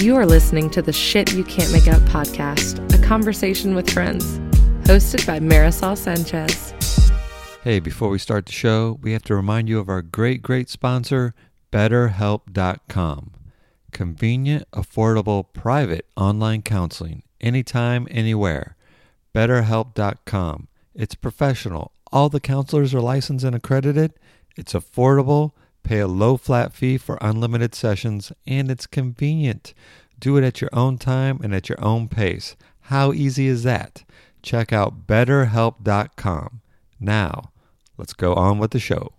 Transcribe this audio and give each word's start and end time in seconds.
You 0.00 0.14
are 0.14 0.26
listening 0.26 0.70
to 0.70 0.80
the 0.80 0.92
Shit 0.92 1.32
You 1.32 1.42
Can't 1.42 1.72
Make 1.72 1.88
Up 1.88 2.00
podcast, 2.02 2.78
a 2.94 3.04
conversation 3.04 3.74
with 3.74 3.90
friends, 3.90 4.38
hosted 4.86 5.26
by 5.26 5.40
Marisol 5.40 5.98
Sanchez. 5.98 6.72
Hey, 7.64 7.80
before 7.80 8.08
we 8.08 8.20
start 8.20 8.46
the 8.46 8.52
show, 8.52 9.00
we 9.02 9.12
have 9.12 9.24
to 9.24 9.34
remind 9.34 9.68
you 9.68 9.80
of 9.80 9.88
our 9.88 10.02
great, 10.02 10.40
great 10.40 10.68
sponsor, 10.68 11.34
BetterHelp.com. 11.72 13.32
Convenient, 13.90 14.70
affordable, 14.70 15.52
private 15.52 16.06
online 16.16 16.62
counseling, 16.62 17.24
anytime, 17.40 18.06
anywhere. 18.08 18.76
BetterHelp.com. 19.34 20.68
It's 20.94 21.16
professional. 21.16 21.90
All 22.12 22.28
the 22.28 22.38
counselors 22.38 22.94
are 22.94 23.00
licensed 23.00 23.44
and 23.44 23.56
accredited. 23.56 24.12
It's 24.56 24.74
affordable. 24.74 25.54
Pay 25.82 26.00
a 26.00 26.06
low 26.06 26.36
flat 26.36 26.72
fee 26.72 26.98
for 26.98 27.18
unlimited 27.20 27.74
sessions, 27.74 28.32
and 28.46 28.70
it's 28.70 28.86
convenient. 28.86 29.74
Do 30.18 30.36
it 30.36 30.44
at 30.44 30.60
your 30.60 30.70
own 30.72 30.98
time 30.98 31.40
and 31.42 31.54
at 31.54 31.68
your 31.68 31.82
own 31.82 32.08
pace. 32.08 32.56
How 32.82 33.12
easy 33.12 33.46
is 33.46 33.62
that? 33.62 34.04
Check 34.42 34.72
out 34.72 35.06
betterhelp.com. 35.06 36.60
Now, 37.00 37.52
let's 37.96 38.12
go 38.12 38.34
on 38.34 38.58
with 38.58 38.72
the 38.72 38.80
show. 38.80 39.12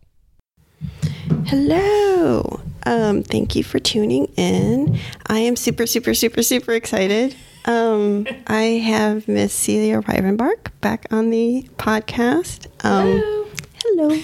Hello. 1.45 2.59
Um, 2.85 3.23
thank 3.23 3.55
you 3.55 3.63
for 3.63 3.79
tuning 3.79 4.25
in. 4.35 4.99
I 5.27 5.39
am 5.39 5.55
super, 5.55 5.85
super, 5.85 6.13
super, 6.13 6.43
super 6.43 6.73
excited. 6.73 7.35
Um, 7.65 8.27
I 8.47 8.61
have 8.61 9.27
Miss 9.27 9.53
Celia 9.53 10.01
Rivenbark 10.01 10.71
back 10.81 11.05
on 11.11 11.29
the 11.29 11.69
podcast. 11.77 12.67
Um, 12.83 13.07
hello. 13.07 13.47
Hello. 13.91 14.15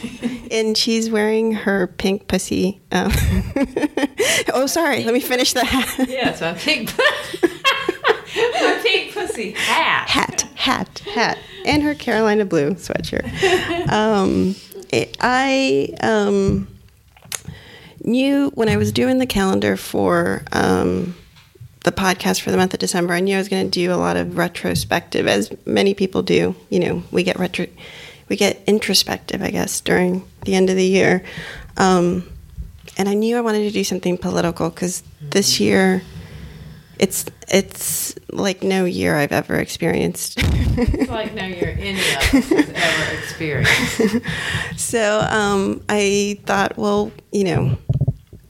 and 0.52 0.78
she's 0.78 1.10
wearing 1.10 1.52
her 1.52 1.88
pink 1.88 2.28
pussy. 2.28 2.82
Um, 2.92 3.12
oh, 4.54 4.68
sorry. 4.68 5.04
Let 5.04 5.14
me 5.14 5.20
finish 5.20 5.54
the 5.54 5.66
hat. 5.66 6.08
Yeah, 6.08 6.30
it's 6.30 6.41
my 6.41 6.54
pink, 6.54 6.96
my 7.48 8.80
pink 8.84 9.13
pussy 9.13 9.52
hat. 9.52 10.08
Hat, 10.08 10.41
hat, 10.54 10.99
hat, 10.99 11.40
and 11.66 11.82
her 11.82 11.96
Carolina 11.96 12.46
blue 12.46 12.76
sweatshirt. 12.76 13.26
Um, 13.91 14.55
it, 14.91 15.18
I 15.20 15.96
um, 16.02 16.68
knew 18.04 18.52
when 18.54 18.70
I 18.70 18.77
was 18.77 18.91
doing 18.91 19.18
the 19.18 19.26
calendar 19.26 19.77
for 19.77 20.43
um, 20.52 21.16
the 21.86 21.91
podcast 21.91 22.41
for 22.41 22.52
the 22.52 22.58
month 22.58 22.76
of 22.76 22.80
December, 22.80 23.16
I 23.16 23.20
knew 23.20 23.36
I 23.36 23.40
was 23.40 23.49
going 23.49 23.66
to 23.66 23.71
do 23.71 23.91
a 23.91 23.96
lot 23.96 24.16
of 24.16 24.38
retrospective, 24.38 25.26
as 25.26 25.52
many 25.66 25.96
people 25.96 26.21
do. 26.21 26.55
You 26.70 26.80
know, 26.80 27.04
we 27.12 27.24
get 27.24 27.40
retro, 27.40 27.66
we 28.29 28.35
get 28.35 28.62
introspective, 28.68 29.41
I 29.41 29.51
guess, 29.51 29.81
during 29.81 30.27
the 30.43 30.55
end 30.55 30.70
of 30.70 30.76
the 30.76 30.85
year. 30.85 31.23
Um, 31.77 32.29
and 32.98 33.09
I 33.09 33.13
knew 33.13 33.37
I 33.37 33.41
wanted 33.41 33.63
to 33.63 33.71
do 33.71 33.84
something 33.84 34.18
political 34.18 34.70
because 34.70 35.04
this 35.21 35.59
year, 35.59 36.01
it's 36.98 37.26
it's 37.49 38.15
like 38.31 38.63
no 38.63 38.85
year 38.85 39.15
I've 39.15 39.34
ever 39.34 39.55
experienced. 39.55 40.35
It's 40.37 41.09
like 41.09 41.34
no 41.34 41.46
year 41.46 41.76
any 41.79 41.99
of 41.99 42.18
us 42.18 42.49
has 42.49 42.70
ever 42.73 43.18
experienced. 43.18 44.26
so 44.77 45.20
um, 45.29 45.84
I 45.90 46.40
thought, 46.46 46.77
well, 46.77 47.12
you 47.31 47.43
know, 47.43 47.77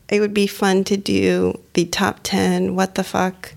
it 0.09 0.19
would 0.19 0.33
be 0.33 0.47
fun 0.47 0.83
to 0.85 0.97
do 0.97 1.59
the 1.73 1.85
top 1.85 2.19
10 2.23 2.75
what 2.75 2.95
the 2.95 3.03
fuck 3.03 3.54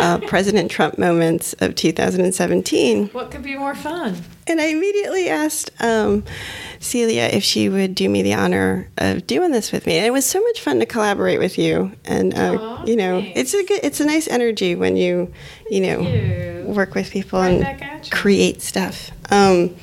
uh, 0.00 0.18
President 0.26 0.70
Trump 0.70 0.98
moments 0.98 1.54
of 1.60 1.74
2017. 1.74 3.08
What 3.08 3.30
could 3.30 3.42
be 3.42 3.56
more 3.56 3.74
fun? 3.74 4.16
And 4.46 4.60
I 4.60 4.66
immediately 4.66 5.28
asked 5.28 5.70
um, 5.80 6.22
Celia 6.80 7.24
if 7.32 7.42
she 7.42 7.68
would 7.68 7.94
do 7.94 8.08
me 8.08 8.22
the 8.22 8.34
honor 8.34 8.88
of 8.98 9.26
doing 9.26 9.50
this 9.50 9.72
with 9.72 9.86
me. 9.86 9.96
And 9.96 10.06
it 10.06 10.12
was 10.12 10.24
so 10.24 10.40
much 10.40 10.60
fun 10.60 10.78
to 10.80 10.86
collaborate 10.86 11.38
with 11.38 11.58
you. 11.58 11.92
And 12.04 12.32
uh, 12.34 12.56
Aw, 12.60 12.84
you 12.84 12.96
know, 12.96 13.20
thanks. 13.20 13.40
it's 13.40 13.54
a 13.54 13.64
good, 13.64 13.80
it's 13.82 14.00
a 14.00 14.06
nice 14.06 14.28
energy 14.28 14.74
when 14.74 14.96
you, 14.96 15.32
you 15.70 15.80
know, 15.80 16.00
you. 16.00 16.64
work 16.68 16.94
with 16.94 17.10
people 17.10 17.40
Right 17.40 17.50
and 17.52 17.60
back 17.62 17.82
at 17.82 18.04
you. 18.06 18.12
create 18.12 18.62
stuff. 18.62 19.10
Um, 19.30 19.74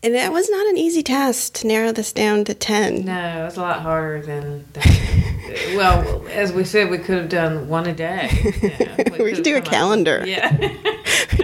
and 0.00 0.14
that 0.14 0.32
was 0.32 0.48
not 0.48 0.64
an 0.68 0.76
easy 0.78 1.02
task 1.02 1.54
to 1.54 1.66
narrow 1.66 1.90
this 1.90 2.12
down 2.12 2.44
to 2.44 2.54
10. 2.54 3.04
No, 3.04 3.42
it 3.42 3.44
was 3.44 3.56
a 3.56 3.60
lot 3.62 3.80
harder 3.82 4.22
than. 4.24 4.64
than 4.72 4.82
well, 5.76 6.26
as 6.28 6.52
we 6.52 6.64
said, 6.64 6.90
we 6.90 6.98
could 6.98 7.16
have 7.18 7.28
done 7.28 7.68
one 7.68 7.86
a 7.86 7.94
day. 7.94 8.28
Yeah, 8.78 9.24
We 9.24 9.32
could 9.34 9.42
do 9.44 9.52
a 9.52 9.54
have 9.56 9.64
come 9.64 9.72
up- 9.74 9.78
calendar. 9.80 10.24
Yeah. 10.26 10.56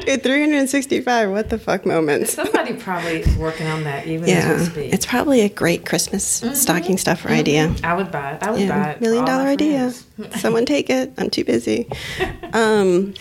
Dude, 0.05 0.23
365 0.23 1.31
what 1.31 1.51
the 1.51 1.59
fuck 1.59 1.87
moments. 1.87 2.35
Somebody 2.35 2.75
probably 2.75 3.21
is 3.21 3.37
working 3.37 3.67
on 3.67 3.85
that 3.85 4.07
even 4.07 4.25
as 4.25 4.29
Yeah, 4.31 4.59
we 4.59 4.65
speak. 4.65 4.93
it's 4.93 5.07
probably 5.07 5.41
a 5.43 5.49
great 5.49 5.87
Christmas 5.87 6.25
stocking 6.55 6.99
stuffer 6.99 7.29
idea. 7.31 7.75
I 7.83 7.95
would 7.95 8.11
buy 8.11 8.33
it. 8.33 8.43
I 8.43 8.51
would 8.51 8.59
buy 8.69 8.77
Yeah, 8.77 8.91
it. 8.91 9.01
million 9.01 9.25
dollar 9.25 9.47
idea. 9.47 9.93
Someone 10.39 10.67
take 10.67 10.91
it. 10.91 11.13
I'm 11.19 11.31
too 11.31 11.45
busy. 11.45 11.89
Um, 12.53 13.15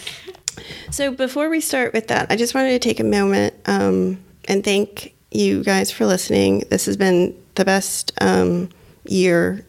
so 0.91 1.11
before 1.11 1.49
we 1.49 1.61
start 1.61 1.93
with 1.93 2.07
that, 2.09 2.27
I 2.31 2.35
just 2.35 2.53
wanted 2.53 2.69
to 2.71 2.79
take 2.79 2.99
a 2.99 3.03
moment 3.05 3.53
um, 3.65 4.19
and 4.47 4.63
thank 4.63 5.13
you 5.31 5.63
guys 5.63 5.91
for 5.91 6.05
listening. 6.05 6.63
This 6.69 6.85
has 6.85 6.97
been 6.97 7.35
the 7.55 7.65
best 7.65 8.11
um, 8.21 8.69
year 9.05 9.65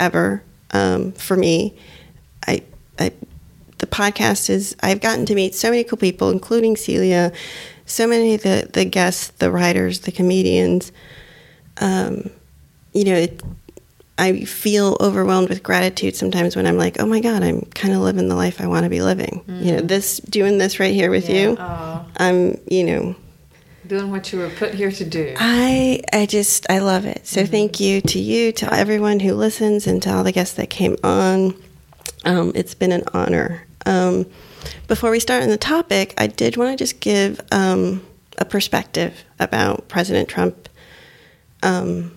ever 0.00 0.42
um, 0.72 1.12
for 1.12 1.36
me. 1.36 1.76
I, 2.46 2.62
I, 2.98 3.12
the 3.78 3.86
podcast 3.86 4.50
is. 4.50 4.76
I've 4.82 5.00
gotten 5.00 5.26
to 5.26 5.34
meet 5.34 5.54
so 5.54 5.70
many 5.70 5.84
cool 5.84 5.98
people, 5.98 6.30
including 6.30 6.76
Celia. 6.76 7.32
So 7.86 8.06
many 8.06 8.34
of 8.34 8.42
the 8.42 8.68
the 8.72 8.84
guests, 8.84 9.28
the 9.38 9.50
writers, 9.50 10.00
the 10.00 10.12
comedians. 10.12 10.92
Um, 11.78 12.30
you 12.92 13.04
know, 13.04 13.14
it, 13.14 13.42
I 14.18 14.44
feel 14.44 14.98
overwhelmed 15.00 15.48
with 15.48 15.62
gratitude 15.62 16.14
sometimes 16.14 16.54
when 16.54 16.66
I'm 16.66 16.76
like, 16.76 17.00
oh 17.00 17.06
my 17.06 17.20
God, 17.20 17.42
I'm 17.42 17.62
kind 17.74 17.94
of 17.94 18.00
living 18.00 18.28
the 18.28 18.34
life 18.34 18.60
I 18.60 18.66
want 18.66 18.84
to 18.84 18.90
be 18.90 19.00
living. 19.00 19.42
You 19.48 19.72
know, 19.76 19.80
this, 19.80 20.18
doing 20.18 20.58
this 20.58 20.78
right 20.78 20.92
here 20.92 21.10
with. 21.10 21.28
Yeah, 21.28 21.42
you, 21.42 21.56
aw. 21.58 22.06
I'm, 22.18 22.60
you 22.70 22.84
know, 22.84 23.16
Doing 23.90 24.12
what 24.12 24.32
you 24.32 24.38
were 24.38 24.50
put 24.50 24.72
here 24.72 24.92
to 24.92 25.04
do. 25.04 25.34
I, 25.36 26.00
I 26.12 26.24
just, 26.26 26.64
I 26.70 26.78
love 26.78 27.06
it. 27.06 27.26
So 27.26 27.44
thank 27.44 27.80
you 27.80 28.00
to 28.02 28.20
you, 28.20 28.52
to 28.52 28.72
everyone 28.72 29.18
who 29.18 29.34
listens, 29.34 29.88
and 29.88 30.00
to 30.04 30.14
all 30.14 30.22
the 30.22 30.30
guests 30.30 30.54
that 30.58 30.70
came 30.70 30.96
on. 31.02 31.60
Um, 32.24 32.52
it's 32.54 32.72
been 32.72 32.92
an 32.92 33.02
honor. 33.12 33.66
Um, 33.86 34.26
before 34.86 35.10
we 35.10 35.18
start 35.18 35.42
on 35.42 35.48
the 35.48 35.56
topic, 35.56 36.14
I 36.18 36.28
did 36.28 36.56
want 36.56 36.70
to 36.70 36.76
just 36.76 37.00
give 37.00 37.40
um, 37.50 38.06
a 38.38 38.44
perspective 38.44 39.24
about 39.40 39.88
President 39.88 40.28
Trump 40.28 40.68
um, 41.64 42.16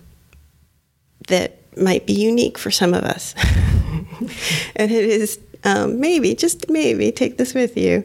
that 1.26 1.58
might 1.76 2.06
be 2.06 2.12
unique 2.12 2.56
for 2.56 2.70
some 2.70 2.94
of 2.94 3.02
us. 3.02 3.34
and 4.76 4.92
it 4.92 5.04
is 5.04 5.40
um, 5.64 5.98
maybe, 5.98 6.36
just 6.36 6.70
maybe, 6.70 7.10
take 7.10 7.36
this 7.36 7.52
with 7.52 7.76
you 7.76 8.04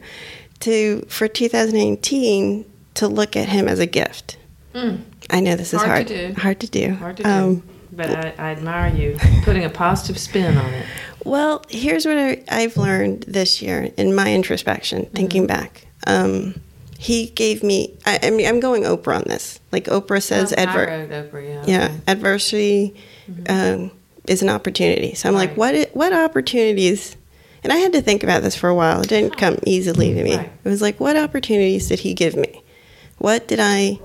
to 0.58 1.06
for 1.08 1.28
2018 1.28 2.69
to 3.00 3.08
look 3.08 3.36
at 3.36 3.48
him 3.48 3.68
as 3.68 3.78
a 3.78 3.86
gift. 3.86 4.36
I 4.74 5.40
know 5.40 5.56
this 5.56 5.74
is 5.74 5.80
Hard 5.80 5.90
hard, 5.90 6.06
to 6.08 6.28
do. 6.28 6.40
hard 6.40 6.60
to 6.60 6.66
do. 6.68 6.94
Hard 6.94 7.16
to 7.18 7.22
do. 7.24 7.28
Um, 7.28 7.62
but 7.92 8.08
I, 8.10 8.34
I 8.38 8.50
admire 8.52 8.94
you 8.94 9.16
putting 9.42 9.64
a 9.64 9.68
positive 9.70 10.16
spin 10.18 10.56
on 10.56 10.72
it. 10.72 10.86
Well, 11.24 11.64
here's 11.68 12.06
what 12.06 12.16
I, 12.16 12.42
I've 12.48 12.76
learned 12.76 13.24
this 13.26 13.60
year 13.60 13.90
in 13.96 14.14
my 14.14 14.32
introspection, 14.32 15.06
thinking 15.06 15.46
back. 15.46 15.86
Um, 16.06 16.60
he 16.98 17.26
gave 17.30 17.62
me. 17.64 17.98
I, 18.06 18.20
I 18.22 18.30
mean, 18.30 18.46
I'm 18.46 18.60
going 18.60 18.84
Oprah 18.84 19.16
on 19.16 19.24
this. 19.26 19.58
Like 19.72 19.84
Oprah 19.86 20.22
says, 20.22 20.52
Oh, 20.56 20.60
I 20.60 20.62
adver- 20.64 20.86
Oprah, 21.30 21.48
yeah. 21.48 21.64
yeah, 21.66 21.84
okay. 21.86 21.94
adversity 22.06 22.94
um, 23.48 23.90
is 24.28 24.42
an 24.42 24.48
opportunity. 24.48 25.14
So 25.14 25.28
I'm 25.28 25.34
like, 25.34 25.56
what? 25.56 25.90
What 25.94 26.12
opportunities? 26.12 27.16
And 27.64 27.72
I 27.72 27.76
had 27.76 27.92
to 27.92 28.00
think 28.00 28.22
about 28.22 28.42
this 28.42 28.54
for 28.56 28.68
a 28.68 28.74
while. 28.74 29.02
It 29.02 29.08
didn't 29.08 29.36
come 29.36 29.58
easily 29.66 30.14
to 30.14 30.22
me. 30.24 30.36
Right. 30.36 30.50
It 30.64 30.68
was 30.68 30.80
like, 30.80 30.98
what 31.00 31.16
opportunities 31.16 31.88
did 31.88 31.98
he 32.00 32.14
give 32.14 32.34
me? 32.36 32.62
What 33.20 33.46
did 33.48 33.60
I? 33.60 34.00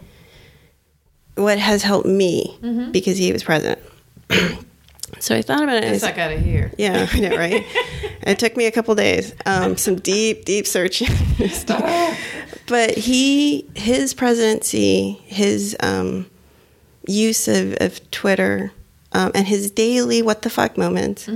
What 1.36 1.58
has 1.58 1.84
helped 1.84 2.06
me 2.08 2.58
Mm-hmm. 2.62 2.92
because 2.92 3.18
he 3.18 3.31
was 3.34 3.44
president? 3.44 3.80
so 5.20 5.35
I 5.35 5.41
thought 5.41 5.64
about 5.64 5.78
it. 5.78 5.84
and 5.84 5.88
I 5.88 5.91
This 5.94 6.03
I 6.03 6.08
said- 6.08 6.16
got 6.16 6.28
to 6.29 6.40
hear. 6.40 6.72
yeah, 6.78 7.08
I 7.12 7.20
know, 7.20 7.35
right? 7.35 7.66
it 8.23 8.40
took 8.40 8.56
me 8.58 8.66
a 8.66 8.72
couple 8.72 8.94
days, 8.96 9.34
um, 9.46 9.78
some 9.78 9.96
deep, 9.96 10.46
deep 10.46 10.67
searching. 10.67 11.08
but 12.67 12.91
he, 12.97 13.66
his 13.76 14.14
presidency, 14.14 15.14
his 15.26 15.76
um, 15.82 16.29
use 17.08 17.47
of, 17.47 17.76
of 17.82 18.11
Twitter, 18.11 18.72
um, 19.14 19.32
and 19.35 19.47
his 19.47 19.72
daily 19.72 20.22
what 20.22 20.41
the 20.41 20.50
fuck 20.50 20.78
moments 20.78 21.29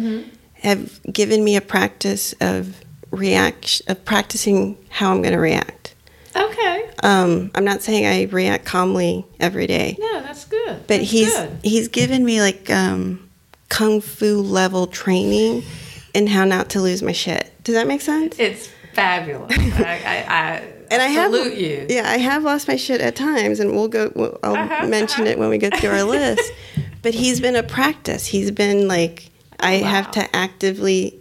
have 0.55 0.99
given 1.03 1.43
me 1.45 1.55
a 1.55 1.61
practice 1.61 2.33
of 2.41 2.75
react 3.11 3.81
of 3.87 4.03
practicing 4.05 4.77
how 4.89 5.11
I'm 5.11 5.21
going 5.21 5.33
to 5.33 5.39
react. 5.39 5.78
Okay. 6.35 6.89
Um, 7.03 7.51
I'm 7.55 7.63
not 7.63 7.81
saying 7.81 8.05
I 8.05 8.23
react 8.31 8.65
calmly 8.65 9.25
every 9.39 9.67
day, 9.67 9.95
No, 9.99 10.21
that's 10.21 10.45
good. 10.45 10.77
but 10.87 10.87
That's 10.99 11.09
he's 11.11 11.33
good. 11.33 11.57
he's 11.63 11.87
given 11.87 12.23
me 12.25 12.41
like 12.41 12.69
um, 12.69 13.29
kung 13.69 14.01
fu 14.01 14.41
level 14.41 14.87
training 14.87 15.63
in 16.13 16.27
how 16.27 16.45
not 16.45 16.69
to 16.71 16.81
lose 16.81 17.01
my 17.01 17.11
shit. 17.11 17.51
Does 17.63 17.75
that 17.75 17.87
make 17.87 18.01
sense? 18.01 18.37
It's 18.39 18.69
fabulous. 18.93 19.51
I, 19.57 20.01
I, 20.05 20.25
I 20.27 20.73
and 20.91 21.01
I 21.01 21.07
have 21.07 21.31
salute 21.31 21.57
you. 21.57 21.85
Yeah, 21.89 22.03
I 22.09 22.17
have 22.17 22.43
lost 22.43 22.67
my 22.67 22.75
shit 22.75 22.99
at 23.01 23.15
times, 23.15 23.59
and 23.59 23.71
we'll 23.71 23.87
go. 23.87 24.11
We'll, 24.15 24.39
I'll 24.43 24.55
Uh-huh, 24.55 24.87
mention 24.87 25.23
uh-huh. 25.23 25.31
it 25.31 25.39
when 25.39 25.49
we 25.49 25.57
go 25.57 25.69
through 25.69 25.91
our 25.91 26.03
list. 26.17 26.51
But 27.01 27.13
he's 27.13 27.39
been 27.39 27.55
a 27.55 27.63
practice. 27.63 28.25
He's 28.25 28.51
been 28.51 28.87
like 28.87 29.29
I 29.59 29.81
wow. 29.81 29.87
have 29.87 30.11
to 30.11 30.35
actively. 30.35 31.17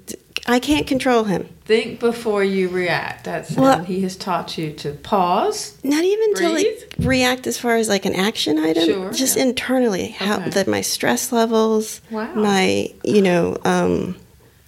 I 0.46 0.58
can't 0.58 0.86
control 0.86 1.24
him. 1.24 1.48
Think 1.68 2.00
before 2.00 2.42
you 2.42 2.70
react. 2.70 3.24
That's 3.24 3.50
Well- 3.54 3.84
he 3.84 4.00
has 4.00 4.16
taught 4.16 4.56
you 4.56 4.70
to 4.72 4.92
pause. 4.92 5.74
Not 5.84 6.02
even 6.02 6.34
to 6.36 6.48
like 6.48 6.94
react 6.98 7.46
as 7.46 7.58
far 7.58 7.76
as 7.76 7.90
like 7.90 8.06
an 8.06 8.14
action 8.14 8.58
item. 8.58 8.84
Sure, 8.86 9.12
just 9.12 9.36
yeah. 9.36 9.42
internally, 9.42 10.06
how 10.18 10.36
Okay. 10.38 10.48
that 10.50 10.66
my 10.66 10.80
stress 10.80 11.30
levels, 11.30 12.00
Wow. 12.10 12.32
my 12.34 12.90
you 13.04 13.20
know, 13.20 13.58
um, 13.66 14.16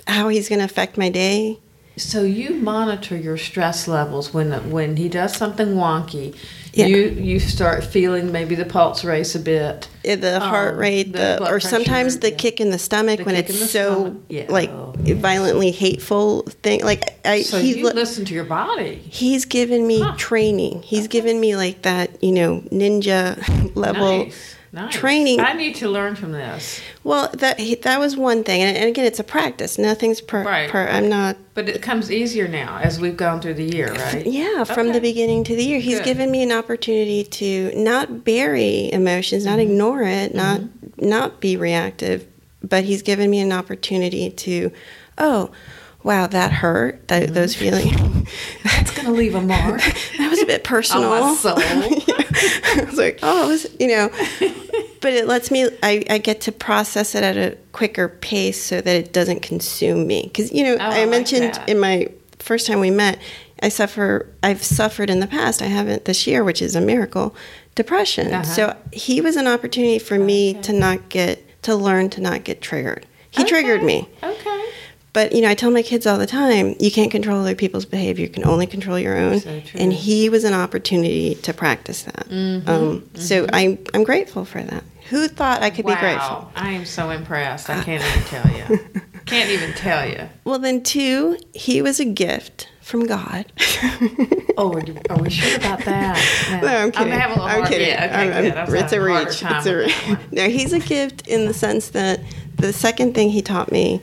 how 0.07 0.29
he's 0.29 0.51
going 0.51 0.59
to 0.59 0.65
affect 0.67 0.99
my 0.99 1.09
day. 1.09 1.57
So 1.97 2.23
you 2.23 2.51
monitor 2.51 3.17
your 3.17 3.39
stress 3.39 3.89
levels 3.89 4.35
when 4.35 4.53
when 4.71 4.99
he 4.99 5.09
does 5.09 5.35
something 5.35 5.69
wonky. 5.77 6.35
Yeah. 6.73 6.87
You 6.87 6.97
you 7.09 7.41
start 7.41 7.83
feeling 7.85 8.31
maybe 8.33 8.55
the 8.55 8.65
pulse 8.65 9.05
race 9.05 9.35
a 9.35 9.41
bit. 9.41 9.89
The 10.05 10.39
heart 10.41 10.75
Um, 10.75 10.81
rate, 10.81 11.13
the 11.13 11.39
the, 11.41 11.49
or 11.51 11.59
sometimes 11.61 12.21
the 12.21 12.31
yeah. 12.31 12.37
kick 12.37 12.61
in 12.61 12.71
the 12.71 12.79
stomach 12.79 13.19
The 13.19 13.25
when 13.25 13.35
it's 13.35 13.71
so 13.71 14.17
stomach, 14.29 14.51
like 14.51 14.71
violently 15.17 15.73
hateful 15.73 16.43
thing. 16.63 16.85
Like 16.85 17.03
I, 17.25 17.43
So 17.43 17.59
he 17.61 17.79
you 17.79 17.87
li- 17.87 17.93
listen 17.93 18.25
to 18.27 18.35
your 18.35 18.45
body. 18.45 18.97
he's 19.05 19.45
given 19.45 19.87
me 19.87 20.01
Huh. 20.01 20.15
training. 20.17 20.83
He's 20.83 21.09
given 21.09 21.41
me 21.41 21.57
like 21.57 21.83
that, 21.83 22.23
you 22.23 22.33
know, 22.33 22.63
ninja 22.71 23.37
level 23.75 24.25
Nice. 24.27 24.55
Nice. 24.73 24.95
training. 24.95 25.41
I 25.41 25.53
need 25.55 25.75
to 25.77 25.89
learn 25.89 26.15
from 26.15 26.31
this. 26.33 26.81
Well, 27.03 27.29
that 27.35 27.59
that 27.83 27.99
was 27.99 28.17
one 28.17 28.45
thing, 28.45 28.63
and, 28.63 28.77
and 28.77 28.89
again, 28.89 29.05
it's 29.05 29.19
a 29.19 29.25
practice. 29.25 29.79
Nothing's 29.79 30.21
per. 30.21 30.45
Right, 30.45 30.71
per 30.71 30.87
I'm 30.87 31.09
not. 31.09 31.37
But 31.55 31.69
it 31.69 31.83
comes 31.83 32.11
easier 32.13 32.47
now 32.47 32.79
as 32.79 33.01
we've 33.01 33.17
gone 33.17 33.41
through 33.41 33.55
the 33.55 33.65
year, 33.65 33.93
right? 33.93 34.25
Yeah, 34.41 34.63
from 34.65 34.93
the 34.93 35.01
beginning 35.01 35.43
to 35.45 35.57
the 35.57 35.65
year, 35.65 35.81
he's 35.81 35.99
Good. 35.99 36.05
given 36.05 36.31
me 36.31 36.43
an 36.45 36.53
opportunity 36.53 37.25
to 37.25 37.73
not 37.75 38.25
bury 38.25 38.93
emotions, 38.93 39.45
not 39.45 39.59
Mm-hmm. 39.59 39.71
ignore 39.73 40.03
it, 40.03 40.35
not 40.35 40.61
not 40.99 41.41
be 41.41 41.57
reactive, 41.57 42.27
but 42.63 42.85
he's 42.85 43.03
given 43.03 43.29
me 43.31 43.41
an 43.41 43.53
opportunity 43.53 44.31
to, 44.31 44.71
oh, 45.19 45.51
wow, 46.03 46.27
that 46.27 46.53
hurt. 46.53 47.07
That, 47.09 47.23
Mm-hmm. 47.25 47.35
Those 47.35 47.55
feelings. 47.55 48.29
That's 48.65 48.91
going 48.95 49.07
to 49.07 49.13
leave 49.13 49.35
a 49.35 49.41
mark. 49.41 49.81
that 50.19 50.29
was 50.31 50.41
a 50.43 50.47
bit 50.47 50.65
personal. 50.65 51.13
On 51.13 51.21
my 51.21 51.35
soul. 51.37 51.55
I 51.59 52.85
was 52.87 52.99
like, 52.99 53.19
oh, 53.23 53.45
it 53.45 53.49
was, 53.49 53.67
you 53.79 53.89
know. 53.89 54.09
But 55.01 55.15
it 55.15 55.27
lets 55.27 55.51
me, 55.51 55.67
I, 55.83 56.05
I 56.11 56.19
get 56.19 56.43
to 56.43 56.53
process 56.53 57.15
it 57.15 57.23
at 57.25 57.37
a 57.37 57.57
quicker 57.73 58.09
pace 58.09 58.63
so 58.63 58.81
that 58.81 58.95
it 58.97 59.13
doesn't 59.13 59.41
consume 59.41 60.07
me. 60.07 60.23
Because, 60.25 60.53
you 60.53 60.63
know, 60.65 60.75
Oh, 60.75 60.79
I 60.81 60.85
I 60.85 61.01
like 61.01 61.11
mentioned 61.11 61.55
that. 61.55 61.69
in 61.69 61.79
my 61.79 62.09
first 62.39 62.67
time 62.67 62.81
we 62.81 62.91
met, 62.91 63.19
I 63.63 63.69
suffer, 63.71 64.27
I've 64.43 64.63
suffered 64.63 65.09
in 65.11 65.21
the 65.21 65.27
past, 65.27 65.63
I 65.63 65.67
haven't 65.67 66.05
this 66.05 66.27
year, 66.27 66.45
which 66.45 66.61
is 66.63 66.75
a 66.77 66.81
miracle, 66.81 67.35
depression. 67.75 68.33
Uh-huh. 68.33 68.43
So 68.45 68.77
he 68.93 69.21
was 69.23 69.37
an 69.37 69.47
opportunity 69.47 69.99
for 69.99 70.19
me 70.19 70.51
Okay. 70.53 70.61
to 70.63 70.73
not 70.75 71.09
get, 71.09 71.63
to 71.63 71.75
learn 71.75 72.11
to 72.11 72.21
not 72.21 72.45
get 72.45 72.61
triggered. 72.61 73.07
He 73.31 73.45
triggered 73.45 73.83
me. 73.83 74.09
Okay. 74.23 74.71
But 75.13 75.33
you 75.33 75.41
know, 75.43 75.49
I 75.49 75.55
tell 75.55 75.71
my 75.71 75.83
kids 75.83 76.07
all 76.07 76.19
the 76.19 76.27
time, 76.27 76.77
you 76.79 76.91
can't 76.91 77.11
control 77.11 77.41
other 77.41 77.55
people's 77.55 77.85
behavior. 77.85 78.25
You 78.27 78.31
can 78.31 78.45
only 78.45 78.67
control 78.67 78.99
your 78.99 79.17
own. 79.17 79.41
So 79.41 79.61
and 79.75 79.93
he 79.93 80.29
was 80.29 80.45
an 80.45 80.55
opportunity 80.55 81.35
to 81.37 81.53
practice 81.53 82.03
that. 82.05 82.29
Mm-hmm. 82.29 82.69
Um, 82.69 83.11
So 83.15 83.47
I'm 83.53 83.79
I'm 83.93 84.05
grateful 84.05 84.45
for 84.45 84.63
that. 84.63 84.85
Who 85.09 85.27
thought 85.27 85.63
I 85.63 85.71
could 85.71 85.85
wow. 85.85 85.95
be 85.95 86.01
grateful? 86.01 86.53
I 86.55 86.71
am 86.71 86.85
so 86.85 87.11
impressed. 87.11 87.69
I 87.69 87.83
can't 87.83 88.05
even 88.05 88.23
tell 88.25 88.49
you. 88.79 89.03
Can't 89.27 89.51
even 89.51 89.73
tell 89.75 90.09
you. 90.09 90.29
Well, 90.45 90.59
then 90.59 90.83
two, 90.83 91.37
he 91.55 91.83
was 91.83 92.01
a 92.01 92.05
gift 92.05 92.69
from 92.81 93.07
God. 93.07 93.53
Oh, 94.57 94.73
are, 94.75 94.81
you, 94.81 94.97
are 95.09 95.19
we 95.23 95.31
sure 95.31 95.57
about 95.57 95.85
that? 95.85 96.61
No, 96.63 96.67
I'm 96.69 96.91
kidding. 96.91 97.13
having 97.13 97.39
a 97.39 97.41
hard, 97.41 97.69
kidding. 97.69 97.87
Yeah, 97.89 98.05
okay, 98.07 98.15
I'm- 98.15 98.33
I'm- 98.33 98.45
good. 98.45 98.57
I 98.57 98.65
was 98.65 98.75
it's 98.75 98.93
a 98.93 99.01
reach. 99.01 99.43
It's 99.43 99.67
a 99.67 99.77
reach. 99.77 99.95
that 99.95 100.19
one. 100.19 100.19
No, 100.33 100.49
he's 100.49 100.73
a 100.73 100.81
gift 100.81 101.29
in 101.29 101.45
the 101.45 101.55
sense 101.55 101.91
that 101.91 102.21
the 102.57 102.73
second 102.73 103.15
thing 103.15 103.31
he 103.31 103.41
taught 103.43 103.71
me 103.71 104.03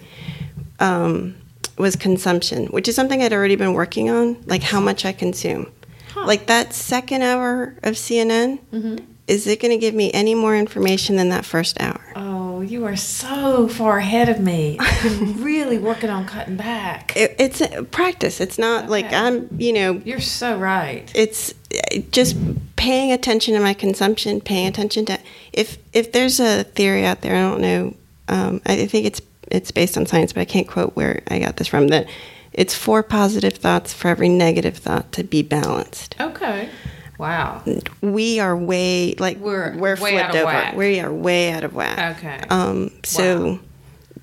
um, 0.79 1.35
was 1.77 1.95
consumption, 1.95 2.67
which 2.67 2.87
is 2.87 2.95
something 2.95 3.21
I'd 3.21 3.33
already 3.33 3.55
been 3.55 3.73
working 3.73 4.09
on, 4.09 4.37
like 4.45 4.63
how 4.63 4.79
much 4.79 5.05
I 5.05 5.11
consume. 5.13 5.71
Huh. 6.13 6.25
Like 6.25 6.47
that 6.47 6.73
second 6.73 7.21
hour 7.21 7.75
of 7.83 7.93
CNN, 7.95 8.59
Mm-hmm. 8.73 8.97
is 9.27 9.45
it 9.45 9.59
going 9.59 9.71
to 9.71 9.77
give 9.77 9.93
me 9.93 10.11
any 10.13 10.33
more 10.35 10.55
information 10.55 11.15
than 11.17 11.29
that 11.29 11.45
first 11.45 11.79
hour? 11.79 12.01
Oh, 12.15 12.61
you 12.61 12.85
are 12.85 12.95
so 12.95 13.67
far 13.67 13.99
ahead 13.99 14.27
of 14.29 14.39
me. 14.39 14.77
I'm 14.79 15.43
really 15.43 15.77
working 15.77 16.09
on 16.09 16.25
cutting 16.25 16.55
back. 16.57 17.15
It, 17.15 17.35
it's 17.37 17.61
a 17.61 17.83
practice. 17.83 18.41
It's 18.41 18.57
not 18.57 18.89
like 18.89 19.13
I'm, 19.13 19.47
you 19.59 19.73
know, 19.73 20.01
You're 20.03 20.19
so 20.21 20.57
right. 20.57 21.11
it's 21.13 21.53
uh, 21.73 21.99
just 22.11 22.35
paying 22.75 23.11
attention 23.11 23.53
to 23.53 23.59
my 23.59 23.73
consumption, 23.75 24.41
paying 24.41 24.67
attention 24.67 25.05
to 25.05 25.19
if 25.53 25.77
if 25.93 26.11
there's 26.13 26.39
a 26.39 26.63
theory 26.63 27.05
out 27.05 27.21
there, 27.21 27.35
I 27.35 27.41
don't 27.41 27.61
know. 27.61 27.93
Um, 28.29 28.61
I 28.65 28.87
think 28.87 29.05
it's 29.05 29.21
it's 29.51 29.71
based 29.71 29.97
on 29.97 30.05
science, 30.05 30.33
but 30.33 30.41
I 30.41 30.45
can't 30.45 30.67
quote 30.67 30.95
where 30.95 31.21
I 31.29 31.39
got 31.39 31.57
this 31.57 31.67
from. 31.67 31.87
That 31.89 32.07
it's 32.53 32.73
four 32.73 33.03
positive 33.03 33.53
thoughts 33.53 33.93
for 33.93 34.07
every 34.09 34.29
negative 34.29 34.77
thought 34.77 35.11
to 35.13 35.23
be 35.23 35.41
balanced. 35.41 36.15
Okay. 36.19 36.69
Wow. 37.17 37.63
We 38.01 38.39
are 38.39 38.55
way 38.55 39.15
like 39.15 39.37
We're 39.37 39.75
we're 39.75 39.95
flipped 39.95 40.17
out 40.17 40.29
of 40.31 40.35
over. 40.35 40.45
whack. 40.45 40.75
We 40.75 40.99
are 40.99 41.11
way 41.11 41.51
out 41.51 41.63
of 41.63 41.73
whack. 41.73 42.17
Okay. 42.17 42.39
Um. 42.49 42.91
So 43.03 43.45
Wow. 43.53 43.59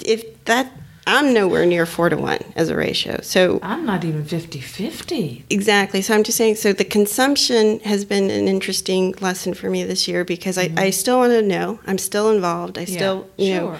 if 0.04 0.44
that 0.44 0.70
I'm 1.06 1.34
nowhere 1.34 1.66
near 1.66 1.84
four 1.86 2.08
to 2.08 2.16
one 2.16 2.38
as 2.56 2.70
a 2.70 2.76
ratio. 2.76 3.20
So 3.22 3.58
I'm 3.62 3.84
not 3.84 4.04
even 4.04 4.24
50 4.24 4.58
50. 4.60 5.44
Exactly. 5.50 6.00
So 6.00 6.14
I'm 6.14 6.22
just 6.22 6.38
saying, 6.38 6.54
so 6.54 6.72
the 6.72 6.84
consumption 6.84 7.78
has 7.80 8.04
been 8.06 8.30
an 8.30 8.48
interesting 8.48 9.12
lesson 9.20 9.52
for 9.54 9.68
me 9.68 9.84
this 9.84 10.08
year 10.08 10.24
because 10.24 10.56
I, 10.56 10.72
I 10.78 10.88
still 10.90 11.18
want 11.18 11.32
to 11.32 11.42
know. 11.42 11.78
I'm 11.86 11.98
still 11.98 12.30
involved. 12.30 12.78
I 12.78 12.86
still, 12.86 13.28
you 13.36 13.54
know, 13.54 13.78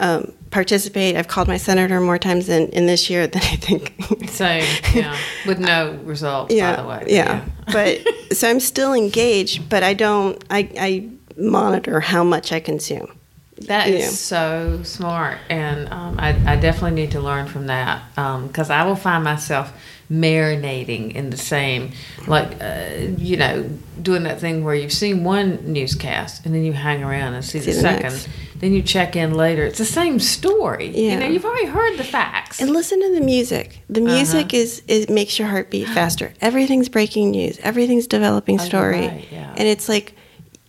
um, 0.00 0.32
participate. 0.54 1.16
I've 1.16 1.26
called 1.26 1.48
my 1.48 1.56
senator 1.56 2.00
more 2.00 2.16
times 2.16 2.48
in, 2.48 2.68
in 2.68 2.86
this 2.86 3.10
year 3.10 3.26
than 3.26 3.42
I 3.42 3.56
think. 3.56 3.92
Same, 4.30 4.64
yeah. 4.94 5.18
With 5.46 5.58
no 5.58 5.98
results, 6.04 6.54
yeah, 6.54 6.76
by 6.76 6.82
the 6.82 6.88
way. 6.88 7.04
Yeah. 7.08 7.44
but 7.72 8.00
so 8.32 8.48
I'm 8.48 8.60
still 8.60 8.94
engaged, 8.94 9.68
but 9.68 9.82
I 9.82 9.94
don't, 9.94 10.42
I, 10.50 10.70
I 10.78 11.10
monitor 11.36 11.98
how 11.98 12.22
much 12.22 12.52
I 12.52 12.60
consume. 12.60 13.18
That 13.66 13.88
is 13.88 14.00
Yeah. 14.04 14.08
so 14.10 14.80
smart, 14.82 15.38
and 15.48 15.88
um, 15.92 16.16
I, 16.18 16.30
I 16.52 16.56
definitely 16.56 16.92
need 17.02 17.12
to 17.12 17.20
learn 17.20 17.46
from 17.46 17.66
that 17.66 18.02
because 18.48 18.70
I 18.70 18.84
will 18.84 18.96
find 18.96 19.22
myself 19.24 19.72
marinating 20.10 21.14
in 21.14 21.30
the 21.30 21.36
same, 21.36 21.92
like 22.26 22.60
uh, 22.62 22.84
you 23.16 23.36
know, 23.36 23.68
doing 24.02 24.24
that 24.24 24.40
thing 24.40 24.64
where 24.64 24.74
you've 24.74 24.92
seen 24.92 25.24
one 25.24 25.72
newscast 25.72 26.44
and 26.44 26.54
then 26.54 26.62
you 26.64 26.72
hang 26.72 27.02
around 27.02 27.34
and 27.34 27.44
see, 27.44 27.60
See 27.60 27.70
the, 27.70 27.76
the 27.76 27.80
second, 27.80 28.12
next. 28.12 28.28
then 28.56 28.72
you 28.72 28.82
check 28.82 29.16
in 29.16 29.34
later. 29.34 29.64
It's 29.64 29.78
the 29.78 29.84
same 29.84 30.18
story. 30.20 30.88
Yeah. 30.88 31.12
You 31.14 31.20
know, 31.20 31.26
you've 31.26 31.44
already 31.44 31.66
heard 31.66 31.96
the 31.96 32.04
facts. 32.04 32.60
And 32.60 32.70
listen 32.70 33.00
to 33.00 33.14
the 33.14 33.20
music. 33.24 33.80
The 33.88 34.00
music 34.00 34.46
Uh-huh. 34.46 34.56
is 34.62 34.82
is 34.88 35.08
makes 35.08 35.38
your 35.38 35.48
heart 35.48 35.70
beat 35.70 35.88
faster. 35.88 36.32
Everything's 36.40 36.88
breaking 36.88 37.30
news. 37.30 37.58
Everything's 37.62 38.06
developing 38.06 38.60
Oh, 38.60 38.64
story. 38.64 39.08
right, 39.08 39.26
yeah. 39.32 39.54
And 39.56 39.66
it's 39.68 39.88
like 39.88 40.14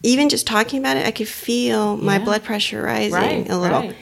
even 0.06 0.30
just 0.30 0.46
talking 0.48 0.80
about 0.80 0.98
it, 0.98 1.06
I 1.06 1.12
could 1.12 1.28
feel 1.28 1.98
my 1.98 2.18
Yeah. 2.18 2.24
blood 2.26 2.44
pressure 2.44 2.82
rising 2.84 3.12
Right, 3.14 3.50
a 3.50 3.58
little. 3.58 3.82
right. 3.82 3.96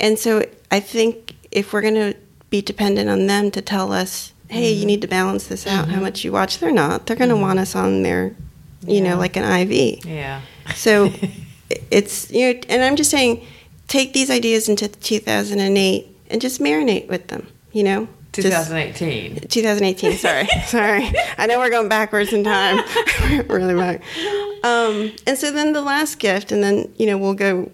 And 0.00 0.18
so 0.18 0.44
I 0.70 0.80
think 0.80 1.34
if 1.50 1.72
we're 1.72 1.82
going 1.82 1.94
to 1.94 2.14
be 2.50 2.60
dependent 2.62 3.08
on 3.10 3.26
them 3.26 3.50
to 3.52 3.60
tell 3.62 3.92
us, 3.92 4.32
"Hey, 4.48 4.70
Mm-hmm. 4.72 4.80
you 4.80 4.86
need 4.86 5.00
to 5.02 5.08
balance 5.08 5.44
this 5.46 5.66
out. 5.66 5.88
How 5.90 6.00
much 6.00 6.24
you 6.24 6.32
watch?" 6.32 6.58
They're 6.58 6.72
not. 6.72 7.06
They're 7.06 7.16
going 7.16 7.30
to 7.30 7.36
want 7.36 7.58
us 7.58 7.74
on 7.76 8.02
their, 8.02 8.34
you 8.86 8.96
Yeah. 9.02 9.10
know, 9.14 9.18
like 9.18 9.36
an 9.36 9.44
IV. 9.44 10.04
yeah. 10.06 10.40
So 10.74 11.12
it's 11.90 12.30
you 12.30 12.54
know, 12.54 12.60
and 12.68 12.82
I'm 12.82 12.96
just 12.96 13.10
saying, 13.10 13.44
take 13.88 14.12
these 14.12 14.30
ideas 14.30 14.68
into 14.68 14.88
2008 14.88 16.06
and 16.30 16.40
just 16.40 16.60
marinate 16.60 17.08
with 17.08 17.28
them. 17.28 17.46
You 17.72 17.84
know, 17.84 18.08
2018. 18.32 19.40
2018. 19.48 20.16
Sorry, 20.18 20.46
sorry. 20.66 21.12
I 21.38 21.46
know 21.46 21.58
we're 21.58 21.70
going 21.70 21.88
backwards 21.88 22.32
in 22.32 22.44
time, 22.44 22.82
really 23.48 23.74
back. 23.74 24.02
Um, 24.64 25.12
and 25.26 25.36
so 25.38 25.50
then 25.50 25.72
the 25.72 25.82
last 25.82 26.18
gift, 26.18 26.52
and 26.52 26.62
then 26.62 26.92
you 26.96 27.06
know 27.06 27.18
we'll 27.18 27.34
go 27.34 27.70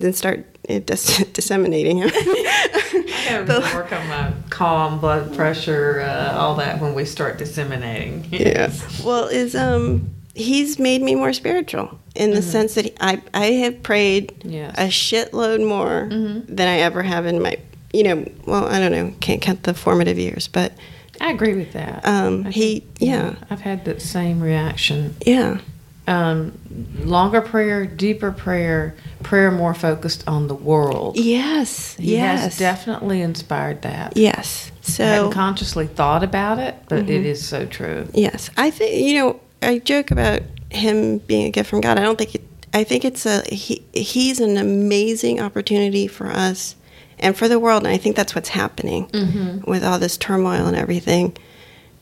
and 0.00 0.14
start 0.14 0.46
uh, 0.68 0.78
dis- 0.80 1.24
disseminating 1.32 1.98
him. 1.98 2.10
I 2.12 3.26
gotta 3.28 3.44
really 3.44 3.74
work 3.74 3.92
on 3.92 4.06
my 4.08 4.32
calm, 4.50 5.00
blood 5.00 5.34
pressure, 5.34 6.00
uh, 6.00 6.36
all 6.38 6.54
that 6.56 6.80
when 6.80 6.94
we 6.94 7.04
start 7.04 7.38
disseminating. 7.38 8.26
yeah. 8.30 8.72
Well, 9.04 9.26
is 9.26 9.54
um 9.54 10.10
he's 10.34 10.78
made 10.78 11.02
me 11.02 11.14
more 11.14 11.32
spiritual 11.32 11.98
in 12.14 12.30
the 12.30 12.40
sense 12.42 12.74
that 12.74 12.92
I 13.00 13.20
I 13.34 13.46
have 13.46 13.82
prayed 13.82 14.42
Yes. 14.44 14.74
a 14.78 14.88
shitload 14.88 15.66
more 15.66 16.06
than 16.10 16.68
I 16.68 16.78
ever 16.78 17.02
have 17.02 17.26
in 17.26 17.42
my 17.42 17.56
you 17.92 18.02
know 18.04 18.24
well 18.46 18.66
I 18.66 18.78
don't 18.78 18.92
know 18.92 19.12
can't 19.20 19.40
count 19.42 19.62
the 19.64 19.74
formative 19.74 20.18
years 20.18 20.48
but 20.48 20.72
I 21.20 21.32
agree 21.32 21.54
with 21.54 21.72
that. 21.74 22.06
Um, 22.06 22.46
I 22.46 22.50
he- 22.50 22.84
yeah. 22.98 23.34
I've 23.50 23.60
had 23.60 23.84
that 23.84 24.00
same 24.00 24.40
reaction. 24.40 25.16
yeah 25.26 25.58
Um, 26.08 26.52
longer 27.04 27.40
prayer, 27.42 27.84
deeper 27.84 28.32
prayer, 28.32 28.94
prayer 29.22 29.50
more 29.50 29.74
focused 29.74 30.26
on 30.26 30.48
the 30.48 30.54
world. 30.54 31.16
yes 31.16 31.94
He 31.96 32.12
yes 32.16 32.40
has 32.42 32.58
definitely 32.58 33.20
inspired 33.22 33.82
that. 33.82 34.16
yes 34.16 34.70
I 34.82 34.90
so 34.90 35.04
hadn't 35.04 35.32
consciously 35.32 35.86
thought 35.86 36.24
about 36.24 36.58
it, 36.58 36.74
but 36.88 37.00
Mm-hmm. 37.00 37.10
it 37.12 37.26
is 37.26 37.46
so 37.46 37.66
true. 37.66 38.08
Yes, 38.14 38.50
I 38.56 38.70
think 38.70 39.04
you 39.06 39.14
know. 39.20 39.40
I 39.62 39.78
joke 39.78 40.10
about 40.10 40.40
him 40.70 41.18
being 41.18 41.44
a 41.46 41.50
gift 41.50 41.68
from 41.68 41.82
God. 41.82 41.98
I 41.98 42.02
don't 42.02 42.16
think 42.16 42.34
it. 42.34 42.42
I 42.72 42.82
think 42.82 43.04
it's 43.04 43.26
a 43.26 43.42
he. 43.54 43.84
He's 43.92 44.40
an 44.40 44.56
amazing 44.56 45.38
opportunity 45.38 46.06
for 46.08 46.28
us, 46.28 46.74
and 47.20 47.36
for 47.36 47.48
the 47.48 47.58
world. 47.58 47.84
And 47.84 47.92
I 47.92 47.96
think 47.96 48.16
that's 48.16 48.34
what's 48.34 48.48
happening 48.50 49.06
mm-hmm. 49.08 49.70
with 49.70 49.84
all 49.84 49.98
this 49.98 50.16
turmoil 50.16 50.66
and 50.66 50.76
everything. 50.76 51.36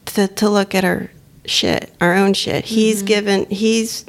To 0.06 0.26
to 0.26 0.48
look 0.48 0.74
at 0.74 0.84
our 0.84 1.10
shit, 1.44 1.92
our 2.00 2.14
own 2.14 2.32
shit. 2.34 2.64
He's 2.64 2.98
mm-hmm. 2.98 3.06
given. 3.06 3.46
He's 3.50 4.06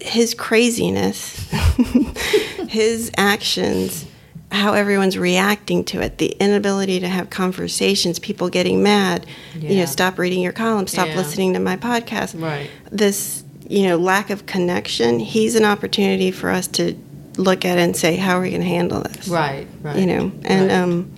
his 0.00 0.34
craziness, 0.34 1.50
his 2.68 3.10
actions, 3.16 4.06
how 4.50 4.74
everyone's 4.74 5.16
reacting 5.16 5.84
to 5.84 6.00
it, 6.00 6.18
the 6.18 6.28
inability 6.40 7.00
to 7.00 7.08
have 7.08 7.30
conversations, 7.30 8.18
people 8.18 8.48
getting 8.48 8.82
mad, 8.82 9.26
you 9.54 9.76
know, 9.76 9.84
stop 9.86 10.18
reading 10.18 10.40
your 10.40 10.52
column, 10.52 10.86
stop 10.86 11.08
Yeah. 11.08 11.16
listening 11.16 11.54
to 11.54 11.60
my 11.60 11.76
podcast. 11.76 12.40
Right. 12.40 12.68
This, 12.90 13.44
you 13.68 13.84
know, 13.84 13.96
lack 13.96 14.30
of 14.30 14.46
connection, 14.46 15.20
he's 15.20 15.54
an 15.54 15.64
opportunity 15.64 16.30
for 16.30 16.50
us 16.50 16.66
to 16.68 16.94
look 17.36 17.64
at 17.64 17.78
it 17.78 17.82
and 17.82 17.96
say, 17.96 18.16
how 18.16 18.38
are 18.38 18.42
we 18.42 18.50
going 18.50 18.62
to 18.62 18.68
handle 18.68 19.02
this? 19.02 19.28
Right, 19.28 19.66
right. 19.82 19.96
You 19.96 20.06
know, 20.06 20.32
and 20.44 20.68
right. 20.68 20.76
um, 20.76 21.10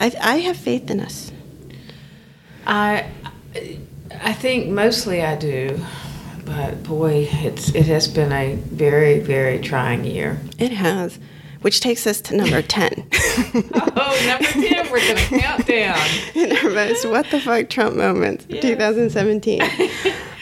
I, 0.00 0.12
I 0.20 0.36
have 0.38 0.56
faith 0.56 0.90
in 0.90 1.00
us. 1.00 1.32
I 2.66 3.06
I 4.22 4.32
think 4.32 4.68
mostly 4.68 5.22
I 5.22 5.36
do, 5.36 5.80
but 6.44 6.82
boy, 6.82 7.28
it's 7.30 7.74
it 7.74 7.86
has 7.86 8.08
been 8.08 8.32
a 8.32 8.54
very 8.54 9.20
very 9.20 9.60
trying 9.60 10.04
year. 10.04 10.40
It 10.58 10.72
has, 10.72 11.18
which 11.60 11.80
takes 11.80 12.06
us 12.06 12.20
to 12.22 12.36
number 12.36 12.62
10. 12.68 13.08
Oh, 13.74 14.24
number 14.26 14.46
ten, 14.46 14.90
we're 14.90 15.06
gonna 15.06 15.40
count 15.40 15.66
down. 15.66 16.08
in 16.34 16.56
our 16.56 16.70
most 16.70 17.06
what 17.06 17.30
the 17.30 17.40
fuck 17.40 17.68
Trump 17.68 17.96
moments, 17.96 18.46
2017. 18.46 19.62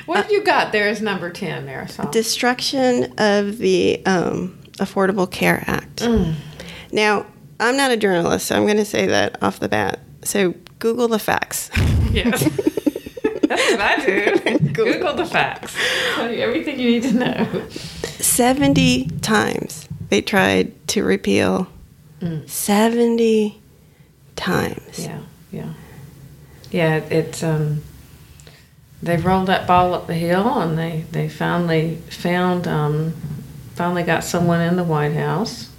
What 0.06 0.18
have 0.18 0.30
you 0.30 0.44
got 0.44 0.73
there 0.73 0.87
as 0.87 1.00
number 1.00 1.30
ten, 1.30 1.66
Marisol? 1.66 2.11
Destruction 2.11 3.14
of 3.16 3.56
the 3.56 4.04
um, 4.04 4.59
Affordable 4.78 5.31
Care 5.31 5.64
Act. 5.66 6.07
Now, 6.93 7.26
I'm 7.61 7.76
not 7.76 7.90
a 7.90 7.97
journalist, 7.97 8.47
so 8.47 8.57
I'm 8.57 8.64
going 8.64 8.76
to 8.76 8.85
say 8.85 9.07
that 9.07 9.43
off 9.43 9.61
the 9.61 9.69
bat. 9.69 10.00
So, 10.23 10.54
Google 10.78 11.09
the 11.09 11.19
facts. 11.19 11.71
yes. 12.12 12.43
That's 13.49 13.71
what 13.71 13.81
I 13.81 14.04
do. 14.04 14.59
Google 14.73 15.14
the 15.14 15.26
facts. 15.26 15.76
Tell 16.14 16.31
you 16.31 16.40
everything 16.40 16.78
you 16.81 16.90
need 16.90 17.02
to 17.04 17.12
know. 17.12 17.69
70 18.19 19.07
times 19.21 19.88
they 20.09 20.21
tried 20.21 20.87
to 20.88 21.04
repeal. 21.04 21.69
70 22.47 23.61
times. 24.37 24.99
Yeah, 24.99 25.21
yeah, 25.52 25.73
yeah. 26.71 26.97
It's 26.97 27.43
um, 27.43 27.83
they've 29.02 29.25
rolled 29.25 29.49
that 29.49 29.66
ball 29.66 29.93
up 29.93 30.07
the 30.07 30.14
hill, 30.14 30.59
and 30.61 30.78
they 30.78 31.04
they 31.11 31.28
finally 31.28 31.97
found 32.09 32.66
um, 32.66 33.14
finally 33.75 34.02
got 34.02 34.25
someone 34.25 34.61
in 34.61 34.76
the 34.76 34.85
White 34.85 35.14
House 35.14 35.71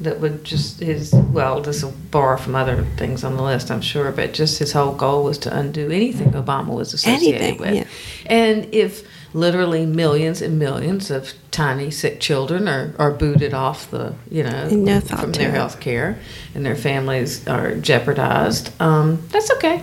that 0.00 0.18
would 0.18 0.44
just 0.44 0.80
his 0.80 1.12
well, 1.12 1.60
this 1.60 1.84
will 1.84 1.94
borrow 2.10 2.38
from 2.38 2.54
other 2.54 2.84
things 2.96 3.22
on 3.22 3.36
the 3.36 3.42
list, 3.42 3.70
I'm 3.70 3.82
sure, 3.82 4.10
but 4.12 4.32
just 4.32 4.58
his 4.58 4.72
whole 4.72 4.94
goal 4.94 5.24
was 5.24 5.38
to 5.38 5.56
undo 5.56 5.90
anything 5.90 6.32
Obama 6.32 6.74
was 6.74 6.94
associated 6.94 7.42
Anything, 7.42 7.60
with, 7.60 7.74
yeah. 7.74 7.84
and 8.26 8.74
if 8.74 9.06
literally 9.34 9.86
millions 9.86 10.42
and 10.42 10.58
millions 10.58 11.10
of 11.10 11.34
tiny 11.50 11.90
sick 11.90 12.18
children 12.18 12.66
are, 12.66 12.92
are 12.98 13.12
booted 13.12 13.54
off 13.54 13.90
the 13.90 14.14
you 14.30 14.42
know 14.42 14.68
No 14.68 15.00
from 15.00 15.32
their 15.32 15.52
health 15.52 15.78
care 15.80 16.18
and 16.54 16.64
their 16.66 16.74
families 16.74 17.46
are 17.46 17.76
jeopardized 17.76 18.72
um, 18.80 19.22
that's 19.28 19.50
okay. 19.52 19.82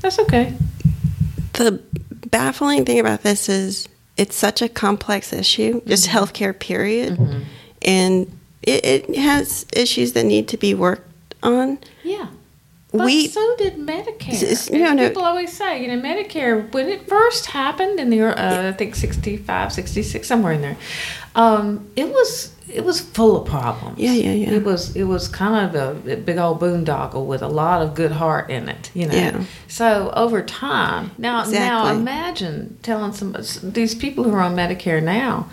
That's 0.00 0.18
okay. 0.18 0.54
The 1.52 1.80
baffling 2.30 2.84
thing 2.84 2.98
about 2.98 3.22
this 3.22 3.48
is 3.48 3.88
it's 4.16 4.36
such 4.36 4.62
a 4.62 4.68
complex 4.68 5.32
issue, 5.32 5.80
just 5.86 6.08
healthcare, 6.08 6.58
period. 6.58 7.18
And 7.82 8.38
it, 8.62 8.84
it 8.84 9.16
has 9.16 9.66
issues 9.72 10.12
that 10.12 10.24
need 10.24 10.48
to 10.48 10.56
be 10.56 10.74
worked 10.74 11.10
on. 11.42 11.78
yeah 12.04 12.28
but 12.92 13.06
We- 13.06 13.26
so 13.28 13.54
did 13.56 13.76
Medicare. 13.78 14.70
No, 14.70 14.92
no. 14.92 15.08
People 15.08 15.22
always 15.24 15.50
say, 15.50 15.82
you 15.82 15.88
know, 15.88 16.00
Medicare, 16.00 16.70
when 16.74 16.88
it 16.90 17.08
first 17.08 17.46
happened 17.46 17.98
in 17.98 18.10
the, 18.10 18.20
uh, 18.20 18.68
I 18.68 18.72
think 18.72 18.94
65, 18.94 19.72
66, 19.72 20.28
somewhere 20.28 20.52
in 20.52 20.60
there, 20.60 20.76
um, 21.34 21.88
it 21.96 22.08
was 22.08 22.52
it 22.68 22.84
was 22.84 23.00
full 23.00 23.42
of 23.42 23.48
problems. 23.48 23.98
Yeah, 23.98 24.12
yeah, 24.12 24.32
yeah. 24.32 24.50
It 24.50 24.64
was 24.64 24.94
it 24.94 25.04
was 25.04 25.28
kind 25.28 25.74
of 25.74 26.06
a, 26.08 26.16
big 26.16 26.38
old 26.38 26.60
boondoggle 26.60 27.26
with 27.26 27.42
a 27.42 27.48
lot 27.48 27.82
of 27.82 27.94
good 27.94 28.12
heart 28.12 28.50
in 28.50 28.68
it, 28.68 28.90
you 28.94 29.06
know. 29.06 29.14
Yeah. 29.14 29.44
So 29.68 30.12
over 30.14 30.42
time, 30.42 31.12
now 31.18 31.44
now 31.44 31.92
imagine 31.92 32.78
telling 32.82 33.12
some 33.12 33.36
these 33.62 33.94
people 33.94 34.24
who 34.24 34.32
are 34.34 34.40
on 34.40 34.54
Medicare 34.54 35.02
now. 35.02 35.48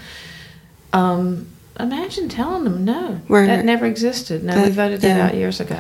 Um, 0.91 1.47
imagine 1.79 2.29
telling 2.29 2.63
them 2.63 2.83
no, 2.83 3.21
We're- 3.27 3.47
that 3.47 3.63
never 3.63 3.85
existed. 3.85 4.43
No, 4.43 4.63
we 4.63 4.69
voted 4.69 5.01
that 5.01 5.17
yeah. 5.17 5.27
out 5.27 5.35
years 5.35 5.59
ago. 5.59 5.79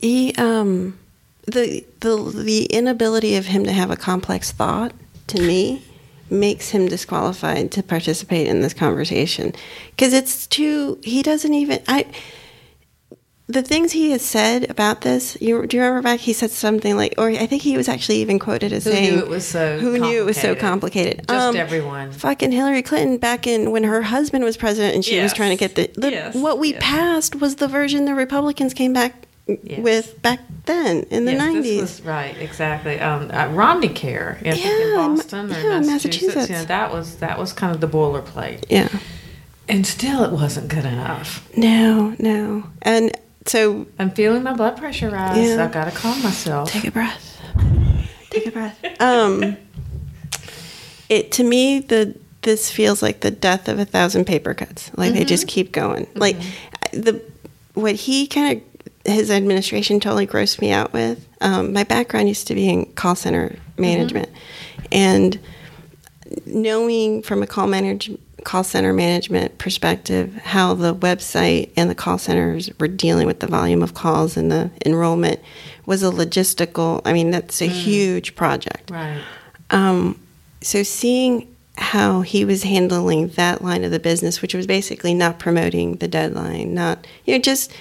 He, 0.00 0.34
um, 0.36 0.98
the 1.46 1.84
the 2.00 2.16
the 2.16 2.64
inability 2.66 3.36
of 3.36 3.46
him 3.46 3.64
to 3.64 3.72
have 3.72 3.90
a 3.90 3.96
complex 3.96 4.52
thought 4.52 4.92
to 5.28 5.40
me 5.40 5.82
makes 6.34 6.70
him 6.70 6.86
disqualified 6.88 7.70
to 7.72 7.82
participate 7.82 8.46
in 8.46 8.60
this 8.60 8.74
conversation 8.74 9.52
because 9.90 10.12
it's 10.12 10.46
too. 10.46 10.98
He 11.02 11.22
doesn't 11.22 11.54
even. 11.54 11.82
I. 11.88 12.06
The 13.46 13.60
things 13.62 13.92
he 13.92 14.10
has 14.12 14.22
said 14.22 14.70
about 14.70 15.02
this, 15.02 15.36
you 15.38 15.66
do 15.66 15.76
you 15.76 15.82
remember 15.82 16.00
back? 16.02 16.20
He 16.20 16.32
said 16.32 16.50
something 16.50 16.96
like, 16.96 17.14
or 17.18 17.28
I 17.28 17.44
think 17.46 17.60
he 17.60 17.76
was 17.76 17.90
actually 17.90 18.16
even 18.22 18.38
quoted 18.38 18.72
as 18.72 18.84
Who 18.84 18.90
saying, 18.92 19.16
knew 19.16 19.22
it 19.22 19.28
was 19.28 19.46
so 19.46 19.78
"Who 19.78 19.98
knew 19.98 20.22
it 20.22 20.24
was 20.24 20.38
so 20.38 20.54
complicated? 20.54 21.26
complicated?" 21.26 21.28
Just 21.28 21.48
um, 21.48 21.56
everyone. 21.56 22.12
Fucking 22.12 22.52
Hillary 22.52 22.80
Clinton 22.80 23.18
back 23.18 23.46
in 23.46 23.70
when 23.70 23.84
her 23.84 24.00
husband 24.00 24.44
was 24.44 24.56
president, 24.56 24.94
and 24.94 25.04
she 25.04 25.20
was 25.20 25.34
trying 25.34 25.50
to 25.50 25.56
get 25.56 25.74
the, 25.74 25.90
the 26.00 26.10
Yes, 26.10 26.34
what 26.34 26.58
we 26.58 26.72
yes. 26.72 26.82
passed 26.82 27.34
was 27.36 27.56
the 27.56 27.68
version 27.68 28.06
the 28.06 28.14
Republicans 28.14 28.72
came 28.72 28.94
back 28.94 29.26
Yes. 29.46 29.80
with 29.80 30.22
back 30.22 30.40
then 30.64 31.04
in 31.10 31.26
the 31.26 31.32
Yes, 31.32 31.40
this 31.42 31.52
nineties. 31.54 31.80
was- 31.82 32.00
right, 32.02 32.34
exactly. 32.40 32.98
Um, 32.98 33.30
uh, 33.30 33.48
Romney 33.48 33.88
Care, 33.90 34.38
think 34.42 34.56
in 34.64 34.70
Yeah, 34.90 34.96
Boston 34.96 35.52
or 35.52 35.60
yeah, 35.60 35.80
Massachusetts. 35.80 35.88
Massachusetts. 36.34 36.48
Know, 36.50 36.64
that 36.64 36.92
was 36.92 37.16
that 37.16 37.38
was 37.38 37.52
kind 37.52 37.74
of 37.74 37.80
the 37.82 37.88
boilerplate, 37.88 38.64
Yeah. 38.70 38.88
and 39.68 39.86
still 39.86 40.24
it 40.24 40.32
wasn't 40.32 40.68
good 40.68 40.86
enough. 40.86 41.46
No, 41.56 42.14
no. 42.18 42.64
And 42.80 43.12
so 43.44 43.86
I'm 43.98 44.10
feeling 44.12 44.42
my 44.42 44.54
blood 44.54 44.78
pressure 44.78 45.10
rise. 45.10 45.36
Yeah. 45.36 45.62
I've 45.62 45.72
got 45.72 45.84
to 45.84 45.90
calm 45.90 46.22
myself. 46.22 46.70
take 46.72 46.86
a 46.86 46.90
breath. 46.90 47.38
Take 48.30 48.46
a 48.46 48.50
breath. 48.50 48.78
Um 48.98 49.58
it 51.10 51.30
to 51.32 51.44
me 51.44 51.80
the 51.80 52.14
this 52.42 52.70
feels 52.70 53.02
like 53.02 53.20
the 53.20 53.30
death 53.30 53.68
of 53.68 53.78
a 53.78 53.84
thousand 53.84 54.24
paper 54.26 54.54
cuts. 54.54 54.90
Like 54.96 55.12
they 55.14 55.24
just 55.24 55.46
keep 55.48 55.72
going. 55.72 56.06
Like 56.14 56.36
the 56.92 57.20
what 57.74 57.94
he 57.94 58.26
kind 58.26 58.56
of 58.58 58.73
his 59.04 59.30
administration 59.30 60.00
totally 60.00 60.26
grossed 60.26 60.60
me 60.60 60.70
out 60.70 60.92
with. 60.92 61.26
Um, 61.40 61.72
my 61.72 61.84
background 61.84 62.28
used 62.28 62.46
to 62.48 62.54
be 62.54 62.68
in 62.68 62.86
call 62.94 63.14
center 63.14 63.56
management, 63.76 64.30
and 64.90 65.38
knowing 66.46 67.22
from 67.22 67.42
a 67.42 67.46
call 67.46 67.66
manage, 67.66 68.10
call 68.44 68.64
center 68.64 68.92
management 68.92 69.58
perspective 69.58 70.34
how 70.36 70.74
the 70.74 70.94
website 70.94 71.70
and 71.76 71.90
the 71.90 71.94
call 71.94 72.18
centers 72.18 72.70
were 72.78 72.88
dealing 72.88 73.26
with 73.26 73.40
the 73.40 73.46
volume 73.46 73.82
of 73.82 73.94
calls 73.94 74.36
and 74.36 74.50
the 74.50 74.70
enrollment 74.84 75.40
was 75.86 76.02
a 76.02 76.10
logistical. 76.10 77.02
I 77.04 77.12
mean, 77.12 77.30
that's 77.30 77.60
a 77.60 77.66
huge 77.66 78.34
project. 78.34 78.90
Right. 78.90 79.22
Um, 79.70 80.20
so 80.60 80.82
seeing 80.82 81.54
how 81.76 82.20
he 82.20 82.44
was 82.44 82.62
handling 82.62 83.28
that 83.28 83.62
line 83.62 83.84
of 83.84 83.90
the 83.90 83.98
business, 83.98 84.40
which 84.40 84.54
was 84.54 84.66
basically 84.66 85.12
not 85.12 85.38
promoting 85.38 85.96
the 85.96 86.08
deadline, 86.08 86.72
not 86.74 87.06
you 87.24 87.34
know 87.34 87.40
just 87.40 87.72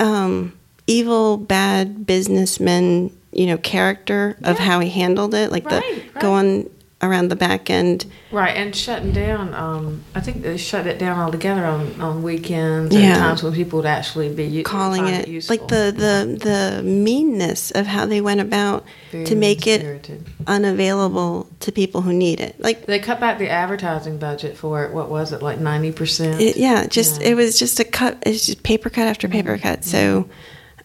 um, 0.00 0.52
evil, 0.88 1.36
bad 1.36 2.04
businessman, 2.06 3.10
you 3.32 3.46
know, 3.46 3.56
character 3.58 4.36
of 4.42 4.58
Yeah. 4.58 4.64
how 4.64 4.80
he 4.80 4.88
handled 4.90 5.34
it, 5.34 5.52
like 5.52 5.64
Right, 5.66 5.80
the 5.82 6.00
right. 6.14 6.20
going 6.20 6.70
around 7.02 7.28
the 7.28 7.36
back 7.36 7.70
end. 7.70 8.04
Right, 8.30 8.54
and 8.54 8.76
shutting 8.76 9.12
down. 9.12 9.54
Um, 9.54 10.04
I 10.14 10.20
think 10.20 10.42
they 10.42 10.58
shut 10.58 10.86
it 10.86 10.98
down 10.98 11.18
altogether 11.18 11.64
on, 11.64 11.98
on 12.00 12.22
weekends 12.22 12.94
Yeah. 12.94 13.00
and 13.14 13.16
times 13.16 13.42
when 13.42 13.54
people 13.54 13.78
would 13.78 13.86
actually 13.86 14.28
be 14.34 14.44
u- 14.44 14.64
calling 14.64 15.06
it 15.06 15.26
useful. 15.26 15.56
like 15.56 15.68
the, 15.68 15.92
the 15.96 16.38
the 16.44 16.82
meanness 16.82 17.70
of 17.70 17.86
how 17.86 18.04
they 18.04 18.20
went 18.20 18.40
about 18.40 18.84
Very 19.12 19.24
to 19.24 19.34
make 19.34 19.66
it 19.66 20.10
unavailable 20.46 21.48
to 21.60 21.72
people 21.72 22.02
who 22.02 22.12
need 22.12 22.40
it. 22.40 22.60
Like 22.60 22.86
They 22.86 22.98
cut 22.98 23.18
back 23.18 23.38
the 23.38 23.48
advertising 23.48 24.18
budget 24.18 24.56
for 24.56 24.84
it. 24.84 24.92
What 24.92 25.08
was 25.08 25.32
it, 25.32 25.40
like 25.42 25.58
ninety 25.58 25.92
percent? 25.92 26.40
it, 26.40 26.56
yeah, 26.56 26.86
just 26.86 27.20
Yeah. 27.22 27.28
it 27.28 27.34
was 27.34 27.58
just 27.58 27.80
a 27.80 27.84
cut. 27.84 28.18
It's 28.26 28.44
just 28.46 28.62
paper 28.62 28.90
cut 28.90 29.06
after 29.06 29.26
paper 29.28 29.56
cut. 29.58 29.84
So, 29.84 30.28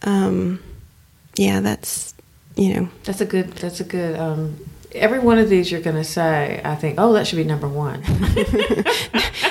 um, 0.04 0.60
yeah, 1.36 1.60
that's 1.60 2.14
you 2.56 2.74
know 2.74 2.90
That's 3.04 3.20
a 3.22 3.26
good. 3.26 3.52
That's 3.54 3.82
a 3.82 3.84
good. 3.84 4.18
Um, 4.18 4.56
every 4.94 5.20
one 5.20 5.38
of 5.38 5.50
these 5.50 5.72
you're 5.72 5.82
going 5.82 5.96
to 5.96 6.04
say, 6.04 6.62
I 6.64 6.76
think, 6.76 6.96
oh, 6.98 7.14
that 7.14 7.28
should 7.28 7.38
be 7.38 7.44
number 7.44 7.68
one. 7.68 8.04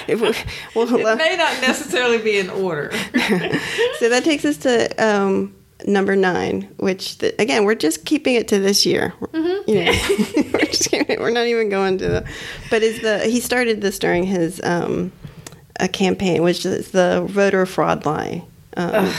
If 0.07 0.21
we- 0.21 0.35
well, 0.75 0.95
it 0.95 1.17
may 1.17 1.37
not 1.37 1.61
necessarily 1.63 2.19
be 2.19 2.39
in 2.39 2.51
order. 2.51 2.91
so 3.99 4.09
that 4.11 4.23
takes 4.23 4.45
us 4.45 4.59
to 4.59 4.89
um, 5.03 5.55
number 5.87 6.17
nine, 6.17 6.69
which 6.77 7.19
the, 7.19 7.35
again 7.41 7.65
we're 7.65 7.75
just 7.75 8.05
keeping 8.05 8.35
it 8.35 8.49
to 8.49 8.59
this 8.59 8.85
year. 8.85 9.15
Mm-hmm. 9.21 9.71
You 9.71 9.85
know, 9.85 10.51
we're 10.53 10.67
just 10.67 10.91
keeping 10.91 11.09
it, 11.09 11.21
we're 11.21 11.31
not 11.31 11.47
even 11.47 11.69
going 11.69 11.99
to 11.99 12.09
the. 12.09 12.29
But 12.71 12.83
is 12.83 13.01
the 13.01 13.21
he 13.21 13.41
started 13.41 13.81
this 13.81 13.99
during 13.99 14.25
his 14.25 14.61
um, 14.63 15.13
a 15.81 15.89
campaign, 15.89 16.43
which 16.43 16.67
is 16.67 16.91
the 16.91 17.25
voter 17.29 17.65
fraud 17.67 18.05
lie. 18.05 18.45
Um, 18.77 19.13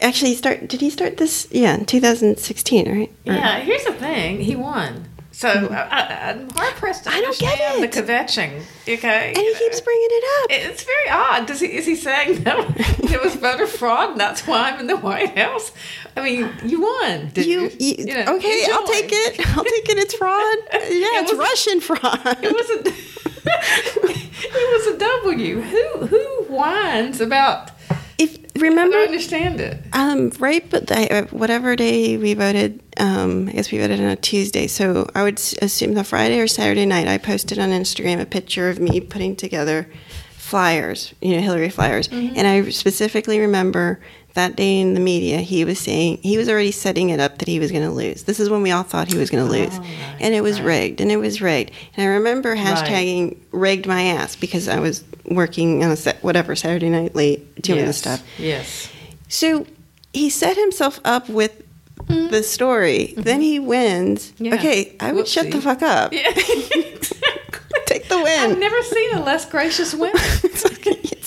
actually, 0.00 0.34
start 0.34 0.68
did 0.68 0.80
he 0.80 0.90
start 0.90 1.16
this? 1.16 1.48
Yeah, 1.50 1.74
in 1.74 1.84
2016, 1.84 2.90
right? 2.90 3.10
Or- 3.26 3.32
Yeah, 3.32 3.60
here's 3.60 3.84
the 3.84 3.92
thing. 3.92 4.40
He 4.40 4.56
won. 4.56 5.06
So 5.32 5.68
hmm. 5.68 5.72
I, 5.72 5.88
I, 5.88 6.30
I'm 6.30 6.50
hard 6.50 6.74
pressed 6.74 7.04
to 7.04 7.10
I 7.10 7.22
don't 7.22 7.38
get 7.38 7.58
it. 7.58 7.80
the 7.80 8.02
kvetching. 8.02 8.62
Okay, 8.82 9.28
and 9.28 9.38
he 9.38 9.54
keeps 9.54 9.80
bringing 9.80 10.08
it 10.10 10.24
up. 10.42 10.50
It's 10.50 10.82
very 10.82 11.08
odd. 11.08 11.46
Does 11.46 11.60
he 11.60 11.68
is 11.68 11.86
he 11.86 11.96
saying 11.96 12.44
that 12.44 12.58
it 12.78 13.22
was 13.22 13.36
voter 13.36 13.66
fraud 13.66 14.10
and 14.10 14.20
that's 14.20 14.46
why 14.46 14.70
I'm 14.70 14.80
in 14.80 14.86
the 14.86 14.98
White 14.98 15.38
House? 15.38 15.72
I 16.14 16.22
mean, 16.22 16.52
you 16.64 16.82
won. 16.82 17.30
Did 17.32 17.46
you, 17.46 17.70
you, 17.78 17.94
you, 17.98 18.04
know, 18.06 18.36
okay? 18.36 18.66
I'll 18.70 18.86
take 18.86 19.10
it. 19.10 19.56
I'll 19.56 19.64
take 19.64 19.88
it. 19.88 19.98
It's 19.98 20.14
fraud. 20.14 20.58
Yeah, 20.90 21.22
it's 21.22 21.32
Russian 21.32 21.80
fraud. 21.80 22.38
It 22.42 22.52
was 22.52 22.70
a 22.70 23.10
it 24.42 24.86
was 24.86 24.94
a 24.94 24.98
W. 24.98 25.60
Who 25.60 26.06
who 26.06 26.44
whines 26.52 27.20
about? 27.20 27.70
If 28.20 28.38
I 28.56 28.60
remember, 28.60 28.96
don't 28.96 29.08
understand 29.08 29.60
it. 29.60 29.82
Um, 29.92 30.30
right, 30.38 30.68
but 30.68 30.86
the, 30.88 31.12
uh, 31.12 31.26
whatever 31.28 31.74
day 31.76 32.18
we 32.18 32.34
voted, 32.34 32.82
um, 32.98 33.48
I 33.48 33.52
guess 33.52 33.72
we 33.72 33.78
voted 33.78 33.98
on 33.98 34.06
a 34.06 34.16
Tuesday. 34.16 34.66
So 34.66 35.08
I 35.14 35.22
would 35.22 35.38
assume 35.62 35.94
the 35.94 36.04
Friday 36.04 36.38
or 36.38 36.46
Saturday 36.46 36.84
night, 36.84 37.08
I 37.08 37.16
posted 37.18 37.58
on 37.58 37.70
Instagram 37.70 38.20
a 38.20 38.26
picture 38.26 38.68
of 38.68 38.78
me 38.78 39.00
putting 39.00 39.36
together 39.36 39.88
flyers, 40.32 41.14
you 41.22 41.36
know, 41.36 41.40
Hillary 41.40 41.70
flyers. 41.70 42.08
And 42.08 42.46
I 42.46 42.68
specifically 42.70 43.38
remember 43.38 44.00
that 44.34 44.56
day 44.56 44.78
in 44.78 44.94
the 44.94 45.00
media, 45.00 45.38
he 45.38 45.64
was 45.64 45.78
saying 45.78 46.18
he 46.22 46.38
was 46.38 46.48
already 46.48 46.70
setting 46.70 47.10
it 47.10 47.20
up 47.20 47.38
that 47.38 47.48
he 47.48 47.58
was 47.58 47.70
going 47.70 47.82
to 47.82 47.90
lose. 47.90 48.24
This 48.24 48.40
is 48.40 48.48
when 48.48 48.62
we 48.62 48.70
all 48.70 48.82
thought 48.82 49.08
he 49.08 49.18
was 49.18 49.30
going 49.30 49.46
to 49.46 49.52
oh 49.52 49.58
lose, 49.58 49.78
right, 49.78 50.16
and 50.20 50.34
it 50.34 50.42
was 50.42 50.60
right. 50.60 50.66
rigged, 50.66 51.00
and 51.00 51.10
it 51.10 51.16
was 51.16 51.40
rigged. 51.40 51.72
And 51.96 52.06
I 52.06 52.14
remember 52.14 52.54
hashtagging 52.56 53.36
rigged 53.52 53.86
my 53.86 54.02
ass 54.02 54.36
because 54.36 54.68
I 54.68 54.78
was 54.78 55.04
working 55.24 55.84
on 55.84 55.90
a 55.90 55.96
set, 55.96 56.22
whatever 56.22 56.54
Saturday 56.54 56.90
night 56.90 57.14
late 57.14 57.60
doing 57.62 57.84
this 57.86 57.98
stuff. 57.98 58.22
Yes. 58.38 58.90
So 59.28 59.66
he 60.12 60.30
set 60.30 60.56
himself 60.56 61.00
up 61.04 61.28
with 61.28 61.62
mm-hmm. 62.04 62.28
the 62.28 62.42
story. 62.42 63.08
Mm-hmm. 63.12 63.22
Then 63.22 63.40
he 63.40 63.58
wins. 63.58 64.32
Yeah. 64.38 64.54
Okay, 64.54 64.96
I 65.00 65.12
would 65.12 65.28
shut 65.28 65.50
the 65.50 65.60
fuck 65.60 65.82
up. 65.82 66.12
Yeah. 66.12 66.32
Take 67.90 68.08
the 68.08 68.18
win. 68.22 68.50
I've 68.50 68.58
never 68.58 68.82
seen 68.82 69.14
a 69.14 69.22
less 69.22 69.44
gracious 69.44 69.94
winner. 69.94 70.18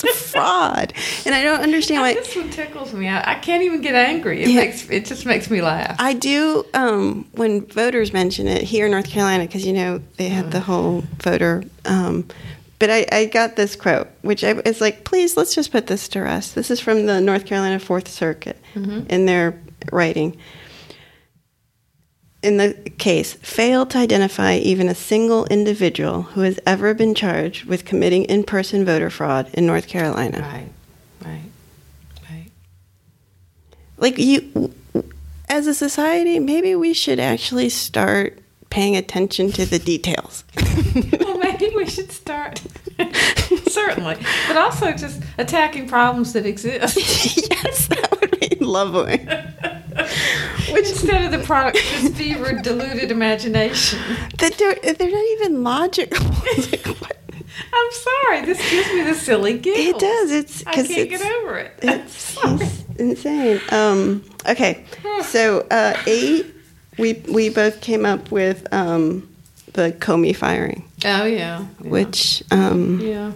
it's, 0.03 0.25
a 0.25 0.29
fraud, 0.29 0.93
and 1.25 1.33
I 1.35 1.43
don't 1.43 1.61
understand 1.61 2.01
why. 2.01 2.13
this 2.15 2.35
one 2.35 2.49
tickles 2.49 2.93
me. 2.93 3.07
I, 3.07 3.33
I 3.33 3.35
can't 3.35 3.63
even 3.63 3.81
get 3.81 3.95
angry. 3.95 4.43
It 4.43 4.49
Yeah. 4.49 4.55
makes 4.61 4.89
it 4.89 5.05
just 5.05 5.25
makes 5.25 5.49
me 5.49 5.61
laugh. 5.61 5.95
I 5.99 6.13
do 6.13 6.65
um, 6.73 7.27
when 7.33 7.65
voters 7.67 8.13
mention 8.13 8.47
it 8.47 8.61
here 8.63 8.85
in 8.85 8.91
North 8.91 9.09
Carolina 9.09 9.45
because 9.45 9.65
you 9.65 9.73
know 9.73 10.01
they 10.17 10.29
had 10.29 10.51
the 10.51 10.59
whole 10.59 11.03
voter. 11.21 11.63
Um, 11.85 12.27
but 12.79 12.89
I, 12.89 13.05
I 13.11 13.25
got 13.27 13.55
this 13.55 13.75
quote, 13.77 14.09
which 14.23 14.43
I, 14.43 14.51
is 14.65 14.81
like, 14.81 15.05
please 15.05 15.37
let's 15.37 15.55
just 15.55 15.71
put 15.71 15.87
this 15.87 16.07
to 16.09 16.21
rest. 16.21 16.53
This 16.55 16.69
is 16.69 16.79
from 16.81 17.05
the 17.05 17.21
North 17.21 17.45
Carolina 17.45 17.79
Fourth 17.79 18.09
Circuit 18.09 18.57
in 18.75 19.25
their 19.25 19.57
writing. 19.91 20.35
In 22.43 22.57
the 22.57 22.73
case, 22.97 23.33
failed 23.35 23.89
to 23.91 23.97
identify 23.99 24.55
even 24.55 24.89
a 24.89 24.95
single 24.95 25.45
individual 25.45 26.23
who 26.23 26.41
has 26.41 26.59
ever 26.65 26.93
been 26.93 27.15
charged 27.15 27.63
with 27.63 27.85
committing 27.85 28.25
in 28.25 28.43
person 28.43 28.83
voter 28.83 29.09
fraud 29.09 29.49
in 29.53 29.65
North 29.65 29.87
Carolina. 29.87 30.41
Right. 30.41 30.69
Right. 31.25 31.41
Right. 32.29 32.51
like 33.97 34.17
you 34.17 34.73
as 35.47 35.67
a 35.67 35.73
society 35.73 36.37
maybe 36.39 36.75
we 36.75 36.93
should 36.93 37.19
actually 37.19 37.69
start 37.69 38.39
paying 38.69 38.97
attention 38.97 39.51
to 39.53 39.65
the 39.65 39.79
details 39.79 40.43
Well, 41.19 41.37
maybe 41.37 41.71
we 41.75 41.85
should 41.87 42.11
start. 42.11 42.61
Certainly, 43.67 44.17
but 44.47 44.57
also 44.57 44.91
just 44.91 45.21
attacking 45.37 45.87
problems 45.87 46.33
that 46.33 46.45
exist 46.45 46.97
yes 47.49 47.87
that 47.87 48.17
would 48.19 48.37
be 48.39 48.57
lovely 48.59 49.25
Which 50.73 50.89
instead 50.89 51.25
of 51.25 51.31
the 51.39 51.45
product 51.45 51.75
this 51.77 52.15
fevered, 52.17 52.61
deluded 52.63 53.11
imagination. 53.11 53.99
that 54.37 54.53
they're, 54.57 54.75
they're 54.93 55.11
not 55.11 55.25
even 55.41 55.63
logical 55.63 56.25
Like. 56.25 56.85
I'm 57.73 57.91
sorry, 57.91 58.45
this 58.45 58.57
gives 58.71 58.91
me 58.93 59.03
the 59.03 59.13
silly 59.13 59.57
giggles. 59.59 59.87
it 59.87 59.99
does 59.99 60.31
it's 60.31 60.65
I 60.65 60.73
can't 60.73 60.89
it's, 60.89 61.21
get 61.21 61.31
over 61.33 61.57
it. 61.59 61.71
it's 61.83 62.41
he's 62.41 62.83
insane 62.97 63.61
um 63.69 64.23
okay 64.47 64.83
so 65.23 65.59
uh 65.69 65.95
eight 66.07 66.47
we 66.97 67.13
we 67.31 67.49
both 67.49 67.79
came 67.81 68.05
up 68.05 68.31
with 68.31 68.71
um 68.73 69.27
the 69.73 69.91
comey 69.91 70.35
firing 70.35 70.83
oh 71.05 71.25
yeah, 71.25 71.27
yeah. 71.59 71.59
which 71.89 72.43
um 72.51 72.99
Yeah. 72.99 73.31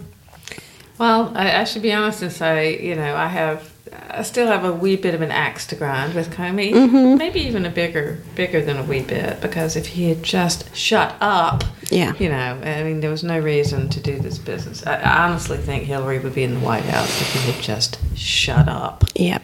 Well, 0.98 1.32
I, 1.36 1.60
I 1.60 1.64
should 1.64 1.82
be 1.82 1.92
honest 1.92 2.22
and 2.22 2.32
say, 2.32 2.82
you 2.84 2.96
know, 2.96 3.14
I 3.14 3.28
have, 3.28 3.67
I 4.10 4.22
still 4.22 4.46
have 4.46 4.64
a 4.64 4.72
wee 4.72 4.96
bit 4.96 5.14
of 5.14 5.20
an 5.20 5.30
axe 5.30 5.66
to 5.66 5.76
grind 5.76 6.14
with 6.14 6.30
Comey. 6.34 6.72
Mm-hmm. 6.72 7.18
Maybe 7.18 7.40
even 7.40 7.66
a 7.66 7.70
bigger, 7.70 8.18
bigger 8.34 8.62
than 8.64 8.76
a 8.78 8.82
wee 8.82 9.02
bit, 9.02 9.40
because 9.40 9.76
if 9.76 9.86
he 9.88 10.08
had 10.08 10.22
just 10.22 10.74
shut 10.74 11.14
up, 11.20 11.62
Yeah. 11.90 12.14
you 12.18 12.28
know, 12.30 12.60
I 12.64 12.82
mean, 12.84 13.00
there 13.00 13.10
was 13.10 13.22
no 13.22 13.38
reason 13.38 13.88
to 13.90 14.00
do 14.00 14.18
this 14.18 14.38
business. 14.38 14.86
I, 14.86 14.96
I 14.96 15.26
honestly 15.26 15.58
think 15.58 15.84
Hillary 15.84 16.18
would 16.20 16.34
be 16.34 16.42
in 16.42 16.54
the 16.54 16.60
White 16.60 16.84
House 16.84 17.20
if 17.20 17.32
he 17.34 17.52
had 17.52 17.62
just 17.62 17.98
shut 18.16 18.66
up. 18.68 19.04
yep 19.14 19.42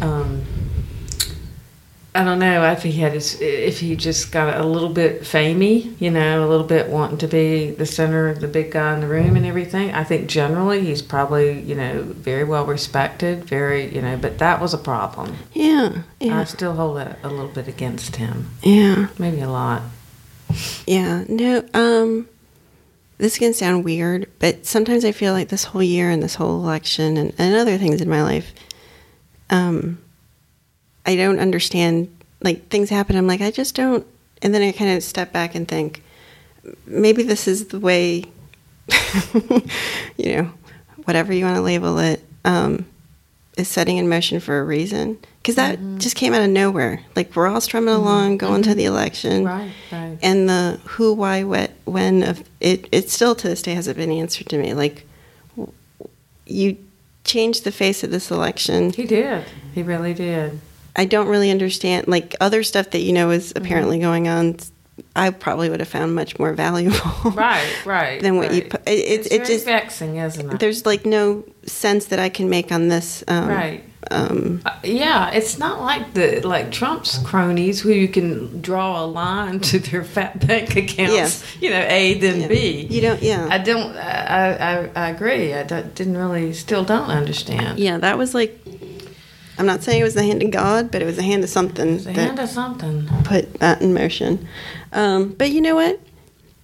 Um, 0.00 0.42
I 2.16 2.22
don't 2.22 2.38
know 2.38 2.62
if 2.70 2.84
he 2.84 2.92
had 2.92 3.12
his, 3.12 3.40
if 3.40 3.80
he 3.80 3.96
just 3.96 4.30
got 4.30 4.56
a 4.60 4.64
little 4.64 4.88
bit 4.88 5.22
famey, 5.22 6.00
you 6.00 6.12
know, 6.12 6.46
a 6.46 6.48
little 6.48 6.66
bit 6.66 6.88
wanting 6.88 7.18
to 7.18 7.26
be 7.26 7.70
the 7.72 7.86
center, 7.86 8.28
of 8.28 8.40
the 8.40 8.46
big 8.46 8.70
guy 8.70 8.94
in 8.94 9.00
the 9.00 9.08
room 9.08 9.34
and 9.34 9.44
everything. 9.44 9.92
I 9.92 10.04
think 10.04 10.28
generally 10.28 10.80
he's 10.80 11.02
probably, 11.02 11.60
you 11.60 11.74
know, 11.74 12.02
very 12.02 12.44
well 12.44 12.66
respected, 12.66 13.44
very, 13.44 13.92
you 13.92 14.00
know, 14.00 14.16
but 14.16 14.38
that 14.38 14.60
was 14.60 14.72
a 14.72 14.78
problem. 14.78 15.36
yeah 15.54 16.02
yeah. 16.20 16.38
I 16.38 16.44
still 16.44 16.74
hold 16.74 16.98
that 16.98 17.18
a 17.24 17.28
little 17.28 17.48
bit 17.48 17.66
against 17.66 18.16
him, 18.16 18.50
yeah 18.62 19.08
maybe 19.18 19.40
a 19.40 19.50
lot. 19.50 19.82
Yeah, 20.86 21.24
no, 21.28 21.64
um, 21.74 22.28
this 23.18 23.38
can 23.38 23.54
sound 23.54 23.84
weird, 23.84 24.30
but 24.38 24.66
sometimes 24.66 25.04
I 25.04 25.12
feel 25.12 25.32
like 25.32 25.48
this 25.48 25.64
whole 25.64 25.82
year 25.82 26.10
and 26.10 26.22
this 26.22 26.36
whole 26.36 26.62
election 26.62 27.16
and, 27.16 27.32
and 27.38 27.56
other 27.56 27.76
things 27.76 28.00
in 28.00 28.08
my 28.08 28.22
life, 28.22 28.52
um, 29.50 29.98
I 31.06 31.16
don't 31.16 31.38
understand. 31.38 32.14
Like 32.42 32.68
things 32.68 32.90
happen, 32.90 33.16
I'm 33.16 33.26
like, 33.26 33.40
I 33.40 33.50
just 33.50 33.74
don't. 33.74 34.06
And 34.42 34.54
then 34.54 34.62
I 34.62 34.72
kind 34.72 34.96
of 34.96 35.02
step 35.02 35.32
back 35.32 35.54
and 35.54 35.66
think, 35.66 36.02
maybe 36.86 37.22
this 37.22 37.48
is 37.48 37.66
the 37.66 37.80
way, 37.80 38.24
you 40.16 40.36
know, 40.36 40.50
whatever 41.04 41.32
you 41.32 41.44
want 41.44 41.56
to 41.56 41.62
label 41.62 41.98
it, 41.98 42.22
um, 42.44 42.84
is 43.56 43.68
setting 43.68 43.96
in 43.96 44.08
motion 44.08 44.40
for 44.40 44.60
a 44.60 44.64
reason. 44.64 45.18
Because 45.40 45.56
that 45.56 45.78
mm-hmm. 45.78 45.98
just 45.98 46.16
came 46.16 46.32
out 46.32 46.42
of 46.42 46.50
nowhere. 46.50 47.00
Like 47.14 47.34
we're 47.36 47.46
all 47.46 47.60
strumming 47.60 47.94
mm-hmm. 47.94 48.02
along, 48.02 48.38
going 48.38 48.62
to 48.62 48.70
mm-hmm. 48.70 48.78
the 48.78 48.84
election 48.86 49.44
Right, 49.44 49.72
right. 49.92 50.18
and 50.22 50.48
the 50.48 50.80
who, 50.84 51.12
why, 51.12 51.44
what, 51.44 51.70
when 51.84 52.22
of 52.22 52.42
it, 52.60 52.88
it 52.92 53.10
still 53.10 53.34
to 53.36 53.48
this 53.48 53.62
day 53.62 53.74
hasn't 53.74 53.96
been 53.96 54.10
answered 54.10 54.48
to 54.48 54.58
me. 54.58 54.74
Like, 54.74 55.06
you 56.46 56.76
changed 57.24 57.64
the 57.64 57.72
face 57.72 58.04
of 58.04 58.10
this 58.10 58.30
election. 58.30 58.92
He 58.92 59.06
did. 59.06 59.44
He 59.74 59.82
really 59.82 60.14
did. 60.14 60.60
I 60.96 61.04
don't 61.04 61.28
really 61.28 61.50
understand. 61.50 62.08
Like 62.08 62.34
other 62.40 62.62
stuff 62.62 62.90
that 62.90 63.00
you 63.00 63.12
know 63.12 63.30
is 63.30 63.52
Mm-hmm. 63.52 63.64
apparently 63.64 63.98
going 63.98 64.28
on, 64.28 64.56
I 65.16 65.30
probably 65.30 65.68
would 65.70 65.80
have 65.80 65.88
found 65.88 66.14
much 66.14 66.38
more 66.38 66.52
valuable. 66.54 66.98
Right, 67.32 67.66
right. 67.86 68.22
Than 68.22 68.36
what 68.36 68.52
you 68.54 68.62
right. 68.62 68.70
pu- 68.70 68.90
it- 68.90 68.98
it- 68.98 69.10
it's 69.20 69.26
it 69.28 69.36
very 69.38 69.46
just- 69.46 69.64
vexing, 69.64 70.16
isn't 70.16 70.52
it? 70.52 70.60
There's 70.60 70.86
like 70.86 71.04
no 71.06 71.44
sense 71.66 72.06
that 72.06 72.18
I 72.18 72.28
can 72.28 72.48
make 72.48 72.70
on 72.72 72.88
this. 72.88 73.24
Um, 73.28 73.48
Right. 73.48 73.84
Um, 74.10 74.60
Uh, 74.66 74.70
yeah, 74.84 75.30
it's 75.30 75.58
not 75.58 75.80
like 75.80 76.12
the 76.12 76.46
like 76.46 76.70
Trump's 76.70 77.16
cronies 77.24 77.80
who 77.80 77.88
you 77.90 78.06
can 78.06 78.60
draw 78.60 79.02
a 79.02 79.06
line 79.06 79.60
to 79.70 79.78
their 79.78 80.04
fat 80.04 80.46
bank 80.46 80.76
accounts. 80.76 81.14
Yes. 81.14 81.42
You 81.58 81.70
know, 81.70 81.80
A 81.88 82.12
then 82.20 82.42
yeah. 82.42 82.48
B. 82.48 82.86
You 82.90 83.00
don't. 83.00 83.22
Yeah. 83.22 83.48
I 83.50 83.56
don't. 83.56 83.96
I 83.96 84.56
I, 84.70 84.90
I 84.94 85.08
agree. 85.08 85.54
I 85.54 85.62
don't- 85.62 85.94
didn't 85.94 86.18
really. 86.18 86.52
Still 86.52 86.84
don't 86.84 87.08
understand. 87.08 87.78
yeah. 87.78 87.96
That 87.98 88.18
was 88.18 88.34
like. 88.34 88.60
I'm 89.58 89.66
not 89.66 89.82
saying 89.82 90.00
it 90.00 90.04
was 90.04 90.14
the 90.14 90.22
hand 90.24 90.42
of 90.42 90.50
God, 90.50 90.90
but 90.90 91.00
it 91.02 91.04
was 91.04 91.16
the 91.16 91.22
hand 91.22 91.44
of 91.44 91.50
something 91.50 91.98
The 91.98 92.12
hand 92.12 92.38
of 92.38 92.48
something. 92.48 93.06
put 93.24 93.54
that 93.60 93.80
in 93.82 93.94
motion. 93.94 94.46
Um, 94.92 95.28
but 95.30 95.50
you 95.50 95.60
know 95.60 95.74
what? 95.76 96.00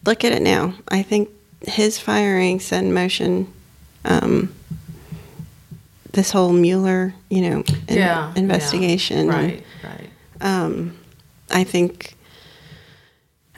Look 0.06 0.24
at 0.24 0.32
it 0.32 0.42
now. 0.42 0.74
I 0.88 1.02
think 1.02 1.28
his 1.66 1.98
firing 1.98 2.58
set 2.58 2.82
in 2.82 2.92
motion 2.92 3.52
um, 4.04 4.52
this 6.12 6.30
whole 6.32 6.52
Mueller, 6.52 7.14
you 7.28 7.42
know, 7.42 7.64
in- 7.88 7.96
yeah. 7.98 8.32
investigation. 8.34 9.26
yeah. 9.28 9.32
Right. 9.36 9.64
Right. 9.84 10.10
Um, 10.40 10.96
I 11.50 11.64
think 11.64 12.14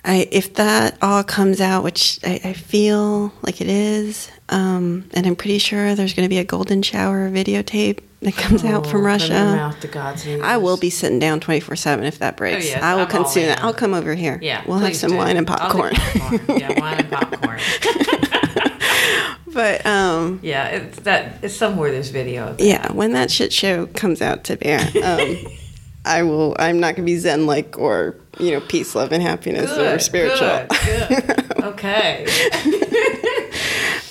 I 0.04 0.26
if 0.32 0.54
that 0.54 0.98
all 1.00 1.22
comes 1.22 1.60
out, 1.60 1.84
which 1.84 2.18
I, 2.24 2.40
I 2.44 2.52
feel 2.54 3.32
like 3.42 3.60
it 3.60 3.68
is, 3.68 4.30
um, 4.48 5.04
and 5.14 5.26
I'm 5.26 5.36
pretty 5.36 5.58
sure 5.58 5.94
there's 5.94 6.12
going 6.14 6.24
to 6.26 6.30
be 6.30 6.38
a 6.38 6.44
golden 6.44 6.82
shower 6.82 7.30
videotape 7.30 8.00
that 8.22 8.34
comes 8.34 8.64
out 8.64 8.86
Oh, 8.86 8.90
from 8.90 9.04
Russia. 9.06 9.32
mouth 9.32 9.90
God's. 9.92 10.26
I 10.26 10.56
will 10.56 10.76
be 10.76 10.90
sitting 10.90 11.18
down 11.20 11.38
24 11.40 11.76
7 11.76 12.04
if 12.04 12.18
that 12.18 12.36
breaks. 12.36 12.66
Oh, 12.66 12.68
yes, 12.70 12.82
I 12.82 12.94
will 12.94 13.02
I'm 13.02 13.08
consume 13.08 13.46
that. 13.46 13.62
I'll 13.62 13.72
come 13.74 13.94
over 13.94 14.14
here. 14.14 14.38
Yeah. 14.42 14.62
We'll 14.66 14.78
have 14.78 14.96
some 14.96 15.12
do. 15.12 15.16
wine 15.18 15.36
and 15.36 15.46
popcorn. 15.46 15.94
popcorn. 15.94 16.58
yeah, 16.58 16.80
wine 16.80 16.98
and 16.98 17.10
popcorn. 17.10 17.60
but 19.52 19.84
um, 19.86 20.40
Yeah, 20.42 20.66
it's 20.68 20.98
that 21.00 21.34
it's 21.42 21.54
somewhere 21.54 21.90
there's 21.92 22.08
video. 22.10 22.56
Yeah, 22.58 22.90
when 22.92 23.12
that 23.12 23.30
shit 23.30 23.52
show 23.52 23.86
comes 23.86 24.22
out 24.22 24.44
to 24.44 24.56
bear, 24.56 24.80
um, 25.04 25.36
I 26.04 26.22
will. 26.22 26.56
I'm 26.58 26.80
not 26.80 26.96
gonna 26.96 27.06
be 27.06 27.16
zen 27.16 27.46
like 27.46 27.78
or 27.78 28.16
you 28.38 28.50
know 28.50 28.60
peace, 28.60 28.94
love, 28.94 29.12
and 29.12 29.22
happiness 29.22 29.70
or 29.76 29.98
spiritual. 29.98 30.66
Good, 30.84 31.08
good. 31.26 31.62
Okay. 31.62 32.26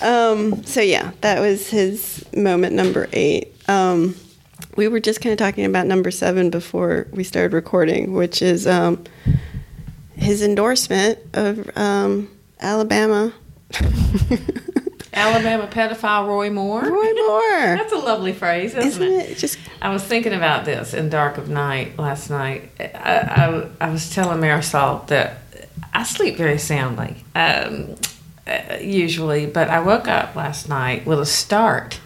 Um, 0.02 0.64
so 0.64 0.82
yeah, 0.82 1.12
that 1.22 1.40
was 1.40 1.70
his 1.70 2.26
moment 2.36 2.74
number 2.74 3.08
eight. 3.14 3.54
Um, 3.70 4.16
we 4.76 4.88
were 4.88 5.00
just 5.00 5.22
kind 5.22 5.32
of 5.32 5.38
talking 5.38 5.66
about 5.66 5.86
number 5.86 6.12
seven 6.12 6.50
before 6.50 7.08
we 7.12 7.24
started 7.24 7.54
recording, 7.54 8.14
which 8.14 8.42
is 8.42 8.66
um, 8.66 9.04
his 10.16 10.42
endorsement 10.42 11.20
of 11.34 11.70
um, 11.78 12.30
Alabama. 12.60 13.32
Alabama 15.14 15.68
pedophile 15.68 16.28
Roy 16.28 16.50
Moore. 16.50 16.84
Roy 16.84 17.14
Moore, 17.14 17.50
That's 17.78 17.92
a 17.92 17.98
lovely 17.98 18.32
phrase, 18.32 18.74
isn't, 18.76 19.04
isn't 19.04 19.32
it? 19.32 19.38
Just 19.38 19.60
I 19.82 19.90
was 19.90 20.04
thinking 20.04 20.34
about 20.34 20.64
this 20.64 20.94
in 20.94 21.10
Dark 21.10 21.38
of 21.38 21.50
Night 21.50 22.00
last 22.00 22.30
night. 22.30 22.70
I, 22.80 22.88
I, 22.90 23.88
I 23.88 23.90
was 23.90 24.10
telling 24.14 24.40
Marisol 24.40 25.06
that 25.08 25.40
I 25.94 26.04
sleep 26.04 26.38
very 26.38 26.58
soundly, 26.58 27.26
um, 27.36 27.96
uh, 28.48 28.78
usually, 28.80 29.46
but 29.46 29.70
I 29.70 29.82
woke 29.82 30.08
up 30.08 30.36
last 30.36 30.70
night 30.70 31.06
with 31.06 31.20
a 31.20 31.26
start 31.26 32.00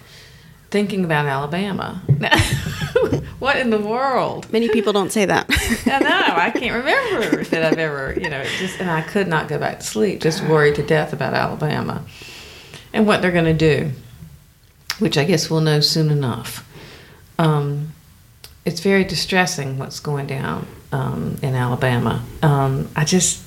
thinking 0.71 1.05
about 1.05 1.27
Alabama. 1.27 2.01
what 3.39 3.57
in 3.57 3.69
the 3.69 3.79
world? 3.79 4.51
many 4.51 4.67
people 4.69 4.91
don't 4.93 5.11
say 5.11 5.25
that. 5.25 5.45
I 5.85 5.99
know. 5.99 6.35
I 6.35 6.49
can't 6.49 6.75
remember 6.75 7.43
that 7.43 7.63
I've 7.63 7.77
ever, 7.77 8.15
you 8.19 8.29
know, 8.29 8.43
just, 8.57 8.79
and 8.79 8.89
I 8.89 9.01
could 9.01 9.27
not 9.27 9.47
go 9.47 9.59
back 9.59 9.79
to 9.81 9.85
sleep, 9.85 10.21
just 10.21 10.43
worried 10.45 10.75
to 10.75 10.83
death 10.83 11.13
about 11.13 11.35
Alabama 11.35 12.03
and 12.95 13.05
what 13.05 13.21
they're 13.21 13.31
going 13.31 13.45
to 13.45 13.53
do, 13.53 13.91
which 14.99 15.17
I 15.17 15.25
guess 15.25 15.49
we'll 15.49 15.61
know 15.61 15.81
soon 15.81 16.09
enough. 16.09 16.67
Um, 17.37 17.93
it's 18.63 18.79
very 18.79 19.03
distressing 19.03 19.77
what's 19.77 19.99
going 19.99 20.27
down 20.27 20.65
um, 20.93 21.37
in 21.43 21.53
Alabama. 21.53 22.23
Um, 22.41 22.87
I 22.95 23.03
just, 23.03 23.43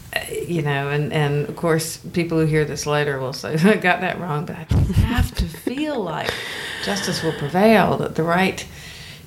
you 0.47 0.61
know, 0.61 0.91
and, 0.91 1.13
and 1.15 1.49
of 1.49 1.57
course, 1.57 1.97
people 1.97 2.39
who 2.39 2.45
hear 2.45 2.67
this 2.67 2.87
later 2.87 3.19
will 3.19 3.33
say, 3.33 3.55
I 3.65 3.77
got 3.77 4.03
that 4.03 4.21
wrong, 4.21 4.45
but 4.45 4.57
I 4.57 4.65
have 5.01 5.35
to 5.37 5.47
feel 5.47 5.99
like 5.99 6.33
justice 6.85 7.23
will 7.23 7.33
prevail, 7.33 7.97
that 7.97 8.17
the 8.17 8.23
right, 8.23 8.65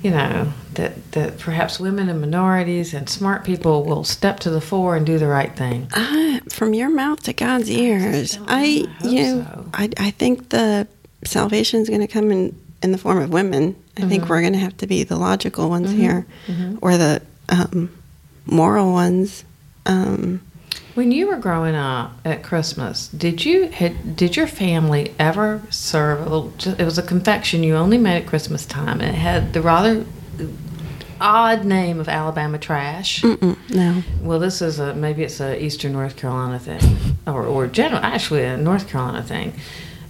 you 0.01 0.11
know, 0.11 0.51
that, 0.73 1.11
that 1.11 1.37
perhaps 1.39 1.79
women 1.79 2.09
and 2.09 2.19
minorities 2.21 2.93
and 2.93 3.07
smart 3.09 3.43
people 3.43 3.83
will 3.83 4.03
step 4.03 4.39
to 4.41 4.49
the 4.49 4.61
fore 4.61 4.95
and 4.95 5.05
do 5.05 5.19
the 5.19 5.27
right 5.27 5.55
thing. 5.55 5.87
Uh, 5.93 6.39
from 6.49 6.73
your 6.73 6.89
mouth 6.89 7.21
to 7.23 7.33
God's 7.33 7.69
ears. 7.69 8.37
I. 8.47 8.87
I 9.01 9.07
you 9.07 9.23
know, 9.35 9.43
so. 9.43 9.69
I, 9.73 9.89
I 9.97 10.11
think 10.11 10.49
the 10.49 10.87
salvation 11.23 11.81
is 11.81 11.89
going 11.89 12.01
to 12.01 12.07
come 12.07 12.31
in 12.31 12.55
in 12.81 12.91
the 12.91 12.97
form 12.97 13.19
of 13.19 13.31
women. 13.31 13.75
I 13.97 14.01
think 14.01 14.23
Mm-hmm. 14.23 14.29
we're 14.31 14.41
going 14.41 14.53
to 14.53 14.59
have 14.59 14.75
to 14.77 14.87
be 14.87 15.03
the 15.03 15.17
logical 15.17 15.69
ones 15.69 15.91
here, 15.91 16.25
or 16.81 16.97
the 16.97 17.21
um, 17.49 17.95
moral 18.47 18.91
ones. 18.91 19.43
Um, 19.85 20.41
When 20.93 21.11
you 21.11 21.27
were 21.27 21.37
growing 21.37 21.75
up 21.75 22.19
at 22.25 22.43
Christmas, 22.43 23.07
did 23.07 23.45
you 23.45 23.69
had, 23.69 24.15
did 24.15 24.35
your 24.35 24.47
family 24.47 25.13
ever 25.17 25.61
serve 25.69 26.19
a 26.19 26.23
little? 26.23 26.53
It 26.77 26.83
was 26.83 26.97
a 26.97 27.03
confection 27.03 27.63
you 27.63 27.75
only 27.75 27.97
made 27.97 28.17
at 28.17 28.27
Christmas 28.27 28.65
time, 28.65 28.99
and 28.99 29.09
it 29.09 29.15
had 29.15 29.53
the 29.53 29.61
rather 29.61 30.05
odd 31.21 31.63
name 31.63 31.99
of 31.99 32.09
Alabama 32.09 32.57
trash. 32.57 33.21
mm-mm, 33.21 33.57
no, 33.73 34.03
Well, 34.21 34.39
this 34.39 34.61
is 34.61 34.79
a 34.79 34.93
maybe 34.93 35.23
it's 35.23 35.39
a 35.39 35.63
Eastern 35.63 35.93
North 35.93 36.17
Carolina 36.17 36.59
thing, 36.59 37.17
or 37.25 37.45
or 37.45 37.67
general 37.67 38.01
actually 38.03 38.43
a 38.43 38.57
North 38.57 38.89
Carolina 38.89 39.23
thing. 39.23 39.53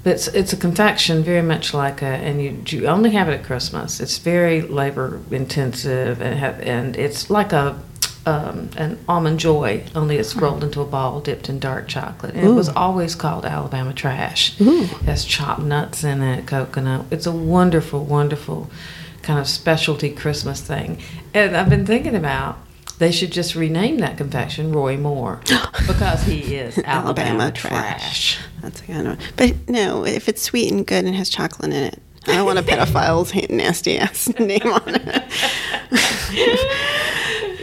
But 0.03 0.13
it's, 0.13 0.27
it's 0.29 0.51
a 0.51 0.57
confection 0.57 1.21
very 1.21 1.43
much 1.43 1.75
like 1.75 2.01
a, 2.01 2.07
and 2.07 2.41
you, 2.41 2.63
you 2.65 2.87
only 2.87 3.11
have 3.11 3.29
it 3.29 3.33
at 3.33 3.43
Christmas. 3.43 3.99
It's 3.99 4.17
very 4.17 4.61
labor 4.63 5.19
intensive 5.29 6.19
and 6.23 6.39
have, 6.39 6.59
and 6.61 6.95
it's 6.95 7.29
like 7.29 7.53
a 7.53 7.79
um, 8.25 8.69
an 8.77 8.99
almond 9.07 9.39
joy, 9.39 9.83
only 9.95 10.17
it's 10.17 10.35
rolled 10.35 10.63
into 10.63 10.81
a 10.81 10.85
ball 10.85 11.21
dipped 11.21 11.49
in 11.49 11.59
dark 11.59 11.87
chocolate. 11.87 12.35
And 12.35 12.47
it 12.47 12.51
was 12.51 12.69
always 12.69 13.15
called 13.15 13.45
Alabama 13.45 13.93
trash. 13.93 14.59
Ooh. 14.61 14.83
It 14.83 14.89
has 15.03 15.25
chopped 15.25 15.61
nuts 15.61 16.03
in 16.03 16.21
it, 16.21 16.45
coconut. 16.45 17.05
It's 17.11 17.25
a 17.25 17.31
wonderful, 17.31 18.03
wonderful 18.05 18.69
kind 19.23 19.39
of 19.39 19.47
specialty 19.47 20.11
Christmas 20.11 20.61
thing. 20.61 20.99
And 21.33 21.55
I've 21.55 21.69
been 21.69 21.85
thinking 21.85 22.15
about 22.15 22.57
they 22.99 23.11
should 23.11 23.31
just 23.31 23.55
rename 23.55 23.97
that 23.97 24.17
confection 24.17 24.71
Roy 24.71 24.97
Moore 24.97 25.41
because 25.87 26.23
he 26.23 26.55
is 26.55 26.77
Alabama, 26.85 27.29
Alabama 27.45 27.51
trash. 27.51 28.35
trash. 28.35 28.39
That's 28.61 28.81
a 28.81 28.83
kind 28.85 29.07
of. 29.07 29.19
But 29.37 29.67
no, 29.67 30.05
if 30.05 30.29
it's 30.29 30.41
sweet 30.43 30.71
and 30.71 30.85
good 30.85 31.05
and 31.05 31.15
has 31.15 31.29
chocolate 31.29 31.73
in 31.73 31.83
it, 31.85 31.99
I 32.27 32.33
don't 32.33 32.45
want 32.45 32.59
a 32.59 32.61
pedophile's 32.71 33.33
nasty 33.49 33.97
ass 33.97 34.27
name 34.39 34.61
on 34.61 34.83
it. 34.85 35.23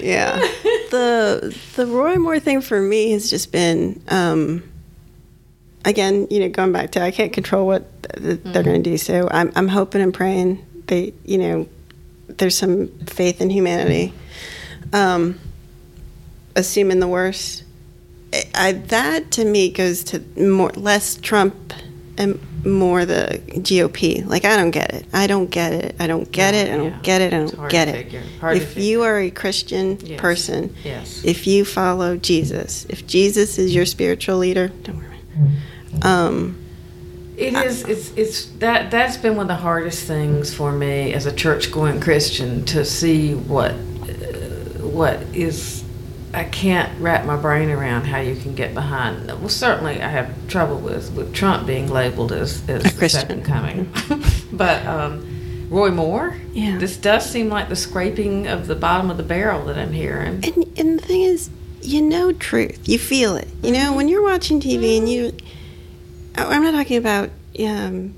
Yeah, 0.00 0.38
the 0.90 1.56
the 1.76 1.86
Roy 1.86 2.16
Moore 2.16 2.40
thing 2.40 2.60
for 2.60 2.80
me 2.80 3.12
has 3.12 3.30
just 3.30 3.52
been. 3.52 4.02
Um, 4.08 4.62
Again, 5.84 6.26
you 6.28 6.40
know, 6.40 6.48
going 6.50 6.72
back 6.72 6.90
to 6.90 7.00
I 7.00 7.12
can't 7.12 7.32
control 7.32 7.64
what 7.66 7.86
th- 8.12 8.40
they're 8.42 8.64
going 8.64 8.82
to 8.82 8.90
do. 8.90 8.98
So 8.98 9.28
I'm, 9.30 9.52
I'm 9.54 9.68
hoping 9.68 10.02
and 10.02 10.12
praying 10.12 10.66
they, 10.88 11.14
you 11.24 11.38
know, 11.38 11.68
there's 12.26 12.58
some 12.58 12.88
faith 13.06 13.40
in 13.40 13.48
humanity. 13.48 14.12
Um, 14.92 15.38
assuming 16.56 17.00
the 17.00 17.08
worst. 17.08 17.64
I, 18.32 18.44
I, 18.54 18.72
that 18.72 19.30
to 19.32 19.44
me 19.44 19.70
goes 19.70 20.02
to 20.04 20.20
more 20.38 20.70
less 20.70 21.16
Trump 21.16 21.72
and 22.18 22.38
more 22.66 23.06
the 23.06 23.40
GOP. 23.48 24.26
Like 24.26 24.44
I 24.44 24.56
don't 24.56 24.72
get 24.72 24.92
it. 24.92 25.06
I 25.12 25.26
don't 25.26 25.48
get 25.50 25.72
it. 25.72 25.94
I 25.98 26.06
don't 26.06 26.30
get 26.30 26.52
it. 26.54 26.68
I 26.70 26.76
don't 26.76 26.84
Yeah. 26.90 26.98
get 27.02 27.20
it. 27.22 27.32
I 27.32 27.38
don't 27.38 27.54
hard 27.54 27.70
get 27.70 27.84
to 27.86 27.90
it. 27.92 28.04
figure. 28.04 28.22
Hard 28.40 28.56
to 28.56 28.62
if 28.62 28.76
you 28.76 29.02
are 29.04 29.18
a 29.20 29.30
Christian 29.30 29.98
Yes. 30.04 30.20
person, 30.20 30.74
Yes. 30.84 31.22
if 31.24 31.46
you 31.46 31.64
follow 31.64 32.16
Jesus, 32.16 32.84
if 32.90 33.06
Jesus 33.06 33.58
is 33.58 33.74
your 33.74 33.86
spiritual 33.86 34.36
leader, 34.38 34.70
don't 34.82 34.96
worry. 34.96 35.06
Um, 36.02 36.56
It 37.36 37.54
is. 37.54 37.84
It's. 37.84 38.10
It's 38.16 38.44
that. 38.58 38.90
That's 38.90 39.16
been 39.16 39.36
one 39.36 39.44
of 39.48 39.56
the 39.56 39.62
hardest 39.62 40.02
things 40.08 40.52
for 40.52 40.72
me 40.72 41.12
as 41.14 41.24
a 41.26 41.32
church-going 41.32 42.00
Christian 42.00 42.64
to 42.64 42.84
see 42.84 43.34
what, 43.34 43.70
uh, 43.70 44.82
what 44.82 45.20
is. 45.32 45.77
I 46.34 46.44
can't 46.44 47.00
wrap 47.00 47.24
my 47.24 47.36
brain 47.36 47.70
around 47.70 48.04
how 48.04 48.18
you 48.20 48.36
can 48.36 48.54
get 48.54 48.74
behind. 48.74 49.26
Well, 49.26 49.48
certainly 49.48 50.02
I 50.02 50.08
have 50.08 50.46
trouble 50.48 50.78
with 50.78 51.12
with 51.14 51.32
Trump 51.34 51.66
being 51.66 51.88
labeled 51.90 52.32
as 52.32 52.62
as 52.68 52.84
A 52.84 52.88
the 52.90 52.98
Christian. 52.98 53.20
second 53.20 53.44
coming, 53.44 53.90
but 54.52 54.84
um, 54.86 55.66
Roy 55.70 55.90
Moore. 55.90 56.36
Yeah. 56.52 56.76
This 56.78 56.96
does 56.96 57.28
seem 57.28 57.48
like 57.48 57.68
the 57.68 57.76
scraping 57.76 58.46
of 58.46 58.66
the 58.66 58.74
bottom 58.74 59.10
of 59.10 59.16
the 59.16 59.22
barrel 59.22 59.64
that 59.66 59.78
I'm 59.78 59.92
hearing. 59.92 60.44
And, 60.44 60.78
and 60.78 60.98
the 60.98 61.02
thing 61.06 61.22
is, 61.22 61.48
you 61.82 62.02
know 62.02 62.32
truth. 62.32 62.86
You 62.88 62.98
feel 62.98 63.36
it. 63.36 63.48
You 63.62 63.72
know, 63.72 63.94
when 63.94 64.08
you're 64.08 64.22
watching 64.22 64.60
TV 64.60 64.98
and 64.98 65.08
you. 65.08 65.32
I- 66.36 66.44
I'm 66.54 66.62
not 66.62 66.72
talking 66.72 66.96
about 66.98 67.30
um, 67.64 68.14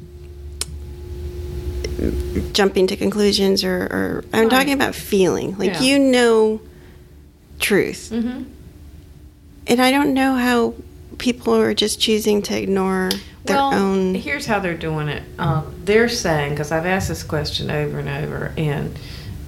jumping 2.52 2.86
to 2.88 2.96
conclusions 2.96 3.62
or. 3.64 3.82
or 3.84 4.24
I'm 4.32 4.42
Right. 4.42 4.50
talking 4.50 4.72
about 4.72 4.94
feeling. 4.94 5.56
Like, 5.58 5.74
Yeah. 5.74 5.80
you 5.82 5.98
know 5.98 6.60
truth. 7.60 8.10
Mm-hmm. 8.12 8.42
And 9.66 9.80
I 9.80 9.90
don't 9.90 10.14
know 10.14 10.34
how 10.34 10.74
people 11.18 11.54
are 11.54 11.74
just 11.74 12.00
choosing 12.00 12.42
to 12.42 12.60
ignore 12.60 13.10
their 13.44 13.56
well, 13.56 13.74
own. 13.74 14.14
Here's 14.14 14.46
how 14.46 14.58
they're 14.58 14.76
doing 14.76 15.08
it. 15.08 15.22
Um, 15.38 15.74
they're 15.84 16.08
saying 16.08 16.50
because 16.52 16.72
I've 16.72 16.86
asked 16.86 17.08
this 17.08 17.22
question 17.22 17.70
over 17.70 17.98
and 17.98 18.08
over, 18.08 18.52
and 18.56 18.98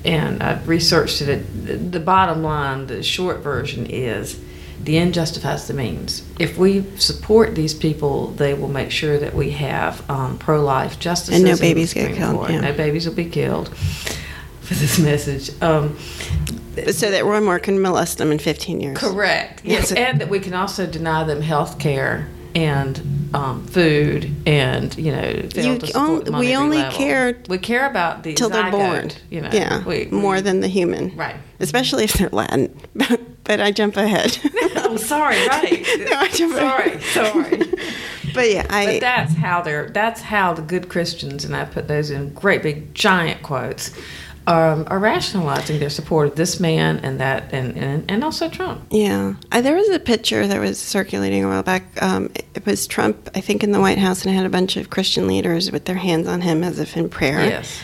and 0.04 0.42
I've 0.42 0.68
researched 0.68 1.22
it. 1.22 1.66
The- 1.66 1.76
The 1.76 2.00
bottom 2.00 2.42
line, 2.42 2.86
the 2.86 3.02
short 3.02 3.38
version 3.40 3.86
is. 3.86 4.38
The 4.84 4.98
end 4.98 5.14
justifies 5.14 5.68
the 5.68 5.74
means. 5.74 6.24
If 6.40 6.58
we 6.58 6.82
support 6.98 7.54
these 7.54 7.72
people, 7.72 8.28
they 8.32 8.52
will 8.52 8.66
make 8.66 8.90
sure 8.90 9.16
that 9.16 9.32
we 9.32 9.50
have 9.52 10.02
um, 10.10 10.38
pro-life 10.38 10.98
justice 10.98 11.36
And 11.36 11.44
no 11.44 11.56
babies 11.56 11.94
get 11.94 12.16
killed, 12.16 12.50
yeah. 12.50 12.62
No 12.62 12.72
babies 12.72 13.06
will 13.06 13.14
be 13.14 13.26
killed 13.26 13.68
for 14.60 14.74
this 14.74 14.98
message. 14.98 15.52
Um, 15.62 15.96
so 16.92 17.10
that 17.10 17.24
Roy 17.24 17.40
Moore 17.40 17.58
can 17.58 17.80
molest 17.80 18.18
them 18.18 18.32
in 18.32 18.38
15 18.38 18.80
years. 18.80 18.98
Correct. 18.98 19.62
Yes, 19.64 19.92
and 19.92 20.20
that 20.20 20.28
we 20.28 20.40
can 20.40 20.54
also 20.54 20.86
deny 20.86 21.24
them 21.24 21.40
health 21.42 21.78
care 21.78 22.28
and 22.54 23.00
um, 23.34 23.66
food 23.66 24.30
and 24.46 24.94
you 24.98 25.10
know 25.10 25.30
You 25.54 25.78
on- 25.94 26.38
we 26.38 26.54
only 26.54 26.76
level. 26.78 26.92
care 26.98 27.38
we 27.48 27.56
care 27.56 27.86
about 27.88 28.22
the 28.24 28.34
Till 28.34 28.50
they're 28.50 28.70
born. 28.70 29.10
You 29.30 29.40
know, 29.40 29.48
yeah. 29.52 29.82
we, 29.84 30.04
more 30.06 30.34
we- 30.34 30.40
than 30.42 30.60
the 30.60 30.68
human. 30.68 31.16
right. 31.16 31.36
Especially 31.60 32.04
if 32.04 32.12
they're 32.14 32.28
Latin. 32.30 32.76
but 33.44 33.60
I 33.60 33.70
jump 33.70 33.96
ahead. 33.96 34.36
oh, 34.76 34.96
sorry. 34.96 35.36
Right. 35.46 35.86
No, 36.10 36.18
I 36.18 36.28
jump 36.28 36.54
sorry. 36.54 36.92
ahead. 36.92 37.02
Sorry. 37.02 37.62
But 38.34 38.50
yeah, 38.50 38.66
I. 38.68 38.86
But 38.86 39.00
that's 39.00 39.34
how 39.34 39.62
they're. 39.62 39.88
That's 39.90 40.20
how 40.20 40.52
the 40.54 40.62
good 40.62 40.88
Christians, 40.88 41.44
and 41.44 41.54
I 41.56 41.64
put 41.64 41.86
those 41.88 42.10
in 42.10 42.34
great 42.34 42.62
big 42.62 42.92
giant 42.94 43.42
quotes, 43.42 43.92
um, 44.46 44.84
are 44.88 44.98
rationalizing 44.98 45.78
their 45.78 45.90
support 45.90 46.28
of 46.28 46.34
this 46.36 46.58
man 46.58 46.98
and 46.98 47.20
that, 47.20 47.52
and 47.52 47.76
and, 47.76 48.10
and 48.10 48.24
also 48.24 48.48
Trump. 48.48 48.82
Yeah, 48.90 49.34
I, 49.52 49.60
there 49.60 49.76
was 49.76 49.88
a 49.90 49.98
picture 50.00 50.46
that 50.46 50.60
was 50.60 50.78
circulating 50.78 51.44
a 51.44 51.48
while 51.48 51.62
back. 51.62 51.84
Um, 52.02 52.26
it, 52.34 52.46
it 52.54 52.66
was 52.66 52.86
Trump, 52.86 53.30
I 53.34 53.40
think, 53.40 53.62
in 53.62 53.70
the 53.72 53.80
White 53.80 53.98
House, 53.98 54.24
and 54.24 54.32
it 54.34 54.36
had 54.36 54.44
a 54.46 54.50
bunch 54.50 54.76
of 54.76 54.90
Christian 54.90 55.26
leaders 55.28 55.70
with 55.70 55.84
their 55.84 55.96
hands 55.96 56.26
on 56.26 56.40
him 56.40 56.64
as 56.64 56.78
if 56.78 56.96
in 56.96 57.08
prayer. 57.08 57.44
Yes. 57.44 57.80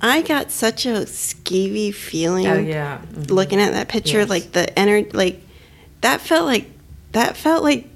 I 0.00 0.22
got 0.22 0.50
such 0.50 0.86
a 0.86 1.06
skeevy 1.06 1.92
feeling. 1.92 2.46
Oh 2.46 2.58
yeah. 2.58 3.00
Mhm. 3.12 3.30
looking 3.30 3.60
at 3.60 3.72
that 3.72 3.88
picture, 3.88 4.20
Yes. 4.20 4.28
like 4.28 4.52
the 4.52 4.66
ener- 4.76 5.12
like 5.12 5.40
that 6.02 6.20
felt 6.20 6.46
like 6.46 6.70
that 7.12 7.36
felt 7.36 7.62
like 7.64 7.88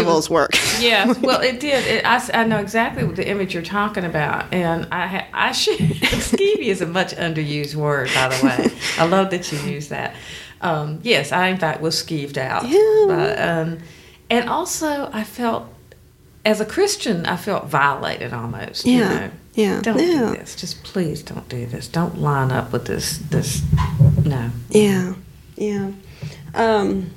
devil's 0.00 0.28
work. 0.30 0.50
Yeah, 0.80 1.12
well, 1.20 1.40
it 1.40 1.60
did. 1.60 1.86
It, 1.86 2.04
I, 2.04 2.20
I 2.34 2.44
know 2.44 2.58
exactly 2.58 3.04
what 3.04 3.14
the 3.16 3.28
image 3.28 3.54
you're 3.54 3.62
talking 3.62 4.04
about, 4.04 4.52
and 4.52 4.88
I 4.90 5.06
ha- 5.06 5.26
I 5.32 5.52
should. 5.52 5.78
skeevy 5.80 6.66
is 6.66 6.80
a 6.80 6.86
much 6.86 7.14
underused 7.14 7.74
word, 7.76 8.10
by 8.14 8.28
the 8.28 8.44
way. 8.46 8.70
I 8.98 9.06
love 9.06 9.30
that 9.30 9.52
you 9.52 9.58
use 9.60 9.88
that. 9.88 10.14
Um, 10.60 10.98
yes, 11.02 11.30
I 11.32 11.48
in 11.48 11.58
fact 11.58 11.80
was 11.80 11.94
skeeved 12.02 12.36
out. 12.36 12.68
Yeah. 12.68 13.04
But, 13.06 13.38
um, 13.40 13.78
and 14.30 14.48
also, 14.48 15.08
I 15.12 15.22
felt 15.24 15.66
as 16.44 16.60
a 16.60 16.64
Christian, 16.66 17.26
I 17.26 17.36
felt 17.36 17.66
violated 17.66 18.32
almost. 18.32 18.84
you 18.86 18.98
Yeah, 18.98 19.08
know. 19.08 19.30
yeah, 19.54 19.80
Don't 19.82 19.98
yeah. 19.98 20.32
do 20.32 20.38
this. 20.38 20.56
Just 20.56 20.82
please 20.82 21.22
don't 21.22 21.48
do 21.48 21.66
this. 21.66 21.86
Don't 21.86 22.18
line 22.20 22.50
up 22.50 22.72
with 22.72 22.86
this. 22.86 23.18
This. 23.18 23.62
No. 24.24 24.50
yeah, 24.70 25.14
yeah. 25.56 25.92
Um, 26.54 27.10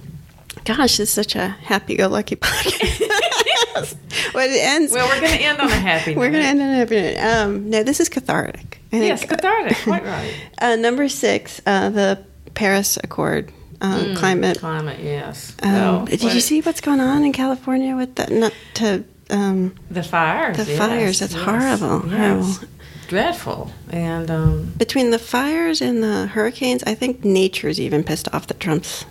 gosh, 0.66 1.00
it's 1.00 1.12
such 1.12 1.36
a 1.36 1.48
happy-go-lucky 1.48 2.36
podcast. 2.42 3.96
but 4.34 4.50
it 4.50 4.60
ends. 4.62 4.92
Well, 4.92 5.08
we're 5.08 5.22
going 5.22 5.38
to 5.38 5.44
end 5.44 5.60
on 5.60 5.68
a 5.70 5.76
happy. 5.76 6.16
we're 6.16 6.32
gonna 6.32 6.44
end 6.44 6.62
on 6.62 6.70
a 6.70 6.76
happy 6.76 6.96
note. 7.02 7.18
Um, 7.20 7.70
no, 7.70 7.84
this 7.84 8.00
is 8.00 8.10
cathartic. 8.10 8.82
I 8.92 9.00
think. 9.00 9.06
Yes, 9.10 9.26
cathartic. 9.26 9.78
Quite 9.78 10.04
right. 10.16 10.34
Uh, 10.60 10.76
number 10.76 11.08
six, 11.10 11.62
uh, 11.66 11.90
the 11.90 12.24
Paris 12.54 12.98
Accord, 13.04 13.52
uh, 13.82 14.16
climate. 14.18 14.60
Climate. 14.60 15.00
Yes. 15.02 15.56
Um, 15.62 15.72
Well, 15.74 16.06
did 16.06 16.24
you 16.24 16.40
see 16.42 16.62
what's 16.62 16.82
going 16.82 17.00
on 17.02 17.24
in 17.24 17.34
California 17.34 17.96
with 17.96 18.16
that? 18.16 18.32
Not 18.32 18.54
to. 18.76 19.04
Um, 19.30 19.74
The 19.90 20.04
fires. 20.04 20.58
The 20.58 20.66
yes, 20.66 20.78
fires, 20.78 21.20
that's 21.20 21.34
yes, 21.34 21.44
horrible, 21.44 22.10
Yes. 22.10 22.58
horrible. 22.58 22.68
Dreadful. 23.08 23.72
And 23.92 24.32
um, 24.32 24.74
between 24.78 25.12
the 25.12 25.20
fires 25.20 25.82
and 25.82 26.02
the 26.02 26.28
hurricanes, 26.28 26.84
I 26.84 26.96
think 26.96 27.24
nature's 27.26 27.80
even 27.80 28.04
pissed 28.04 28.28
off 28.34 28.48
the 28.48 28.54
Trumps. 28.56 29.06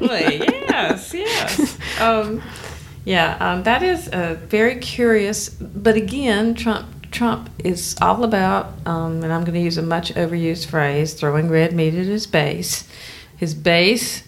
Really, 0.00 0.38
yes, 0.68 1.12
yes. 1.14 1.78
Um, 2.00 2.42
yeah, 3.04 3.36
um, 3.40 3.62
that 3.64 3.82
is 3.82 4.08
uh, 4.08 4.36
very 4.48 4.76
curious. 4.76 5.48
But 5.48 5.96
again, 5.96 6.54
Trump 6.54 6.86
Trump 7.10 7.48
is 7.64 7.96
all 8.02 8.22
about, 8.22 8.74
um, 8.86 9.22
and 9.24 9.32
I'm 9.32 9.42
going 9.42 9.54
to 9.54 9.60
use 9.60 9.78
a 9.78 9.82
much 9.82 10.12
overused 10.14 10.66
phrase, 10.66 11.14
throwing 11.14 11.48
red 11.48 11.72
meat 11.72 11.94
at 11.94 12.04
his 12.04 12.26
base. 12.26 12.86
His 13.36 13.54
base 13.54 14.24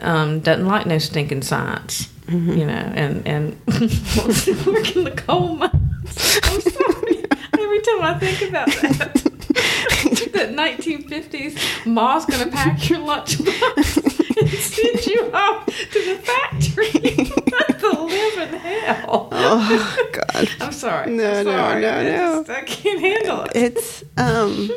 um, 0.00 0.40
doesn't 0.40 0.66
like 0.66 0.86
no 0.86 0.98
stinking 0.98 1.42
science, 1.42 2.08
Mm-hmm. 2.26 2.52
you 2.52 2.66
know, 2.66 2.72
and 2.72 3.26
and 3.26 3.52
work 3.66 4.94
in 4.96 5.02
the 5.04 5.14
coal 5.16 5.56
mines. 5.56 6.40
I'm 6.44 6.60
sorry. 6.60 7.24
Every 7.58 7.80
time 7.80 8.02
I 8.02 8.18
think 8.20 8.48
about 8.48 8.66
that. 8.68 9.14
that 10.32 10.50
1950s 10.56 11.86
Ma's 11.86 12.24
gonna 12.26 12.50
pack 12.50 12.88
your 12.88 13.00
lunchbox 13.00 14.19
send 14.58 15.06
you 15.06 15.30
off 15.32 15.66
to 15.66 16.04
the 16.04 16.18
factory. 16.22 16.90
That's 17.50 17.80
the 17.82 18.00
living 18.00 18.58
hell. 18.60 19.28
Oh 19.32 20.08
God, 20.12 20.48
I'm 20.60 20.72
sorry. 20.72 21.10
No, 21.12 21.30
I'm 21.32 21.44
no, 21.44 21.52
sorry. 21.52 21.80
no, 21.82 22.02
no. 22.02 22.44
just- 22.44 22.50
I 22.50 22.62
can't 22.62 23.00
handle 23.00 23.42
it. 23.44 23.52
it's 23.54 24.04
um, 24.16 24.70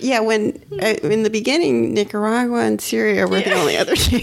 yeah. 0.00 0.20
When 0.20 0.62
uh, 0.82 0.86
in 1.02 1.22
the 1.22 1.30
beginning, 1.30 1.94
Nicaragua 1.94 2.60
and 2.60 2.80
Syria 2.80 3.26
were 3.26 3.40
the 3.40 3.52
only 3.54 3.76
other 3.76 3.96
two 3.96 4.20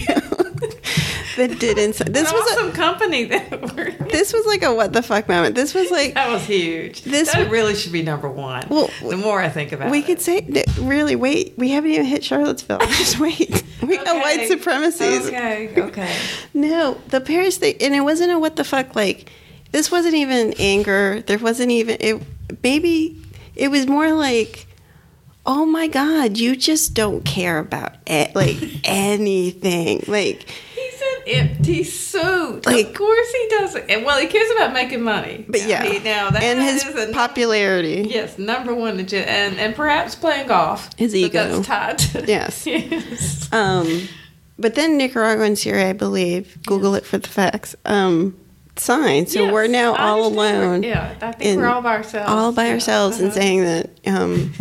that 1.36 1.58
did 1.58 1.78
inside. 1.78 2.12
This 2.12 2.32
was 2.32 2.52
awesome 2.52 2.70
a, 2.70 2.72
company 2.72 3.24
that 3.24 3.50
were. 3.76 3.90
this 4.08 4.32
was 4.32 4.44
like 4.46 4.62
a 4.62 4.74
what 4.74 4.92
the 4.92 5.02
fuck 5.02 5.28
moment. 5.28 5.54
This 5.54 5.74
was 5.74 5.90
like 5.90 6.14
That 6.14 6.28
was 6.30 6.44
huge. 6.44 7.02
This 7.02 7.32
that 7.32 7.50
really 7.50 7.74
should 7.74 7.92
be 7.92 8.02
number 8.02 8.28
one. 8.28 8.66
Well, 8.68 8.90
the 9.00 9.16
more 9.16 9.40
I 9.40 9.48
think 9.48 9.72
about 9.72 9.90
we 9.90 9.98
it, 9.98 10.00
we 10.02 10.06
could 10.06 10.20
say 10.20 10.64
really 10.80 11.16
wait. 11.16 11.54
We 11.56 11.70
haven't 11.70 11.90
even 11.90 12.06
hit 12.06 12.24
Charlottesville. 12.24 12.78
Just 12.88 13.18
wait. 13.20 13.62
We 13.82 13.96
got 13.98 14.16
white 14.16 14.36
Okay. 14.40 14.48
supremacies. 14.48 15.26
Okay, 15.28 15.72
okay. 15.76 16.16
No, 16.54 16.94
the 17.08 17.20
Paris 17.20 17.58
thing, 17.58 17.76
and 17.80 17.94
it 17.94 18.00
wasn't 18.00 18.32
a 18.32 18.38
what 18.38 18.56
the 18.56 18.64
fuck. 18.64 18.96
Like, 18.96 19.30
this 19.72 19.90
wasn't 19.90 20.14
even 20.14 20.54
anger. 20.58 21.22
There 21.26 21.38
wasn't 21.38 21.70
even 21.70 21.96
it. 22.00 22.22
Maybe 22.62 23.22
it 23.54 23.68
was 23.70 23.86
more 23.86 24.12
like, 24.12 24.66
oh 25.44 25.66
my 25.66 25.86
god, 25.86 26.38
you 26.38 26.56
just 26.56 26.94
don't 26.94 27.24
care 27.24 27.58
about 27.58 27.94
it, 28.06 28.34
like 28.34 28.56
anything. 28.84 30.02
Like, 30.06 30.48
empty 31.26 31.84
suit. 31.84 32.64
Like- 32.66 32.86
of 32.88 32.94
course 32.94 33.32
he 33.32 33.46
doesn't. 33.50 33.90
And, 33.90 34.04
Well, 34.04 34.18
he 34.18 34.26
cares 34.26 34.50
about 34.52 34.72
making 34.72 35.02
money. 35.02 35.44
but 35.48 35.66
yeah, 35.66 35.82
he- 35.84 35.98
now 35.98 36.30
that 36.30 36.42
and 36.42 36.60
his 36.62 36.84
is 36.84 37.08
a- 37.10 37.12
popularity. 37.12 38.06
Yes, 38.10 38.38
number 38.38 38.74
one 38.74 38.96
legit, 38.96 39.26
and 39.28 39.58
and 39.58 39.74
perhaps 39.74 40.14
playing 40.14 40.46
golf. 40.48 40.90
His 40.96 41.14
ego. 41.14 41.56
That's 41.60 41.66
tied 41.66 41.98
to 41.98 42.24
Yes. 42.28 42.66
yes. 42.66 43.48
Um, 43.52 44.08
but 44.58 44.74
then 44.74 44.96
Nicaragua 44.96 45.44
and 45.44 45.58
Syria, 45.58 45.90
I 45.90 45.92
believe, 45.92 46.58
Google 46.66 46.94
it 46.94 47.04
for 47.04 47.18
the 47.18 47.28
facts. 47.28 47.76
Um, 47.84 48.36
signed. 48.76 49.28
So 49.30 49.44
Yes, 49.44 49.52
we're 49.52 49.66
now 49.68 49.94
I 49.94 50.08
all 50.08 50.26
alone. 50.26 50.82
Yeah, 50.82 51.14
I 51.20 51.32
think 51.32 51.42
in- 51.54 51.58
we're 51.60 51.66
all 51.68 51.80
by 51.82 51.96
ourselves. 51.96 52.30
all 52.30 52.52
by 52.52 52.66
Yeah, 52.66 52.72
ourselves 52.74 53.18
and 53.20 53.28
uh-huh. 53.28 53.40
saying 53.40 53.64
that, 53.64 53.90
um, 54.06 54.52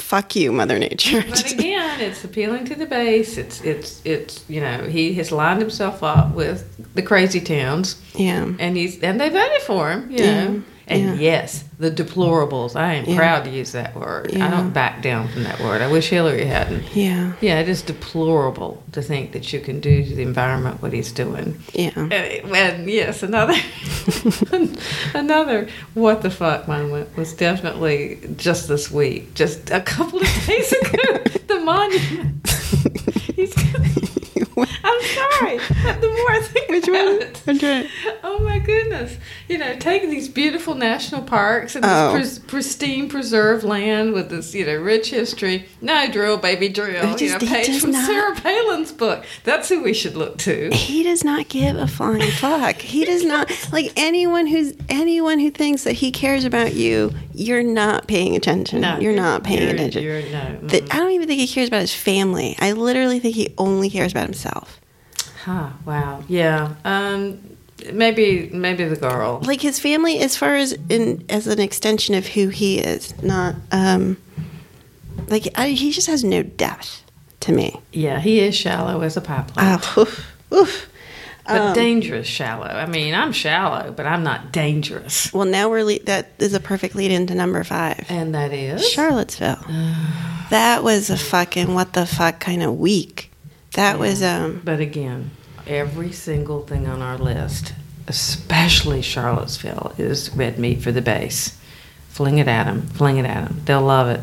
fuck 0.00 0.36
you, 0.36 0.52
Mother 0.52 0.78
Nature. 0.78 1.24
But 1.28 1.52
again, 1.52 2.00
it's 2.00 2.24
appealing 2.24 2.64
to 2.66 2.74
the 2.74 2.86
base. 2.86 3.36
It's 3.38 3.60
it's 3.62 4.00
it's 4.04 4.44
you 4.48 4.60
know 4.60 4.84
he 4.84 5.14
has 5.14 5.30
lined 5.32 5.60
himself 5.60 6.02
up 6.02 6.34
with 6.34 6.64
the 6.94 7.02
crazy 7.02 7.40
towns, 7.40 8.00
yeah. 8.14 8.52
and 8.58 8.76
he's 8.76 9.00
and 9.02 9.20
they 9.20 9.28
voted 9.28 9.62
for 9.62 9.90
him. 9.90 10.10
You 10.10 10.18
Yeah, 10.18 10.44
know, 10.44 10.62
and 10.86 11.02
yeah. 11.02 11.14
yes, 11.14 11.64
the 11.78 11.90
deplorables. 11.90 12.76
I 12.76 12.94
am 12.94 13.04
Yeah. 13.06 13.16
proud 13.16 13.44
to 13.44 13.50
use 13.50 13.72
that 13.72 13.94
word. 13.96 14.30
Yeah. 14.32 14.46
I 14.46 14.50
don't 14.50 14.72
back 14.72 15.02
down 15.02 15.28
from 15.28 15.44
that 15.44 15.58
word. 15.60 15.80
I 15.82 15.90
wish 15.90 16.08
Hillary 16.10 16.44
hadn't. 16.44 16.94
Yeah. 16.94 17.32
Yeah, 17.40 17.60
it 17.60 17.68
is 17.68 17.82
deplorable 17.82 18.82
to 18.92 19.00
think 19.02 19.32
that 19.32 19.52
you 19.52 19.60
can 19.60 19.80
do 19.80 20.04
to 20.04 20.14
the 20.14 20.22
environment 20.22 20.82
what 20.82 20.92
he's 20.92 21.12
doing. 21.12 21.60
Yeah. 21.72 21.90
And, 21.96 22.12
and 22.12 22.90
yes, 22.90 23.22
another 23.22 23.54
another 25.14 25.68
what 25.94 26.22
the 26.22 26.30
fuck 26.30 26.68
moment 26.68 27.16
was 27.16 27.32
definitely 27.32 28.18
just 28.36 28.68
this 28.68 28.90
week, 28.90 29.34
just 29.34 29.70
a 29.70 29.80
couple 29.80 30.20
of 30.20 30.46
days 30.46 30.72
ago. 30.72 31.18
the 31.46 31.60
monument. 31.64 32.48
He's. 33.34 33.54
I'm 34.84 35.02
sorry. 35.02 35.58
The 35.58 36.14
more 36.16 36.30
I 36.30 36.40
think 36.42 36.68
Which 36.70 36.88
about 36.88 37.06
one? 37.06 37.22
it, 37.56 37.60
trying. 37.60 37.88
oh 38.22 38.38
my 38.40 38.58
goodness! 38.58 39.16
You 39.48 39.58
know, 39.58 39.76
taking 39.78 40.10
these 40.10 40.28
beautiful 40.28 40.74
national 40.74 41.22
parks 41.22 41.74
and 41.76 41.84
Oh. 41.84 42.16
this 42.16 42.38
pres- 42.38 42.46
pristine 42.64 43.08
preserved 43.08 43.64
land 43.64 44.12
with 44.12 44.30
this 44.30 44.54
you 44.54 44.64
know 44.66 44.76
rich 44.76 45.10
history. 45.10 45.66
No 45.80 46.10
drill, 46.10 46.36
baby, 46.38 46.68
drill. 46.68 47.12
It 47.14 47.20
you 47.20 47.30
know, 47.30 47.38
page 47.38 47.80
from 47.80 47.90
not- 47.92 48.06
Sarah 48.06 48.34
Palin's 48.36 48.92
book. 48.92 49.24
That's 49.44 49.68
who 49.68 49.82
we 49.82 49.92
should 49.92 50.16
look 50.16 50.38
to. 50.38 50.70
He 50.72 51.02
does 51.02 51.24
not 51.24 51.48
give 51.48 51.76
a 51.76 51.86
flying 51.86 52.30
fuck. 52.32 52.76
He 52.76 53.04
does 53.04 53.24
not 53.24 53.50
like 53.72 53.92
anyone 53.96 54.46
who's 54.46 54.74
anyone 54.88 55.38
who 55.40 55.50
thinks 55.50 55.84
that 55.84 55.92
he 55.94 56.10
cares 56.12 56.44
about 56.44 56.74
you. 56.74 57.12
You're 57.34 57.62
not 57.62 58.06
paying 58.06 58.36
attention. 58.36 58.82
you're, 59.00 59.12
not 59.14 59.42
paying 59.42 59.62
you're- 59.62 59.74
attention. 59.74 60.02
You're, 60.02 60.22
no, 60.22 60.58
mm. 60.62 60.94
I 60.94 60.98
don't 60.98 61.10
even 61.12 61.26
think 61.26 61.40
he 61.40 61.46
cares 61.48 61.68
about 61.68 61.80
his 61.80 61.94
family. 61.94 62.56
I 62.60 62.72
literally 62.72 63.18
think 63.18 63.34
he 63.34 63.52
only 63.58 63.90
cares 63.90 64.12
about 64.12 64.24
himself. 64.24 64.80
Huh, 65.44 65.70
wow. 65.84 66.22
Yeah. 66.28 66.74
Um 66.84 67.54
maybe 67.92 68.48
maybe 68.52 68.84
the 68.84 68.96
girl. 68.96 69.40
Like 69.44 69.60
his 69.60 69.78
family, 69.78 70.18
as 70.20 70.36
far 70.36 70.54
as 70.56 70.72
in 70.88 71.24
as 71.28 71.46
an 71.46 71.60
extension 71.60 72.14
of 72.14 72.26
who 72.26 72.48
he 72.48 72.78
is, 72.78 73.20
not 73.22 73.56
um, 73.72 74.16
like 75.28 75.48
I, 75.54 75.70
he 75.70 75.90
just 75.90 76.06
has 76.06 76.24
no 76.24 76.42
depth 76.42 77.02
to 77.40 77.52
me. 77.52 77.80
Yeah, 77.92 78.20
he 78.20 78.40
is 78.40 78.54
shallow 78.54 79.00
as 79.02 79.16
a 79.16 79.20
pipeline. 79.20 79.78
Oh, 79.82 80.02
oof, 80.02 80.36
oof. 80.52 80.88
But 81.46 81.60
um, 81.60 81.74
dangerous 81.74 82.26
shallow. 82.26 82.66
I 82.66 82.86
mean, 82.86 83.14
I'm 83.14 83.32
shallow, 83.32 83.92
but 83.92 84.06
I'm 84.06 84.22
not 84.22 84.52
dangerous. 84.52 85.32
Well, 85.32 85.44
now 85.44 85.68
we're 85.68 85.84
le- 85.84 85.98
that 86.00 86.32
is 86.38 86.54
a 86.54 86.60
perfect 86.60 86.94
lead 86.94 87.10
into 87.10 87.34
number 87.34 87.62
five. 87.64 88.06
And 88.08 88.34
that 88.34 88.52
is 88.52 88.88
Charlottesville. 88.88 89.62
that 90.50 90.82
was 90.82 91.10
a 91.10 91.16
fucking 91.16 91.74
what 91.74 91.92
the 91.92 92.06
fuck 92.06 92.40
kind 92.40 92.62
of 92.62 92.78
week. 92.78 93.30
That 93.72 93.98
was 93.98 94.22
um 94.22 94.62
But 94.64 94.80
again, 94.80 95.32
every 95.66 96.12
single 96.12 96.62
thing 96.62 96.86
on 96.86 97.02
our 97.02 97.18
list, 97.18 97.74
especially 98.08 99.02
Charlottesville, 99.02 99.94
is 99.98 100.30
red 100.34 100.58
meat 100.58 100.80
for 100.82 100.92
the 100.92 101.02
base. 101.02 101.58
Fling 102.08 102.38
it 102.38 102.48
at 102.48 102.64
them. 102.64 102.82
Fling 102.82 103.16
it 103.18 103.26
at 103.26 103.48
them. 103.48 103.60
They'll 103.64 103.82
love 103.82 104.08
it. 104.08 104.20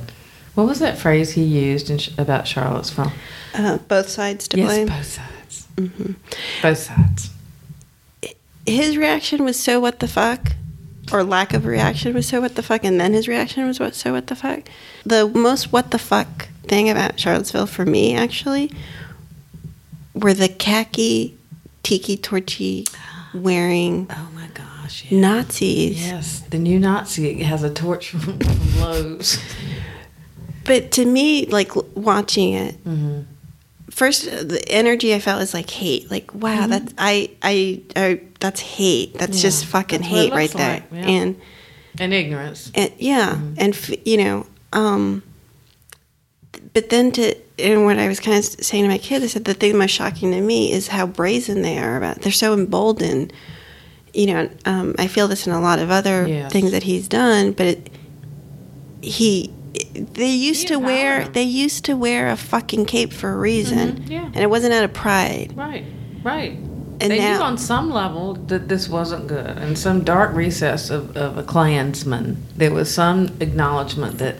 What 0.55 0.65
was 0.67 0.79
that 0.79 0.97
phrase 0.97 1.31
he 1.31 1.43
used 1.43 1.89
in, 1.89 1.99
about 2.17 2.47
Charlottesville? 2.47 3.11
uh, 3.53 3.77
both 3.87 4.09
sides 4.09 4.47
to 4.49 4.57
yes, 4.57 4.67
blame. 4.67 4.87
both 4.87 5.05
sides. 5.05 5.31
Both 6.61 6.77
sides. 6.77 7.29
His 8.65 8.95
reaction 8.97 9.43
was 9.43 9.59
so 9.59 9.79
what 9.79 9.99
the 9.99 10.07
fuck. 10.07 10.53
or 11.11 11.23
lack 11.23 11.53
of 11.53 11.65
reaction 11.65 12.13
was 12.13 12.27
so 12.27 12.39
what 12.41 12.55
the 12.55 12.63
fuck, 12.63 12.83
and 12.83 12.99
then 13.01 13.13
his 13.13 13.27
reaction 13.27 13.65
was 13.67 13.79
what 13.79 13.95
so 13.95 14.13
what 14.13 14.27
the 14.27 14.35
fuck. 14.35 14.61
The 15.05 15.27
most 15.27 15.71
what 15.73 15.91
the 15.91 15.97
fuck 15.99 16.47
thing 16.67 16.89
about 16.89 17.19
Charlottesville 17.19 17.65
for 17.67 17.85
me 17.85 18.15
actually 18.15 18.71
were 20.13 20.33
the 20.33 20.47
khaki 20.47 21.35
tiki 21.83 22.15
torchy 22.17 22.85
wearing 23.33 24.07
Oh 24.11 24.29
my 24.35 24.47
gosh. 24.53 25.05
Yeah. 25.09 25.19
Nazis. 25.19 26.05
Yes, 26.05 26.41
the 26.41 26.59
new 26.59 26.79
Nazi 26.79 27.41
has 27.43 27.63
a 27.63 27.73
torch 27.73 28.09
from, 28.11 28.39
from 28.39 28.79
Lowe's. 28.79 29.37
But 30.65 30.91
to 30.91 31.05
me, 31.05 31.47
like 31.47 31.71
watching 31.95 32.53
it, 32.53 32.81
Mm-hmm. 32.85 33.21
First 33.91 34.25
the 34.25 34.63
energy 34.69 35.13
I 35.13 35.19
felt 35.19 35.39
was 35.39 35.53
like 35.53 35.69
hate. 35.69 36.09
Like 36.09 36.33
wow, 36.33 36.65
that's 36.67 36.93
I, 36.97 37.29
I 37.43 37.81
I 37.95 38.21
that's 38.39 38.59
hate. 38.61 39.13
That's 39.19 39.37
Yeah, 39.37 39.41
just 39.43 39.65
fucking 39.65 39.99
that's 40.01 40.09
hate 40.11 40.31
right 40.31 40.41
looks 40.49 40.53
there. 40.53 40.73
like, 40.73 40.83
yeah. 40.91 41.07
And 41.09 41.41
And 41.99 42.13
ignorance. 42.13 42.71
and 42.73 42.91
yeah, 42.97 43.35
Mm-hmm. 43.35 43.53
and 43.57 43.73
f- 43.73 44.07
you 44.07 44.17
know, 44.17 44.45
um, 44.73 45.21
but 46.73 46.89
then 46.89 47.11
to 47.13 47.35
and 47.59 47.85
what 47.85 47.99
I 47.99 48.07
was 48.07 48.19
kind 48.19 48.37
of 48.37 48.43
saying 48.45 48.83
to 48.85 48.89
my 48.89 48.97
kid, 48.97 49.21
I 49.23 49.27
said 49.27 49.45
the 49.45 49.53
thing 49.53 49.77
most 49.77 49.91
shocking 49.91 50.31
to 50.31 50.41
me 50.41 50.71
is 50.71 50.87
how 50.87 51.05
brazen 51.05 51.61
they 51.61 51.77
are 51.77 51.95
about. 51.97 52.21
They're 52.21 52.31
so 52.31 52.53
emboldened. 52.53 53.31
You 54.13 54.25
know, 54.27 54.49
um, 54.65 54.95
I 54.97 55.07
feel 55.07 55.27
this 55.29 55.45
in 55.47 55.53
a 55.53 55.61
lot 55.61 55.79
of 55.79 55.89
other 55.91 56.27
Yes. 56.27 56.51
things 56.51 56.71
that 56.71 56.83
he's 56.83 57.07
done, 57.07 57.51
but 57.53 57.65
it, 57.67 57.89
he. 59.01 59.53
They 59.93 60.31
used 60.31 60.67
to 60.67 60.77
wear. 60.77 61.27
They 61.27 61.43
used 61.43 61.85
to 61.85 61.93
wear 61.95 62.29
a 62.29 62.35
fucking 62.35 62.85
cape 62.85 63.13
for 63.13 63.31
a 63.33 63.37
reason, 63.37 64.03
Mhm, 64.03 64.09
yeah. 64.09 64.25
and 64.33 64.37
it 64.37 64.49
wasn't 64.49 64.73
out 64.73 64.83
of 64.83 64.93
pride. 64.93 65.53
Right, 65.55 65.85
right. 66.23 66.57
And 66.99 67.09
they 67.11 67.17
now- 67.19 67.37
knew 67.37 67.43
on 67.43 67.57
some 67.57 67.89
level 67.91 68.33
that 68.47 68.67
this 68.67 68.87
wasn't 68.89 69.27
good. 69.27 69.57
In 69.57 69.75
some 69.75 70.01
dark 70.03 70.35
recess 70.35 70.89
of, 70.89 71.15
of 71.17 71.37
a 71.37 71.43
Klansman, 71.43 72.37
there 72.57 72.71
was 72.71 72.93
some 72.93 73.29
acknowledgement 73.39 74.17
that 74.19 74.35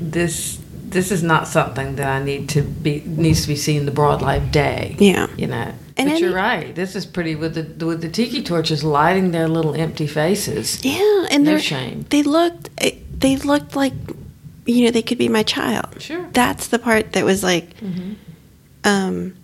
this 0.00 0.58
this 0.88 1.10
is 1.10 1.22
not 1.22 1.48
something 1.48 1.96
that 1.96 2.06
I 2.06 2.22
need 2.22 2.50
to 2.50 2.60
be 2.62 3.02
needs 3.06 3.42
to 3.42 3.48
be 3.48 3.56
seen 3.56 3.80
in 3.80 3.86
the 3.86 3.92
broad 3.92 4.20
light 4.22 4.52
day. 4.52 4.94
Yeah. 4.98 5.26
You 5.36 5.46
know. 5.46 5.72
And 5.96 6.08
but 6.08 6.16
any- 6.16 6.20
you're 6.20 6.34
right. 6.34 6.74
This 6.74 6.94
is 6.94 7.04
pretty 7.06 7.34
with 7.34 7.54
the 7.54 7.86
with 7.86 8.00
the 8.02 8.08
tiki 8.08 8.42
torches 8.42 8.84
lighting 8.84 9.30
their 9.32 9.48
little 9.48 9.74
empty 9.74 10.06
faces. 10.06 10.78
Yeah, 10.84 11.26
and 11.30 11.44
No 11.44 11.50
they're 11.52 11.58
shame. 11.60 12.04
They 12.10 12.22
looked. 12.22 12.70
eh, 12.78 12.92
They 13.18 13.36
looked 13.36 13.76
like, 13.76 13.92
you 14.66 14.84
know, 14.84 14.90
they 14.90 15.02
could 15.02 15.18
be 15.18 15.28
my 15.28 15.42
child. 15.42 16.00
Sure. 16.00 16.20
Mm-hmm. 16.20 16.32
That's 16.32 16.68
the 16.68 16.78
part 16.78 17.12
that 17.14 17.24
was 17.24 17.42
like, 17.42 17.70
um, 18.84 19.34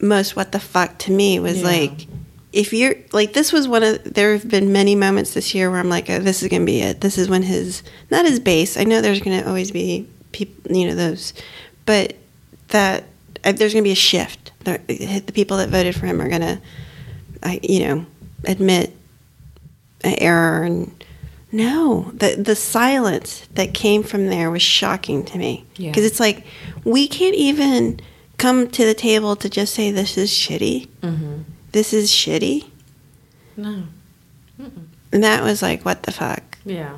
most 0.00 0.36
what 0.36 0.52
the 0.52 0.60
fuck 0.60 0.98
to 0.98 1.12
me 1.12 1.38
was 1.38 1.60
Yeah. 1.60 1.66
like, 1.68 2.06
if 2.52 2.72
you're 2.72 2.94
like, 3.12 3.32
this 3.32 3.52
was 3.52 3.66
one 3.66 3.82
of. 3.82 4.04
There 4.04 4.32
have 4.32 4.48
been 4.48 4.72
many 4.72 4.94
moments 4.94 5.34
this 5.34 5.54
year 5.54 5.70
where 5.70 5.80
I'm 5.80 5.88
like, 5.88 6.08
oh, 6.08 6.20
this 6.20 6.40
is 6.42 6.48
gonna 6.48 6.64
be 6.64 6.80
it. 6.82 7.00
This 7.00 7.18
is 7.18 7.28
when 7.28 7.42
his 7.42 7.82
not 8.10 8.24
his 8.26 8.38
base. 8.38 8.76
I 8.76 8.84
know 8.84 9.00
there's 9.00 9.20
gonna 9.20 9.42
always 9.46 9.72
be 9.72 10.08
people, 10.32 10.76
you 10.76 10.86
know, 10.86 10.94
those, 10.94 11.34
but 11.84 12.14
that 12.68 13.04
uh, 13.44 13.50
there's 13.52 13.72
gonna 13.72 13.82
be 13.82 13.90
a 13.90 13.96
shift. 13.96 14.52
There- 14.60 14.78
The 14.86 15.32
people 15.34 15.56
that 15.56 15.68
voted 15.70 15.96
for 15.96 16.06
him 16.06 16.20
are 16.22 16.28
gonna, 16.28 16.60
I 17.42 17.58
you 17.62 17.80
know, 17.88 18.06
admit 18.46 18.94
an 20.04 20.14
error 20.18 20.62
and 20.62 21.03
no 21.54 22.10
the 22.14 22.34
the 22.36 22.56
silence 22.56 23.46
that 23.54 23.72
came 23.72 24.02
from 24.02 24.26
there 24.26 24.50
was 24.50 24.60
shocking 24.62 25.24
to 25.24 25.38
me 25.38 25.64
Yeah. 25.76 25.90
because 25.90 26.04
it's 26.04 26.20
like 26.20 26.44
we 26.84 27.06
can't 27.08 27.34
even 27.36 28.00
come 28.38 28.68
to 28.68 28.84
the 28.84 28.94
table 28.94 29.36
to 29.36 29.48
just 29.48 29.72
say 29.74 29.90
this 29.90 30.18
is 30.18 30.30
shitty 30.30 30.88
Mm-hmm. 31.02 31.42
this 31.72 31.92
is 31.92 32.10
shitty 32.10 32.66
No. 33.56 33.84
and 35.12 35.22
that 35.24 35.42
was 35.42 35.62
like 35.62 35.84
what 35.84 36.02
the 36.02 36.12
fuck 36.12 36.42
Yeah. 36.64 36.96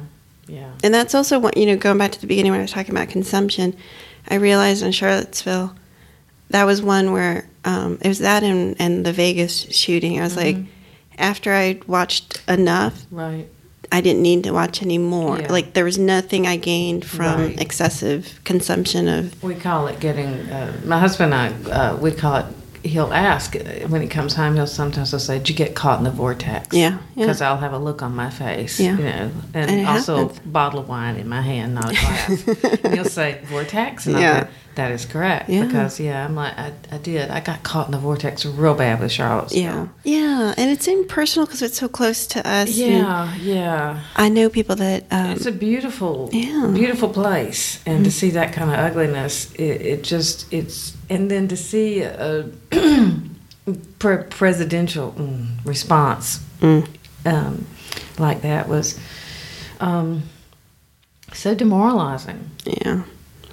Yeah. 0.48 0.72
and 0.82 0.94
that's 0.94 1.14
also 1.14 1.38
what 1.38 1.56
you 1.56 1.66
know 1.66 1.76
going 1.76 1.98
back 1.98 2.12
to 2.12 2.20
the 2.20 2.26
beginning 2.26 2.52
when 2.52 2.60
i 2.60 2.64
was 2.64 2.70
talking 2.72 2.94
about 2.94 3.08
consumption 3.08 3.76
i 4.28 4.36
realized 4.36 4.82
in 4.82 4.92
charlottesville 4.92 5.74
that 6.50 6.64
was 6.64 6.80
one 6.80 7.12
where 7.12 7.48
um, 7.64 7.98
it 8.00 8.06
was 8.08 8.20
that 8.20 8.44
and, 8.44 8.76
and 8.78 9.04
the 9.04 9.12
vegas 9.12 9.66
shooting 9.76 10.18
i 10.18 10.22
was 10.22 10.36
like 10.36 10.56
after 11.18 11.52
i 11.52 11.78
watched 11.86 12.40
enough 12.48 13.04
Right. 13.10 13.48
I 13.92 14.00
didn't 14.00 14.22
need 14.22 14.44
to 14.44 14.52
watch 14.52 14.82
anymore. 14.82 15.38
Yeah. 15.38 15.52
Like 15.52 15.72
there 15.74 15.84
was 15.84 15.98
nothing 15.98 16.46
I 16.46 16.56
gained 16.56 17.04
from 17.04 17.40
Right. 17.40 17.60
excessive 17.60 18.40
consumption 18.44 19.08
of. 19.08 19.42
We 19.42 19.54
call 19.54 19.86
it 19.88 20.00
getting. 20.00 20.28
Uh, 20.50 20.72
my 20.84 20.98
husband 20.98 21.32
and 21.34 21.68
I, 21.68 21.70
uh, 21.70 21.96
we 21.96 22.10
call 22.12 22.36
it. 22.36 22.46
He'll 22.82 23.12
ask 23.12 23.56
when 23.88 24.00
he 24.00 24.06
comes 24.06 24.34
home. 24.34 24.54
He'll 24.54 24.66
sometimes 24.68 25.10
he'll 25.10 25.18
say, 25.18 25.38
"Did 25.38 25.48
you 25.48 25.54
get 25.56 25.74
caught 25.74 25.98
in 25.98 26.04
the 26.04 26.10
vortex?" 26.12 26.68
Yeah, 26.76 26.98
yeah. 27.16 27.24
Because 27.26 27.40
I'll 27.42 27.56
have 27.56 27.72
a 27.72 27.78
look 27.78 28.00
on 28.00 28.14
my 28.14 28.30
face. 28.30 28.78
Yeah. 28.78 28.96
You 28.96 29.04
know, 29.04 29.30
and, 29.54 29.70
And 29.70 29.88
also 29.88 30.16
happens. 30.28 30.38
a 30.38 30.48
bottle 30.48 30.78
of 30.80 30.88
wine 30.88 31.16
in 31.16 31.28
my 31.28 31.40
hand, 31.42 31.74
not 31.74 31.86
a 31.90 31.94
glass. 31.94 32.82
and 32.84 32.94
he'll 32.94 33.04
say, 33.04 33.40
"Vortex," 33.46 34.06
and 34.06 34.18
Yeah. 34.20 34.36
I 34.36 34.40
go, 34.42 34.48
"That 34.76 34.92
is 34.92 35.04
correct." 35.04 35.48
Yeah. 35.50 35.64
Because 35.66 35.98
yeah, 36.00 36.24
I'm 36.24 36.34
like, 36.36 36.56
I, 36.56 36.72
I 36.92 36.98
did. 36.98 37.30
I 37.30 37.40
got 37.40 37.62
caught 37.62 37.86
in 37.86 37.92
the 37.92 37.98
vortex 37.98 38.46
real 38.46 38.74
bad 38.74 39.00
with 39.00 39.10
Charlottesville. 39.12 39.60
Yeah, 39.62 39.88
yeah, 40.04 40.54
and 40.56 40.70
it's 40.70 40.86
impersonal 40.88 41.46
because 41.46 41.60
it's 41.62 41.78
so 41.78 41.88
close 41.88 42.26
to 42.28 42.46
us. 42.48 42.70
Yeah. 42.70 43.34
Yeah. 43.36 44.00
I 44.16 44.28
know 44.28 44.48
people 44.48 44.76
that. 44.76 45.04
Um, 45.10 45.32
It's 45.32 45.46
a 45.46 45.52
beautiful, 45.52 46.30
Yeah. 46.32 46.46
Mm-hmm. 46.46 46.74
beautiful 46.74 47.08
place, 47.08 47.80
and 47.86 48.04
to 48.04 48.10
see 48.10 48.30
that 48.30 48.52
kind 48.52 48.70
of 48.70 48.78
ugliness, 48.78 49.52
it, 49.54 49.80
it 49.92 50.04
just 50.04 50.46
it's 50.52 50.94
and 51.10 51.30
then 51.30 51.48
to 51.48 51.56
see 51.56 52.02
a 52.02 52.44
pre- 53.98 54.24
presidential 54.30 55.12
mm, 55.18 55.46
response 55.64 56.40
Mm. 56.60 56.86
um, 57.26 57.66
like 58.18 58.40
that 58.42 58.66
was 58.68 58.98
um, 59.80 60.22
so 61.34 61.54
demoralizing. 61.54 62.50
yeah, 62.64 63.02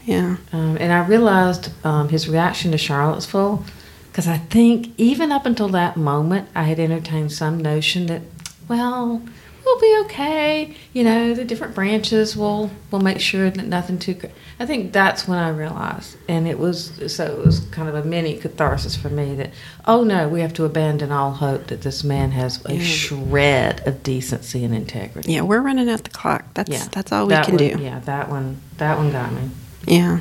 yeah, 0.05 0.37
Um, 0.51 0.77
and 0.79 0.91
I 0.91 1.05
realized 1.05 1.69
um, 1.85 2.09
his 2.09 2.27
reaction 2.29 2.71
to 2.71 2.77
Charlottesville 2.77 3.63
because 4.11 4.27
I 4.27 4.37
think 4.37 4.89
even 4.97 5.31
up 5.31 5.45
until 5.45 5.69
that 5.69 5.97
moment, 5.97 6.49
I 6.53 6.63
had 6.63 6.79
entertained 6.79 7.31
some 7.31 7.57
notion 7.59 8.05
that, 8.07 8.21
well, 8.67 9.21
we'll 9.65 9.79
be 9.79 9.97
okay. 10.05 10.75
You 10.93 11.03
know, 11.03 11.33
the 11.33 11.43
different 11.45 11.73
branches 11.73 12.35
will 12.37 12.69
will 12.91 12.99
make 12.99 13.19
sure 13.19 13.49
that 13.49 13.65
nothing 13.65 13.97
too. 13.97 14.13
cra- 14.15 14.29
I 14.59 14.65
think 14.67 14.93
that's 14.93 15.27
when 15.27 15.39
I 15.39 15.49
realized, 15.49 16.15
and 16.27 16.47
it 16.47 16.59
was 16.59 16.91
so 17.15 17.25
it 17.25 17.43
was 17.45 17.61
kind 17.71 17.89
of 17.89 17.95
a 17.95 18.03
mini 18.03 18.37
catharsis 18.37 18.95
for 18.95 19.09
me 19.09 19.33
that, 19.35 19.51
oh 19.87 20.03
no, 20.03 20.27
we 20.29 20.41
have 20.41 20.53
to 20.55 20.65
abandon 20.65 21.11
all 21.11 21.31
hope 21.31 21.67
that 21.67 21.81
this 21.81 22.03
man 22.03 22.31
has 22.31 22.63
a 22.65 22.77
shred 22.79 23.85
of 23.87 24.03
decency 24.03 24.63
and 24.63 24.75
integrity. 24.75 25.31
yeah. 25.33 25.41
We're 25.41 25.61
running 25.61 25.89
out 25.89 26.03
the 26.03 26.11
clock. 26.11 26.45
That's 26.53 26.69
Yeah, 26.69 26.87
that's 26.91 27.11
all 27.11 27.25
we 27.25 27.29
That 27.33 27.45
can 27.45 27.55
one- 27.55 27.77
do. 27.77 27.83
Yeah, 27.83 27.99
that 28.01 28.29
one, 28.29 28.57
that 28.77 28.97
one 28.97 29.11
got 29.11 29.31
me. 29.33 29.49
Yeah. 29.85 30.19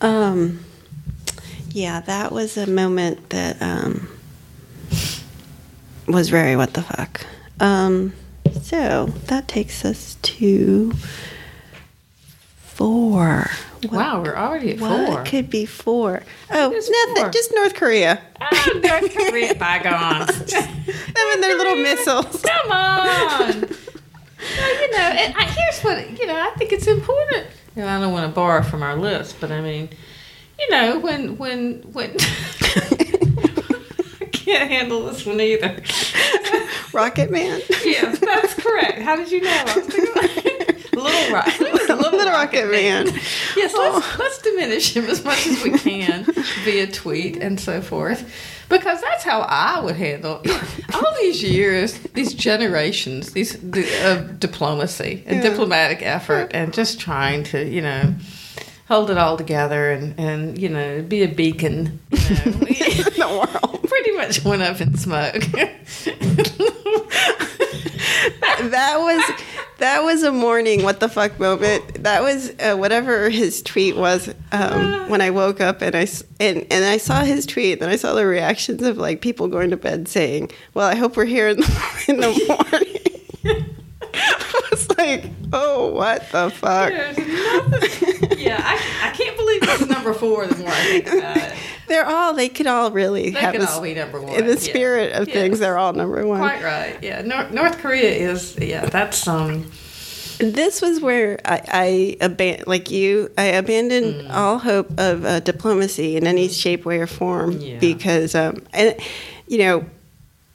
Um, 0.00 0.64
yeah, 1.70 2.00
that 2.00 2.32
was 2.32 2.56
a 2.56 2.66
moment 2.66 3.30
that 3.30 3.60
um, 3.62 4.08
was 6.08 6.28
very 6.28 6.56
what 6.56 6.74
the 6.74 6.82
fuck. 6.82 7.24
Um, 7.60 8.12
so 8.62 9.06
that 9.26 9.48
takes 9.48 9.84
us 9.84 10.16
to 10.22 10.92
four. 12.60 13.50
What, 13.82 13.92
Wow, 13.92 14.22
we're 14.22 14.36
already 14.36 14.72
at 14.74 14.80
what 14.80 15.06
four. 15.08 15.24
could 15.24 15.50
be 15.50 15.66
four? 15.66 16.22
Oh, 16.50 16.70
nothing. 16.70 17.22
four? 17.24 17.30
Just 17.30 17.52
North 17.54 17.74
Korea. 17.74 18.20
Ah, 18.40 18.68
North 18.82 19.12
Korea 19.14 19.54
bygones. 19.58 20.50
Them 20.52 20.68
and 21.32 21.42
their 21.42 21.56
little 21.56 21.76
missiles. 21.76 22.42
Come 22.42 22.72
on. 22.72 23.68
Well, 24.58 24.82
you 24.82 24.90
know, 24.90 24.98
and 24.98 25.34
I, 25.36 25.44
here's 25.44 25.80
what 25.82 26.18
you 26.18 26.26
know. 26.26 26.34
I 26.36 26.50
think 26.58 26.72
it's 26.72 26.88
important. 26.88 27.46
Know, 27.74 27.86
I 27.88 27.98
don't 28.00 28.12
want 28.12 28.26
to 28.28 28.34
borrow 28.34 28.62
from 28.62 28.82
our 28.82 28.96
list, 28.96 29.36
but 29.40 29.50
I 29.50 29.60
mean, 29.60 29.88
you 30.58 30.70
know, 30.70 30.98
when 30.98 31.38
when 31.38 31.82
when 31.92 32.14
I 34.20 34.26
can't 34.32 34.70
handle 34.70 35.06
this 35.06 35.24
one 35.24 35.40
either. 35.40 35.82
Rocket 36.92 37.30
Man. 37.30 37.60
yes, 37.84 38.18
that's 38.18 38.54
correct. 38.54 38.98
How 39.00 39.16
did 39.16 39.30
you 39.30 39.40
know? 39.40 39.50
I 39.66 39.74
was 39.76 39.86
thinking 39.86 40.14
Little 41.00 41.96
Little 41.96 42.30
Rocket 42.30 42.70
Man. 42.70 43.06
Yes, 43.56 43.72
Oh. 43.74 43.92
let's, 44.04 44.18
let's 44.18 44.38
diminish 44.42 44.94
him 44.94 45.06
as 45.06 45.24
much 45.24 45.46
as 45.46 45.62
we 45.62 45.70
can 45.78 46.24
via 46.64 46.86
tweet 46.86 47.38
and 47.38 47.58
so 47.58 47.80
forth. 47.80 48.30
Because 48.68 49.00
that's 49.02 49.24
how 49.24 49.40
I 49.42 49.80
would 49.80 49.96
handle 49.96 50.42
all 50.94 51.14
these 51.20 51.42
years, 51.42 51.98
these 52.14 52.32
generations, 52.34 53.32
these 53.32 53.58
the, 53.60 53.84
of 54.10 54.40
diplomacy 54.40 55.22
and 55.26 55.42
Yeah. 55.42 55.50
diplomatic 55.50 56.00
effort, 56.02 56.50
and 56.54 56.72
just 56.72 56.98
trying 57.00 57.44
to, 57.44 57.62
you 57.64 57.80
know, 57.82 58.14
hold 58.88 59.10
it 59.10 59.18
all 59.18 59.36
together 59.36 59.90
and, 59.90 60.18
and 60.18 60.58
you 60.58 60.68
know, 60.68 61.02
be 61.02 61.22
a 61.22 61.28
beacon. 61.28 62.00
You 62.10 62.18
know. 62.18 62.42
in 62.46 63.14
the 63.18 63.28
world. 63.62 63.82
Pretty 63.88 64.12
much 64.12 64.44
went 64.44 64.62
up 64.62 64.80
in 64.80 64.96
smoke. 64.96 65.42
that 68.70 68.96
was 68.98 69.22
that 69.78 70.02
was 70.02 70.22
a 70.22 70.32
morning 70.32 70.82
what 70.82 71.00
the 71.00 71.08
fuck 71.08 71.38
moment. 71.38 72.02
That 72.02 72.22
was 72.22 72.52
uh, 72.60 72.76
whatever 72.76 73.30
his 73.30 73.62
tweet 73.62 73.96
was 73.96 74.32
um, 74.52 75.08
when 75.08 75.20
i 75.20 75.30
woke 75.30 75.60
up 75.60 75.82
and 75.82 75.94
i 75.94 76.06
and, 76.40 76.66
and 76.70 76.84
i 76.84 76.96
saw 76.96 77.22
his 77.22 77.46
tweet 77.46 77.80
then 77.80 77.88
i 77.88 77.96
saw 77.96 78.14
the 78.14 78.26
reactions 78.26 78.82
of 78.82 78.96
like 78.98 79.20
people 79.20 79.48
going 79.48 79.70
to 79.70 79.76
bed 79.76 80.08
saying 80.08 80.50
well 80.74 80.86
i 80.86 80.94
hope 80.94 81.16
we're 81.16 81.24
here 81.24 81.48
in 81.48 81.58
the, 81.58 82.04
in 82.08 82.20
the 82.20 83.44
morning 83.44 83.66
like, 84.98 85.24
oh, 85.52 85.92
what 85.92 86.28
the 86.30 86.50
fuck? 86.50 86.92
Yeah, 88.38 88.60
I, 88.62 89.08
I 89.08 89.10
can't 89.16 89.36
believe 89.36 89.60
this 89.62 89.80
is 89.82 89.88
number 89.88 90.12
four 90.14 90.46
the 90.46 90.56
more 90.56 90.68
I 90.68 90.74
think 90.84 91.06
about 91.06 91.36
it. 91.36 91.54
They're 91.88 92.06
all, 92.06 92.34
they 92.34 92.48
could 92.48 92.66
all 92.66 92.90
really 92.90 93.30
They 93.30 93.40
have 93.40 93.52
could 93.52 93.62
a 93.62 93.68
all 93.70 93.80
be 93.82 93.94
number 93.94 94.20
one. 94.20 94.34
In 94.34 94.46
the 94.46 94.54
yeah. 94.54 94.58
spirit 94.58 95.12
of 95.12 95.28
Yeah. 95.28 95.34
things, 95.34 95.58
they're 95.58 95.78
all 95.78 95.92
number 95.92 96.26
one. 96.26 96.38
Quite 96.40 96.62
right. 96.62 96.98
Yeah, 97.02 97.22
North, 97.22 97.50
North 97.52 97.78
Korea 97.78 98.10
is. 98.10 98.56
Yeah, 98.58 98.86
that's 98.86 99.26
um. 99.28 99.70
This 100.38 100.80
was 100.82 101.00
where 101.00 101.38
I, 101.44 102.16
I 102.20 102.26
aban- 102.26 102.66
like 102.66 102.90
you, 102.90 103.30
I 103.38 103.44
abandoned 103.44 104.32
all 104.32 104.58
hope 104.58 104.90
of 104.98 105.24
uh, 105.24 105.40
diplomacy 105.40 106.16
in 106.16 106.26
any 106.26 106.48
shape, 106.48 106.84
way, 106.84 106.98
or 106.98 107.06
form 107.06 107.52
Yeah. 107.60 107.78
because, 107.78 108.34
um, 108.34 108.64
and 108.72 108.96
you 109.46 109.58
know, 109.58 109.84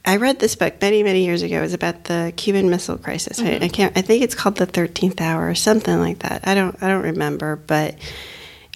I 0.08 0.16
read 0.16 0.40
this 0.40 0.56
book 0.56 0.82
many, 0.82 1.04
many 1.04 1.26
years 1.26 1.42
ago. 1.42 1.58
It 1.58 1.62
was 1.62 1.74
about 1.74 2.06
the 2.06 2.34
Cuban 2.38 2.70
Missile 2.70 2.98
Crisis. 2.98 3.40
I, 3.40 3.56
I 3.62 3.68
can't. 3.68 3.96
I 3.98 4.02
think 4.02 4.24
it's 4.24 4.34
called 4.34 4.56
the 4.56 4.66
Thirteenth 4.66 5.20
Hour 5.20 5.48
or 5.50 5.54
something 5.54 6.00
like 6.00 6.20
that. 6.20 6.48
I 6.48 6.56
don't. 6.56 6.82
I 6.82 6.88
don't 6.88 7.04
remember, 7.04 7.58
but 7.58 7.96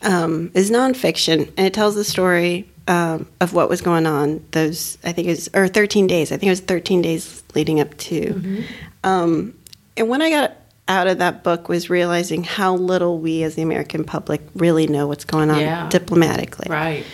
um, 0.01 0.51
is 0.53 0.69
nonfiction, 0.69 1.47
and 1.57 1.65
it 1.65 1.73
tells 1.73 1.95
the 1.95 2.03
story 2.03 2.69
um, 2.88 3.27
of 3.39 3.53
what 3.53 3.69
was 3.69 3.79
going 3.82 4.05
on. 4.05 4.45
Those 4.51 4.97
I 5.05 5.13
think 5.13 5.27
it 5.27 5.32
was 5.32 5.49
or 5.53 5.69
thirteen 5.69 6.05
days. 6.05 6.34
I 6.34 6.36
think 6.38 6.47
it 6.47 6.51
was 6.51 6.59
thirteen 6.59 7.01
days 7.01 7.41
leading 7.55 7.79
up 7.79 7.95
to. 7.97 8.63
Um, 9.05 9.57
and 9.95 10.09
when 10.09 10.21
I 10.21 10.29
got 10.29 10.57
out 10.89 11.07
of 11.07 11.19
that 11.19 11.45
book, 11.45 11.69
was 11.69 11.89
realizing 11.89 12.43
how 12.43 12.75
little 12.75 13.19
we 13.19 13.43
as 13.43 13.55
the 13.55 13.61
American 13.61 14.03
public 14.03 14.41
really 14.53 14.86
know 14.88 15.07
what's 15.07 15.23
going 15.23 15.49
on 15.49 15.61
Yeah. 15.61 15.88
diplomatically. 15.88 16.67
Right. 16.69 17.05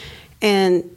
And 0.41 0.89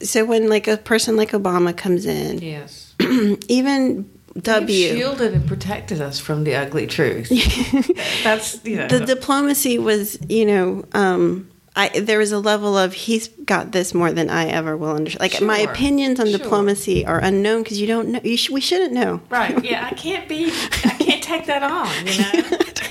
so 0.00 0.24
when 0.24 0.48
like 0.48 0.66
a 0.68 0.76
person 0.76 1.16
like 1.16 1.30
Obama 1.32 1.76
comes 1.76 2.06
in, 2.06 2.38
Yes. 2.38 2.94
even 3.48 4.10
W. 4.42 4.88
shielded 4.94 5.32
and 5.34 5.46
protected 5.48 6.00
us 6.00 6.18
from 6.18 6.44
the 6.44 6.54
ugly 6.56 6.86
truth. 6.86 7.28
That's 8.24 8.62
you 8.64 8.76
know. 8.76 8.88
the 8.88 9.00
diplomacy 9.00 9.78
was, 9.78 10.18
you 10.28 10.44
know, 10.44 10.84
um, 10.92 11.48
I 11.74 11.88
there 12.00 12.18
was 12.18 12.32
a 12.32 12.38
level 12.38 12.76
of 12.76 12.92
he's 12.94 13.28
got 13.28 13.72
this 13.72 13.92
more 13.94 14.10
than 14.12 14.28
I 14.30 14.46
ever 14.46 14.76
will 14.76 14.92
understand. 14.94 15.20
Like 15.32 15.40
my 15.42 15.58
opinions 15.58 16.18
on 16.20 16.26
Sure. 16.28 16.38
diplomacy 16.38 17.04
are 17.06 17.18
unknown 17.20 17.62
because 17.62 17.80
you 17.80 17.86
don't 17.86 18.08
know. 18.08 18.20
You 18.24 18.36
sh- 18.36 18.50
we 18.50 18.60
shouldn't 18.60 18.92
know. 18.92 19.20
right. 19.30 19.62
Yeah. 19.64 19.86
I 19.90 19.94
can't 19.94 20.28
be. 20.28 20.46
I 20.50 20.96
can't 20.98 21.22
take 21.22 21.46
that 21.46 21.62
on. 21.62 21.88
You 22.06 22.18
know. 22.50 22.58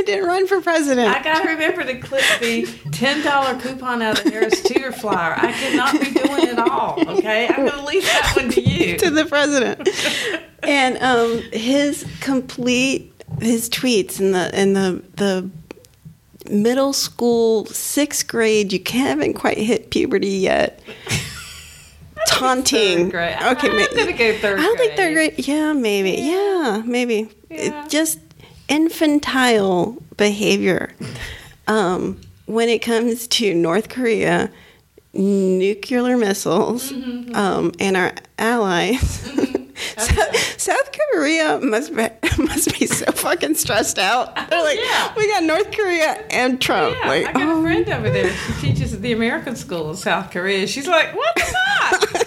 I 0.00 0.02
didn't 0.02 0.26
run 0.26 0.46
for 0.46 0.62
president. 0.62 1.14
I 1.14 1.22
gotta 1.22 1.46
remember 1.46 1.84
to 1.84 1.98
clip 1.98 2.24
the 2.40 2.66
ten 2.90 3.22
dollar 3.22 3.60
coupon 3.60 4.00
out 4.00 4.16
of 4.18 4.24
the 4.24 4.30
Harris 4.30 4.62
Teeter 4.62 4.92
flyer. 4.92 5.34
I 5.36 5.52
cannot 5.52 5.92
be 5.92 6.10
doing 6.10 6.46
it 6.48 6.58
all. 6.58 6.98
Okay, 7.18 7.46
I'm 7.48 7.66
gonna 7.66 7.84
leave 7.84 8.02
that 8.04 8.32
one 8.34 8.48
to 8.50 8.60
you. 8.62 8.96
to 8.98 9.10
the 9.10 9.26
president. 9.26 9.86
and 10.62 10.96
um, 11.02 11.42
his 11.52 12.06
complete 12.20 13.12
his 13.42 13.68
tweets 13.68 14.18
and 14.20 14.34
the 14.34 14.58
in 14.58 14.72
the 14.72 15.02
the 15.16 15.50
middle 16.50 16.94
school 16.94 17.66
sixth 17.66 18.26
grade. 18.26 18.72
You 18.72 18.80
haven't 18.90 19.34
quite 19.34 19.58
hit 19.58 19.90
puberty 19.90 20.28
yet. 20.28 20.80
Taunting. 22.26 23.10
Third 23.10 23.10
grade. 23.12 23.36
Okay, 23.42 23.68
I'm 23.70 23.76
ma- 23.76 23.86
gonna 23.94 24.12
go 24.12 24.36
third 24.38 24.60
I 24.60 24.62
don't 24.62 24.78
think 24.78 24.92
third 24.96 25.14
grade. 25.14 25.34
grade. 25.36 25.46
Yeah, 25.48 25.72
maybe. 25.74 26.12
Yeah, 26.22 26.82
maybe. 26.86 27.28
Yeah. 27.50 27.84
It 27.84 27.90
just 27.90 28.18
infantile 28.70 29.96
behavior. 30.16 30.92
Um, 31.66 32.20
when 32.46 32.68
it 32.68 32.80
comes 32.80 33.28
to 33.28 33.54
North 33.54 33.88
Korea, 33.90 34.50
nuclear 35.12 36.16
missiles, 36.16 36.90
Mm-hmm. 36.92 37.34
um, 37.36 37.72
and 37.78 37.96
our 37.96 38.12
allies. 38.38 39.28
South, 39.96 40.60
South 40.60 40.90
Korea 41.12 41.60
must 41.60 41.94
be, 41.94 42.08
must 42.38 42.78
be 42.78 42.86
so 42.86 43.10
fucking 43.12 43.54
stressed 43.54 43.98
out. 43.98 44.34
They're 44.50 44.62
like, 44.62 44.78
yeah. 44.78 45.12
we 45.16 45.28
got 45.28 45.44
North 45.44 45.70
Korea 45.72 46.24
and 46.30 46.60
Trump. 46.60 46.96
Yeah, 47.00 47.08
like, 47.08 47.26
I 47.26 47.32
got 47.32 47.42
oh. 47.42 47.58
a 47.58 47.62
friend 47.62 47.88
over 47.88 48.10
there. 48.10 48.30
She 48.60 48.72
teaches 48.72 48.92
at 48.92 49.02
the 49.02 49.12
American 49.12 49.56
school 49.56 49.90
in 49.90 49.96
South 49.96 50.30
Korea. 50.30 50.66
She's 50.66 50.86
like, 50.86 51.14
"What 51.14 51.34
the 51.34 51.42
fuck?" 51.42 52.20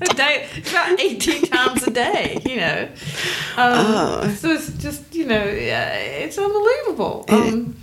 a 0.00 0.14
day, 0.14 0.48
about 0.68 1.00
eighteen 1.00 1.42
times 1.42 1.82
a 1.86 1.90
day. 1.90 2.40
You 2.44 2.56
know. 2.56 2.88
Um, 3.56 3.84
Oh. 3.86 4.34
So 4.38 4.50
it's 4.50 4.72
just 4.74 5.14
you 5.14 5.26
know, 5.26 5.42
it's 5.42 6.38
unbelievable. 6.38 7.24
Um, 7.28 7.76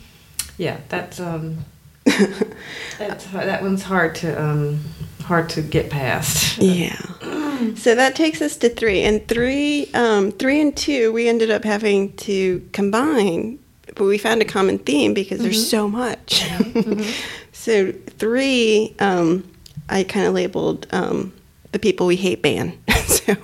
yeah, 0.58 0.78
that's 0.90 1.20
um, 1.20 1.58
that's 2.06 3.26
that 3.26 3.62
one's 3.62 3.84
hard 3.84 4.16
to 4.16 4.42
um, 4.42 4.82
hard 5.32 5.50
to 5.50 5.62
get 5.62 5.90
past. 5.90 6.58
Yeah. 6.58 7.00
So 7.78 7.96
that 7.96 8.16
takes 8.16 8.42
us 8.42 8.58
to 8.58 8.70
three, 8.70 9.02
and 9.04 9.26
three, 9.30 9.90
um, 9.94 10.34
three 10.34 10.60
and 10.60 10.76
two, 10.76 11.14
we 11.14 11.30
ended 11.30 11.50
up 11.50 11.64
having 11.64 12.12
to 12.18 12.68
combine, 12.74 13.60
but 13.96 14.04
we 14.04 14.18
found 14.18 14.42
a 14.42 14.46
common 14.46 14.78
theme 14.78 15.14
because 15.14 15.40
there's 15.40 15.70
so 15.70 15.88
much. 15.88 16.44
so 17.54 17.94
three, 17.94 18.94
um, 19.00 19.50
I 19.88 20.04
kind 20.04 20.26
of 20.26 20.34
labeled 20.34 20.86
um, 20.92 21.32
the 21.72 21.80
people 21.80 22.08
we 22.08 22.18
hate 22.18 22.42
ban. 22.42 22.78
so, 23.06 23.36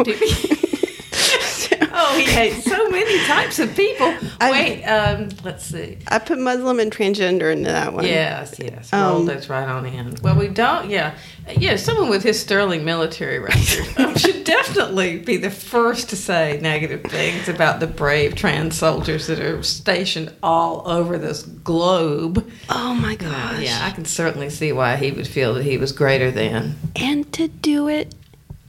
He 2.27 2.31
hates 2.53 2.63
so 2.65 2.89
many 2.89 3.17
types 3.25 3.59
of 3.59 3.75
people. 3.75 4.13
I- 4.41 4.51
Wait, 4.51 4.83
um, 4.85 5.29
let's 5.43 5.65
see. 5.65 5.97
I 6.07 6.19
put 6.19 6.39
Muslim 6.39 6.79
and 6.79 6.91
transgender 6.91 7.51
into 7.51 7.69
that 7.71 7.93
one. 7.93 8.05
Yes, 8.05 8.55
yes. 8.59 8.91
Um, 8.93 9.25
those 9.25 9.49
right 9.49 9.67
on 9.67 9.85
in. 9.85 10.15
Well, 10.23 10.35
we 10.35 10.47
don't, 10.47 10.89
yeah. 10.89 11.15
Yeah, 11.57 11.75
someone 11.77 12.09
with 12.09 12.23
his 12.23 12.39
sterling 12.39 12.83
military 12.85 13.39
record 13.39 13.87
um, 13.97 14.15
should 14.17 14.43
definitely 14.43 15.19
be 15.19 15.37
the 15.37 15.49
first 15.51 16.09
to 16.09 16.15
say 16.15 16.59
negative 16.61 17.03
things 17.03 17.47
about 17.47 17.79
the 17.79 17.87
brave 17.87 18.35
trans 18.35 18.77
soldiers 18.77 19.27
that 19.27 19.39
are 19.39 19.63
stationed 19.63 20.33
all 20.43 20.87
over 20.87 21.17
this 21.17 21.43
globe. 21.43 22.49
Oh 22.69 22.93
my 22.93 23.15
gosh. 23.15 23.61
yeah, 23.61 23.79
I 23.83 23.91
can 23.91 24.05
certainly 24.05 24.49
see 24.49 24.71
why 24.73 24.95
he 24.97 25.11
would 25.11 25.27
feel 25.27 25.53
that 25.53 25.63
he 25.63 25.77
was 25.77 25.91
greater 25.91 26.31
than. 26.31 26.75
And 26.95 27.31
to 27.33 27.47
do 27.47 27.87
it 27.87 28.13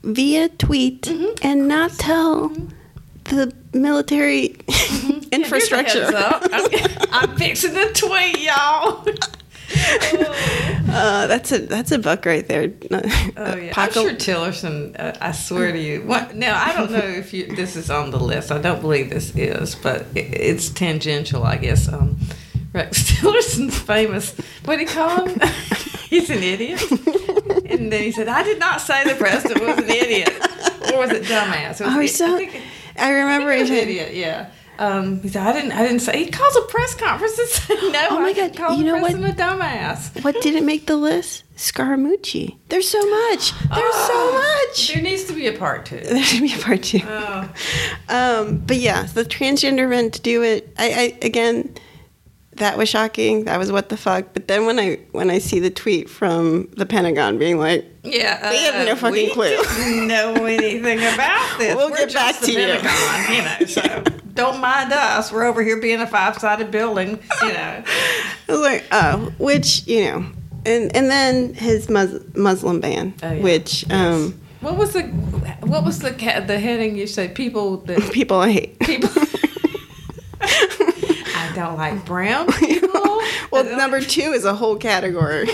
via 0.03 0.47
tweet 0.49 1.01
Mm-hmm. 1.03 1.45
and 1.45 1.67
not 1.67 1.91
tell 1.91 2.55
the 3.29 3.53
military 3.73 4.45
infrastructure. 5.31 6.03
A 6.03 6.15
up. 6.17 6.43
I'm, 6.51 6.69
I'm 7.31 7.37
fixing 7.37 7.73
the 7.73 7.91
tweet, 7.93 8.39
y'all. 8.39 9.05
Uh, 10.91 11.27
that's 11.27 11.51
a 11.51 11.59
that's 11.59 11.91
a 11.91 11.99
book 11.99 12.25
right 12.25 12.47
there. 12.47 12.73
Oh 12.91 13.55
yeah, 13.55 13.73
I'm 13.75 13.91
sure 13.91 14.11
Tillerson. 14.13 14.99
Uh, 14.99 15.15
I 15.21 15.31
swear 15.31 15.71
to 15.71 15.77
you. 15.79 16.01
What, 16.01 16.35
now 16.35 16.59
I 16.59 16.73
don't 16.73 16.91
know 16.91 16.97
if 16.97 17.31
you, 17.31 17.55
this 17.55 17.75
is 17.75 17.91
on 17.91 18.09
the 18.09 18.19
list. 18.19 18.51
I 18.51 18.57
don't 18.57 18.81
believe 18.81 19.11
this 19.11 19.35
is, 19.35 19.75
but 19.75 20.07
it, 20.15 20.33
it's 20.33 20.69
tangential, 20.69 21.43
I 21.43 21.57
guess. 21.57 21.87
Um, 21.87 22.17
Rex 22.73 23.03
Tillerson's 23.21 23.77
famous. 23.77 24.35
What 24.65 24.77
do 24.77 24.81
you 24.81 24.87
call 24.87 25.27
him? 25.27 25.39
He's 26.09 26.31
an 26.31 26.41
idiot. 26.41 26.81
And 27.69 27.91
then 27.93 28.01
he 28.01 28.11
said, 28.11 28.27
"I 28.27 28.41
did 28.41 28.57
not 28.59 28.81
say 28.81 29.03
the 29.03 29.13
president 29.15 29.61
was 29.61 29.77
an 29.77 29.89
idiot, 29.89 30.33
or 30.91 30.99
was 31.01 31.11
it 31.11 31.23
dumbass?" 31.23 31.79
It 31.81 31.85
was, 31.85 31.95
Oh, 31.95 31.99
he's 31.99 32.15
so. 32.15 32.47
I 32.99 33.11
remember 33.11 33.51
he 33.53 33.65
said, 33.67 33.77
idiot. 33.87 34.13
Yeah. 34.15 34.49
Um, 34.77 35.21
he 35.21 35.27
said, 35.27 35.45
"I 35.45 35.51
didn't. 35.51 35.73
I 35.73 35.81
didn't 35.83 35.99
say." 35.99 36.23
He 36.23 36.31
calls 36.31 36.55
a 36.55 36.61
press 36.61 36.95
conference 36.95 37.37
and 37.37 37.49
said, 37.49 37.77
"No, 37.91 38.07
Oh 38.11 38.19
my 38.21 38.29
I 38.29 38.33
God, 38.33 38.55
call 38.55 38.77
you 38.77 38.85
know 38.85 38.97
what? 38.97 39.13
a 39.13 39.17
dumbass." 39.17 40.23
What 40.23 40.41
didn't 40.41 40.65
make 40.65 40.85
the 40.85 40.95
list? 40.95 41.43
Scaramucci. 41.57 42.55
There's 42.69 42.87
so 42.87 42.99
much. 43.09 43.51
There's 43.75 43.95
so 43.95 44.33
much. 44.33 44.93
There 44.93 45.03
needs 45.03 45.25
to 45.25 45.33
be 45.33 45.47
a 45.47 45.51
part 45.57 45.85
two. 45.85 45.97
There 46.03 46.23
should 46.23 46.41
be 46.43 46.53
a 46.53 46.57
part 46.59 46.83
two. 46.83 47.01
Oh. 47.03 47.49
Um, 48.07 48.59
but 48.59 48.77
yeah, 48.77 49.03
the 49.03 49.25
transgender 49.25 49.89
men 49.89 50.11
to 50.11 50.21
do 50.21 50.43
it. 50.43 50.73
I, 50.77 50.91
I 51.21 51.25
again, 51.25 51.75
that 52.59 52.77
was 52.77 52.87
shocking. 52.87 53.43
That 53.45 53.57
was 53.59 53.71
what 53.71 53.89
the 53.89 53.97
fuck. 53.97 54.33
But 54.33 54.47
then 54.47 54.65
when 54.65 54.79
I 54.79 54.99
when 55.11 55.29
I 55.29 55.39
see 55.39 55.59
the 55.59 55.69
tweet 55.69 56.09
from 56.09 56.69
the 56.77 56.85
Pentagon 56.85 57.37
being 57.37 57.57
like, 57.57 57.85
Yeah, 58.03 58.49
We 58.49 58.57
have 58.63 58.85
no 58.87 58.95
fucking 58.95 59.13
we 59.29 59.33
clue. 59.33 60.05
know 60.07 60.45
anything 60.45 60.99
about 60.99 61.57
this. 61.57 61.75
We'll 61.75 61.89
We're 61.89 61.97
get 61.97 62.13
back 62.13 62.35
just 62.35 62.45
to 62.45 62.51
you. 62.51 62.57
Pentagon, 62.67 63.33
you 63.35 63.41
know. 63.43 63.65
So 63.65 64.03
don't 64.33 64.61
mind 64.61 64.93
us. 64.93 65.31
We're 65.31 65.45
over 65.45 65.61
here 65.63 65.81
being 65.81 65.99
a 65.99 66.07
five-sided 66.07 66.71
building, 66.71 67.19
you 67.41 67.53
know. 67.53 67.83
I 68.47 68.51
was 68.51 68.61
like, 68.61 68.85
oh, 68.91 69.33
which 69.39 69.85
you 69.87 70.05
know, 70.05 70.25
and 70.65 70.95
and 70.95 71.09
then 71.09 71.53
his 71.53 71.89
Mus- 71.89 72.23
Muslim 72.35 72.79
ban, 72.79 73.13
Oh, 73.23 73.31
yeah. 73.33 73.41
which 73.43 73.89
um, 73.91 74.39
What 74.61 74.75
was 74.77 74.93
the 74.93 75.03
what 75.61 75.83
was 75.83 75.99
the 75.99 76.11
the 76.45 76.59
heading? 76.59 76.97
You 76.97 77.07
said 77.07 77.35
people 77.35 77.77
that 77.87 78.11
people 78.11 78.37
I 78.39 78.51
hate. 78.51 78.79
people. 78.79 79.09
Don't 81.59 81.77
like 81.77 82.05
brown 82.05 82.51
people. 82.59 82.89
well, 83.51 83.65
number 83.77 83.99
two 84.01 84.31
is 84.31 84.45
a 84.45 84.53
whole 84.53 84.77
category. 84.77 85.49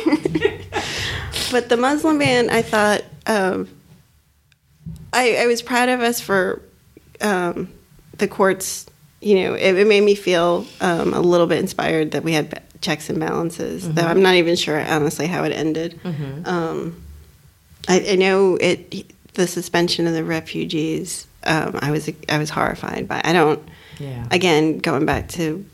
but 1.52 1.70
the 1.70 1.78
Muslim 1.78 2.20
ban, 2.20 2.50
I 2.50 2.62
thought, 2.62 3.04
um, 3.26 3.68
I, 5.12 5.38
I 5.38 5.48
was 5.48 5.62
proud 5.64 5.90
of 5.90 6.02
us 6.02 6.20
for 6.22 6.62
um, 7.22 7.70
the 8.18 8.28
courts. 8.28 8.86
You 9.22 9.36
know, 9.42 9.54
it, 9.56 9.76
it 9.76 9.88
made 9.88 10.02
me 10.02 10.14
feel 10.14 10.68
um, 10.80 11.14
a 11.14 11.22
little 11.22 11.48
bit 11.48 11.58
inspired 11.58 12.12
that 12.12 12.24
we 12.24 12.34
had 12.34 12.62
checks 12.82 13.10
and 13.10 13.20
balances. 13.20 13.92
Though 13.92 14.04
I'm 14.04 14.22
not 14.22 14.36
even 14.36 14.56
sure, 14.56 14.80
honestly, 14.80 15.26
how 15.26 15.44
it 15.44 15.52
ended. 15.54 16.00
Um, 16.46 17.02
I, 17.88 18.12
I 18.12 18.16
know 18.16 18.58
it. 18.62 19.12
The 19.34 19.48
suspension 19.48 20.06
of 20.06 20.14
the 20.14 20.24
refugees. 20.24 21.26
Um, 21.44 21.80
I 21.82 21.90
was 21.92 22.10
I 22.30 22.38
was 22.38 22.50
horrified 22.52 23.08
by. 23.08 23.22
I 23.24 23.34
don't. 23.34 23.68
Yeah. 23.98 24.28
again, 24.30 24.80
going 24.80 25.06
back 25.06 25.30
to 25.30 25.66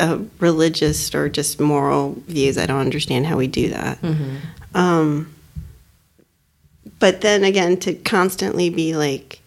uh, 0.00 0.18
religious 0.38 1.14
or 1.14 1.28
just 1.28 1.60
moral 1.60 2.16
views, 2.26 2.58
I 2.58 2.66
don't 2.66 2.80
understand 2.80 3.26
how 3.26 3.36
we 3.36 3.46
do 3.46 3.68
that. 3.68 4.00
Mm-hmm. 4.00 4.36
Um, 4.76 5.34
but 6.98 7.20
then 7.20 7.44
again, 7.44 7.76
to 7.80 7.94
constantly 7.94 8.70
be 8.70 8.96
like, 8.96 9.40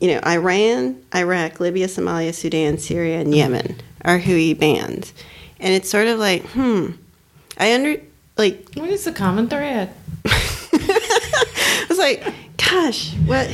you 0.00 0.08
know, 0.08 0.20
Iran, 0.26 1.02
Iraq, 1.14 1.60
Libya, 1.60 1.86
Somalia, 1.86 2.34
Sudan, 2.34 2.78
Syria, 2.78 3.20
and 3.20 3.34
Yemen 3.34 3.76
are 4.04 4.18
who 4.18 4.34
he 4.34 4.54
bans. 4.54 5.12
And 5.58 5.72
it's 5.72 5.88
sort 5.88 6.06
of 6.06 6.18
like, 6.18 6.44
hmm, 6.48 6.90
I 7.58 7.74
under, 7.74 8.00
like, 8.36 8.68
What 8.74 8.90
is 8.90 9.04
the 9.04 9.12
common 9.12 9.48
thread? 9.48 9.92
I 10.26 11.86
was 11.88 11.98
like, 11.98 12.22
gosh, 12.56 13.14
what, 13.24 13.50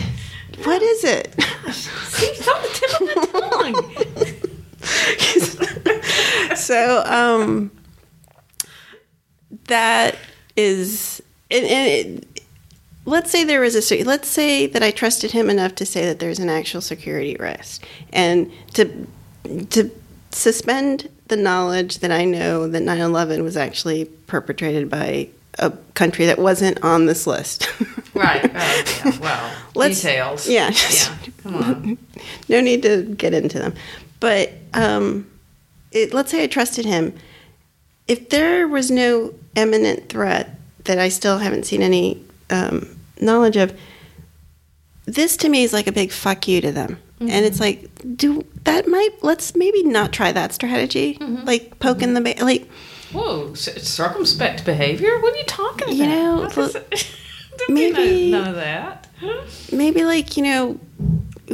what 0.64 0.82
is 0.82 1.04
it? 1.04 1.34
See, 1.72 2.26
it's 2.26 2.48
on 2.48 2.62
the 2.62 2.68
tip 2.74 3.00
of 3.00 3.32
my 3.32 3.72
tongue. 3.72 4.58
so 6.56 7.02
um 7.06 7.70
that 9.66 10.16
is 10.56 11.22
and, 11.50 11.64
and 11.64 11.88
it, 12.18 12.42
let's 13.04 13.30
say 13.30 13.44
there 13.44 13.60
was 13.60 13.90
a 13.92 14.04
let's 14.04 14.28
say 14.28 14.66
that 14.66 14.82
i 14.82 14.90
trusted 14.90 15.30
him 15.32 15.48
enough 15.50 15.74
to 15.74 15.86
say 15.86 16.04
that 16.06 16.18
there's 16.18 16.38
an 16.38 16.48
actual 16.48 16.80
security 16.80 17.36
risk 17.38 17.84
and 18.12 18.50
to 18.74 19.06
to 19.70 19.90
suspend 20.30 21.08
the 21.28 21.36
knowledge 21.36 21.98
that 21.98 22.10
i 22.10 22.24
know 22.24 22.66
that 22.68 22.82
9-11 22.82 23.42
was 23.42 23.56
actually 23.56 24.04
perpetrated 24.26 24.88
by 24.88 25.28
a 25.58 25.70
country 25.94 26.24
that 26.26 26.38
wasn't 26.38 26.82
on 26.82 27.06
this 27.06 27.26
list 27.26 27.68
right. 28.14 28.44
Oh, 28.54 28.84
yeah. 29.04 29.18
Well, 29.20 29.56
Let's- 29.74 30.00
details. 30.02 30.48
yeah. 30.48 30.70
Yeah. 30.70 31.16
Come 31.42 31.54
on. 31.56 31.98
no 32.48 32.60
need 32.60 32.82
to 32.82 33.02
get 33.14 33.32
into 33.34 33.58
them. 33.58 33.74
But 34.20 34.52
um, 34.74 35.26
it, 35.92 36.12
let's 36.14 36.30
say 36.30 36.42
I 36.42 36.46
trusted 36.46 36.84
him. 36.84 37.14
If 38.08 38.30
there 38.30 38.66
was 38.66 38.90
no 38.90 39.34
imminent 39.54 40.08
threat 40.08 40.58
that 40.84 40.98
I 40.98 41.08
still 41.08 41.38
haven't 41.38 41.64
seen 41.66 41.82
any 41.82 42.24
um, 42.50 42.96
knowledge 43.20 43.56
of, 43.56 43.78
this 45.04 45.36
to 45.38 45.48
me 45.48 45.62
is 45.64 45.72
like 45.72 45.86
a 45.86 45.92
big 45.92 46.10
fuck 46.12 46.48
you 46.48 46.60
to 46.60 46.72
them. 46.72 46.98
And 47.20 47.46
it's 47.46 47.60
like, 47.60 47.88
do 48.16 48.44
that 48.64 48.88
might 48.88 49.10
let's 49.22 49.54
maybe 49.54 49.84
not 49.84 50.12
try 50.12 50.32
that 50.32 50.52
strategy, 50.52 51.16
like 51.20 51.78
poking 51.78 52.14
the 52.14 52.20
ba- 52.20 52.44
like 52.44 52.66
Whoa, 53.12 53.54
circumspect 53.54 54.64
behavior? 54.64 55.20
What 55.20 55.32
are 55.34 55.36
you 55.36 55.44
talking 55.44 55.84
about? 55.84 55.94
You 55.94 56.06
know, 56.08 56.36
What 56.38 56.50
is 56.58 56.74
look, 56.74 56.88
it? 56.92 57.16
Don't 57.58 57.68
be 57.76 57.92
maybe- 57.92 58.30
none 58.32 58.48
of 58.48 58.54
that. 58.56 59.06
maybe 59.70 60.02
like 60.04 60.36
you 60.36 60.42
know 60.42 60.80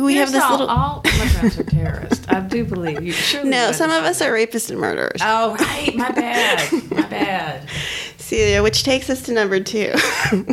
we 0.05 0.15
have 0.17 0.33
this 0.33 0.43
all, 0.43 0.51
little 0.53 0.69
all 0.69 1.03
immigrants 1.05 1.59
are 1.59 1.65
terrorists. 1.65 2.27
I 2.29 2.41
do 2.41 2.65
believe 2.65 3.03
you. 3.03 3.13
Surely 3.13 3.51
no 3.51 3.73
some 3.73 3.91
of 3.91 4.05
us 4.05 4.21
are 4.23 4.31
rapists 4.33 4.71
and 4.71 4.79
murderers. 4.79 5.21
Oh, 5.23 5.55
right. 5.57 5.95
My 5.97 6.11
bad. 6.11 6.73
My 6.91 7.03
bad. 7.03 7.69
Celia, 8.19 8.63
which 8.63 8.83
takes 8.85 9.09
us 9.11 9.23
to 9.23 9.33
number 9.33 9.61
two. 9.61 9.93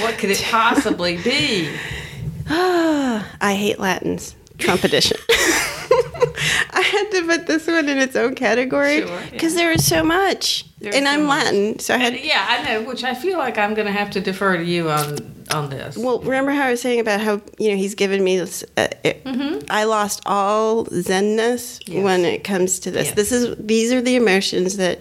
What 0.00 0.18
could 0.18 0.30
it 0.30 0.42
possibly 0.50 1.18
be? 1.18 1.68
I 2.48 3.54
hate 3.56 3.78
Latins. 3.78 4.34
Trump 4.58 4.82
edition. 4.84 5.18
I 5.28 6.80
had 6.80 7.10
to 7.12 7.26
put 7.26 7.46
this 7.46 7.66
one 7.66 7.88
in 7.88 7.98
its 7.98 8.16
own 8.16 8.34
category 8.34 9.00
Sure, 9.02 9.08
yeah. 9.08 9.30
because 9.30 9.54
there 9.54 9.70
is 9.72 9.86
so 9.86 10.02
much, 10.02 10.64
There's 10.84 10.94
and 10.96 11.08
I'm 11.08 11.24
much. 11.24 11.44
Latin, 11.44 11.78
so 11.80 11.94
I 11.94 11.98
had. 11.98 12.18
Yeah, 12.20 12.44
I 12.48 12.62
know. 12.62 12.82
Which 12.82 13.02
I 13.04 13.14
feel 13.14 13.38
like 13.38 13.58
I'm 13.58 13.74
going 13.74 13.86
to 13.86 13.92
have 13.92 14.10
to 14.12 14.20
defer 14.20 14.56
to 14.56 14.64
you 14.64 14.90
on 14.90 15.18
on 15.52 15.70
this. 15.70 15.96
Well, 15.96 16.20
remember 16.20 16.52
how 16.52 16.66
I 16.66 16.70
was 16.70 16.80
saying 16.80 17.00
about 17.00 17.20
how 17.20 17.40
you 17.58 17.70
know 17.70 17.76
he's 17.76 17.94
given 17.94 18.22
me 18.22 18.38
this? 18.38 18.64
Uh, 18.76 18.88
it, 19.02 19.22
I 19.70 19.84
lost 19.84 20.22
all 20.26 20.84
zenness 20.86 21.78
Mm-hmm. 21.80 21.92
Yes. 21.92 22.04
when 22.04 22.24
it 22.24 22.44
comes 22.44 22.78
to 22.80 22.90
this. 22.90 23.06
Yes. 23.08 23.14
This 23.16 23.32
is 23.32 23.56
these 23.58 23.92
are 23.92 24.00
the 24.00 24.16
emotions 24.16 24.76
that. 24.76 25.00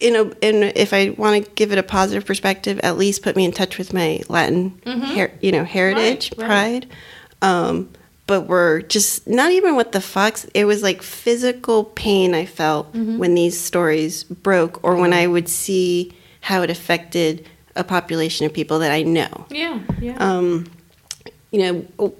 You 0.00 0.12
know, 0.12 0.32
and 0.44 0.62
if 0.76 0.92
I 0.92 1.10
want 1.18 1.44
to 1.44 1.50
give 1.56 1.72
it 1.72 1.78
a 1.78 1.82
positive 1.82 2.24
perspective, 2.24 2.78
at 2.84 2.96
least 2.96 3.22
put 3.24 3.34
me 3.34 3.44
in 3.44 3.50
touch 3.50 3.78
with 3.78 3.92
my 3.92 4.20
Latin, 4.28 4.80
her, 4.86 5.32
you 5.40 5.50
know, 5.50 5.64
heritage, 5.64 6.30
Mm-hmm. 6.30 6.40
Right, 6.42 6.48
right. 6.48 6.86
pride. 6.88 6.94
Um, 7.42 7.88
but 8.28 8.42
we're 8.42 8.82
just 8.82 9.26
not 9.26 9.50
even 9.50 9.74
what 9.74 9.90
the 9.90 9.98
fucks. 9.98 10.48
It 10.54 10.64
was 10.66 10.82
like 10.82 11.02
physical 11.02 11.82
pain 11.84 12.34
I 12.34 12.44
felt 12.46 12.92
Mm-hmm. 12.92 13.18
when 13.18 13.34
these 13.34 13.58
stories 13.58 14.22
broke, 14.24 14.78
or 14.84 14.94
when 14.94 15.12
I 15.12 15.26
would 15.26 15.48
see 15.48 16.12
how 16.42 16.62
it 16.62 16.70
affected 16.70 17.44
a 17.74 17.82
population 17.82 18.46
of 18.46 18.52
people 18.52 18.78
that 18.80 18.90
I 18.92 19.02
know 19.02 19.46
yeah, 19.50 19.78
yeah. 20.00 20.16
um, 20.18 20.66
you 21.50 21.60
know, 21.98 22.14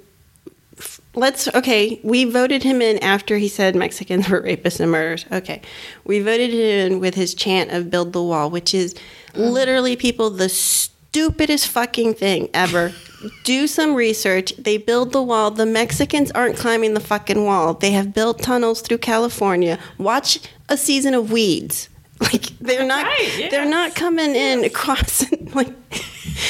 let's 1.14 1.48
okay. 1.54 2.00
We 2.02 2.24
voted 2.24 2.62
him 2.62 2.80
in 2.82 2.98
after 2.98 3.36
he 3.38 3.48
said 3.48 3.74
Mexicans 3.76 4.28
were 4.28 4.40
rapists 4.42 4.80
and 4.80 4.90
murderers. 4.90 5.24
Okay, 5.32 5.60
we 6.04 6.20
voted 6.20 6.50
him 6.50 6.92
in 6.92 7.00
with 7.00 7.14
his 7.14 7.34
chant 7.34 7.70
of 7.70 7.90
"Build 7.90 8.12
the 8.12 8.22
Wall," 8.22 8.50
which 8.50 8.72
is 8.74 8.94
literally 9.34 9.96
people 9.96 10.30
the 10.30 10.48
stupidest 10.48 11.68
fucking 11.68 12.14
thing 12.14 12.48
ever. 12.54 12.92
Do 13.44 13.66
some 13.66 13.94
research. 13.94 14.54
They 14.56 14.76
build 14.76 15.12
the 15.12 15.22
wall. 15.22 15.50
The 15.50 15.66
Mexicans 15.66 16.30
aren't 16.32 16.56
climbing 16.56 16.94
the 16.94 17.00
fucking 17.00 17.44
wall. 17.44 17.74
They 17.74 17.90
have 17.92 18.14
built 18.14 18.42
tunnels 18.42 18.80
through 18.80 18.98
California. 18.98 19.78
Watch 19.98 20.38
a 20.68 20.76
season 20.76 21.14
of 21.14 21.30
Weeds. 21.32 21.88
Like 22.20 22.46
they're 22.58 22.84
not. 22.84 23.04
Right, 23.06 23.46
They're 23.48 23.68
not 23.68 23.94
coming 23.94 24.34
in 24.34 24.64
across 24.64 25.24
like 25.54 25.72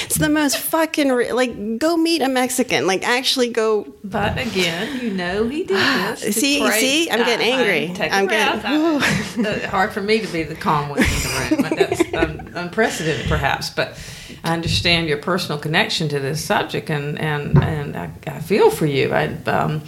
it's 0.05 0.19
the 0.19 0.29
most 0.29 0.57
fucking 0.59 1.11
re- 1.11 1.33
like 1.33 1.79
go 1.79 1.97
meet 1.97 2.23
a 2.23 2.29
Mexican 2.29 2.87
like 2.87 3.07
actually 3.07 3.49
go 3.49 3.87
But 4.05 4.39
again, 4.39 5.01
you 5.01 5.11
know 5.11 5.49
he 5.49 5.65
did 5.65 5.77
this. 5.77 6.35
See- 6.37 6.71
see? 6.71 7.11
I'm 7.11 7.25
getting 7.25 7.53
I- 7.53 7.57
I- 7.57 7.61
angry. 7.61 8.09
I'm 8.11 8.27
breath. 8.27 8.63
getting- 8.63 9.47
I- 9.47 9.49
uh, 9.65 9.69
hard 9.69 9.93
for 9.93 10.01
me 10.03 10.21
to 10.21 10.27
be 10.29 10.43
the 10.43 10.55
calm 10.55 10.89
one 10.91 10.99
in 10.99 11.05
the 11.05 11.49
room. 11.51 11.63
But 11.63 11.79
that's 11.79 12.15
un, 12.15 12.53
unprecedented, 12.55 13.29
perhaps. 13.29 13.71
But 13.71 13.97
I 14.45 14.53
understand 14.53 15.09
your 15.09 15.19
personal 15.19 15.59
connection 15.59 16.09
to 16.11 16.21
this 16.21 16.45
subject, 16.45 16.91
and 16.91 17.19
and 17.19 17.57
and 17.63 17.97
I, 17.97 18.11
I 18.27 18.41
feel 18.41 18.71
for 18.71 18.87
you. 18.87 19.13
I 19.13 19.29
um, 19.47 19.83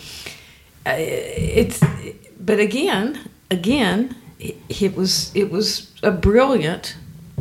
it's 0.87 1.81
but 2.39 2.59
again, 2.59 3.19
again, 3.51 4.17
it, 4.39 4.57
it 4.69 4.97
was 4.97 5.31
it 5.35 5.51
was 5.51 5.91
a 6.03 6.11
brilliant 6.11 6.97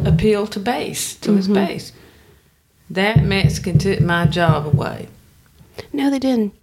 appeal 0.05 0.47
to 0.47 0.60
base 0.60 1.16
to 1.16 1.36
his 1.36 1.47
base. 1.47 1.91
That 2.90 3.24
Mexican 3.24 3.78
took 3.78 4.02
my 4.02 4.26
job 4.26 4.66
away. 4.66 5.08
no 5.94 6.10
they 6.10 6.20
didn't 6.20 6.54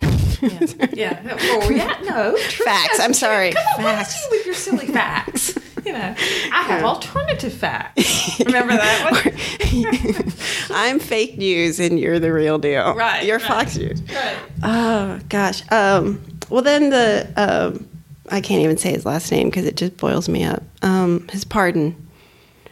Yeah, 0.43 0.87
yeah. 0.93 1.37
Oh, 1.41 1.71
yeah. 1.71 1.97
No. 2.05 2.37
Facts, 2.37 3.01
I'm 3.01 3.15
sorry. 3.15 3.53
Come 3.53 3.65
on, 3.87 3.95
Facts. 3.95 4.23
you 4.25 4.29
with 4.37 4.47
your 4.47 4.55
silly 4.55 4.87
facts? 4.87 5.57
You 5.85 5.93
know, 5.93 6.15
I 6.53 6.63
have 6.65 6.83
alternative 6.85 7.53
facts. 7.55 8.41
Remember 8.45 8.75
that 8.77 9.25
one? 10.25 10.33
I'm 10.71 10.99
fake 10.99 11.39
news 11.39 11.79
and 11.81 11.99
you're 11.99 12.19
the 12.19 12.33
real 12.33 12.59
deal 12.59 12.95
Right, 12.95 13.25
you're 13.25 13.39
right. 13.39 13.47
Fox 13.47 13.77
News 13.77 14.03
right. 14.13 14.37
oh 14.65 15.21
gosh 15.29 15.63
um 15.71 16.21
well 16.51 16.63
then 16.63 16.91
the 16.91 17.29
um 17.37 17.89
I 18.31 18.41
can't 18.41 18.63
even 18.63 18.77
say 18.77 18.91
his 18.91 19.07
last 19.07 19.31
name 19.31 19.49
because 19.49 19.65
it 19.65 19.77
just 19.77 19.97
boils 19.97 20.29
me 20.29 20.43
up 20.45 20.63
um 20.83 21.27
his 21.29 21.45
pardon 21.45 21.95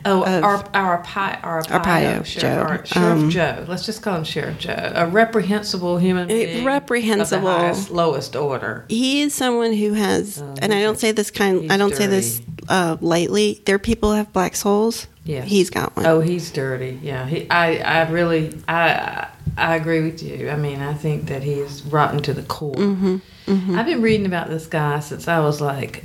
Oh, 0.07 0.23
our 0.25 0.65
our 0.75 1.03
Arpaio, 1.03 1.65
Arpaio, 1.67 2.25
Sheriff, 2.25 2.27
Joe. 2.27 2.49
our- 2.63 2.87
Sheriff 2.87 2.97
Um, 3.19 3.31
Joe. 3.31 3.65
Let's 3.67 3.87
just 3.87 4.03
call 4.03 4.17
him 4.17 4.25
Sheriff 4.25 4.59
Joe. 4.59 4.93
A 4.95 5.07
reprehensible 5.07 5.99
human 5.99 6.29
being. 6.29 6.65
reprehensible. 6.65 7.49
Highest, 7.51 7.91
lowest 7.91 8.37
order. 8.37 8.85
he 8.89 9.23
is 9.23 9.33
someone 9.35 9.73
who 9.73 9.95
has 9.95 10.43
Oh, 10.43 10.55
and 10.61 10.75
I 10.75 10.83
don't 10.83 10.99
say 10.99 11.13
this 11.13 11.31
kind 11.31 11.73
I 11.73 11.77
don't 11.77 11.95
say 11.95 12.07
this 12.07 12.43
uh, 12.69 12.97
lightly 13.01 13.63
there 13.65 13.77
are 13.77 13.79
people 13.79 14.11
who 14.11 14.17
have 14.17 14.33
black 14.33 14.57
souls 14.57 15.07
Yes. 15.25 15.49
he's 15.49 15.71
got 15.71 15.97
one 15.97 16.05
Oh, 16.07 16.21
he's 16.21 16.51
dirty. 16.51 16.99
Yeah, 17.03 17.27
he. 17.27 17.49
I. 17.51 17.79
I 17.79 18.11
really. 18.11 18.59
I. 18.69 19.29
I 19.57 19.77
agree 19.77 20.01
with 20.03 20.21
you. 20.23 20.51
I 20.51 20.57
mean, 20.57 20.81
I 20.81 20.95
think 20.95 21.27
that 21.27 21.43
he 21.45 21.53
is 21.55 21.83
rotten 21.85 22.21
to 22.25 22.35
the 22.35 22.43
core. 22.43 22.75
Mm-hmm, 22.75 23.79
I've 23.79 23.87
been 23.87 24.03
reading 24.03 24.27
about 24.27 24.49
this 24.51 24.67
guy 24.67 24.99
since 25.01 25.29
I 25.29 25.39
was 25.41 25.61
like 25.61 26.05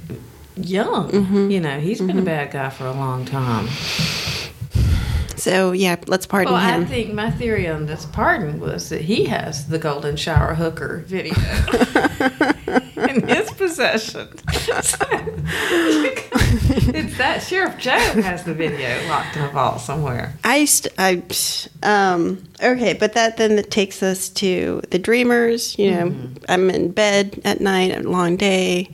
young. 0.65 1.11
Mm-hmm, 1.11 1.49
You 1.51 1.59
know, 1.59 1.79
he's 1.79 1.99
been 2.01 2.19
a 2.19 2.21
bad 2.23 2.51
guy 2.51 2.69
for 2.69 2.85
a 2.85 2.91
long 2.93 3.25
time. 3.25 3.67
so 5.37 5.71
yeah 5.71 5.95
let's 6.07 6.25
pardon 6.25 6.51
Well, 6.53 6.61
I 6.61 6.83
think 6.85 7.13
my 7.13 7.31
theory 7.31 7.67
on 7.67 7.85
this 7.85 8.05
pardon 8.05 8.59
was 8.59 8.89
that 8.89 9.01
he 9.01 9.25
has 9.25 9.67
the 9.67 9.77
golden 9.79 10.17
shower 10.17 10.53
hooker 10.53 11.03
video 11.07 11.33
in 13.07 13.27
his 13.27 13.51
possession. 13.51 14.27
it's 16.91 17.17
that 17.17 17.43
Sheriff 17.47 17.77
Joe 17.77 17.97
has 18.21 18.43
the 18.43 18.53
video 18.53 19.07
locked 19.07 19.35
in 19.35 19.43
a 19.43 19.49
vault 19.49 19.81
somewhere. 19.81 20.33
I 20.43 20.57
used 20.57 20.83
to, 20.83 20.91
I 20.97 21.23
um 21.83 22.43
okay, 22.61 22.93
but 22.93 23.13
that 23.13 23.37
then 23.37 23.55
that 23.55 23.71
takes 23.71 24.03
us 24.03 24.29
to 24.29 24.81
the 24.89 24.99
dreamers. 24.99 25.77
You 25.77 25.91
know, 25.91 26.15
I'm 26.47 26.69
in 26.69 26.91
bed 26.91 27.41
at 27.45 27.61
night, 27.61 27.95
a 27.95 28.01
long 28.07 28.35
day, 28.35 28.89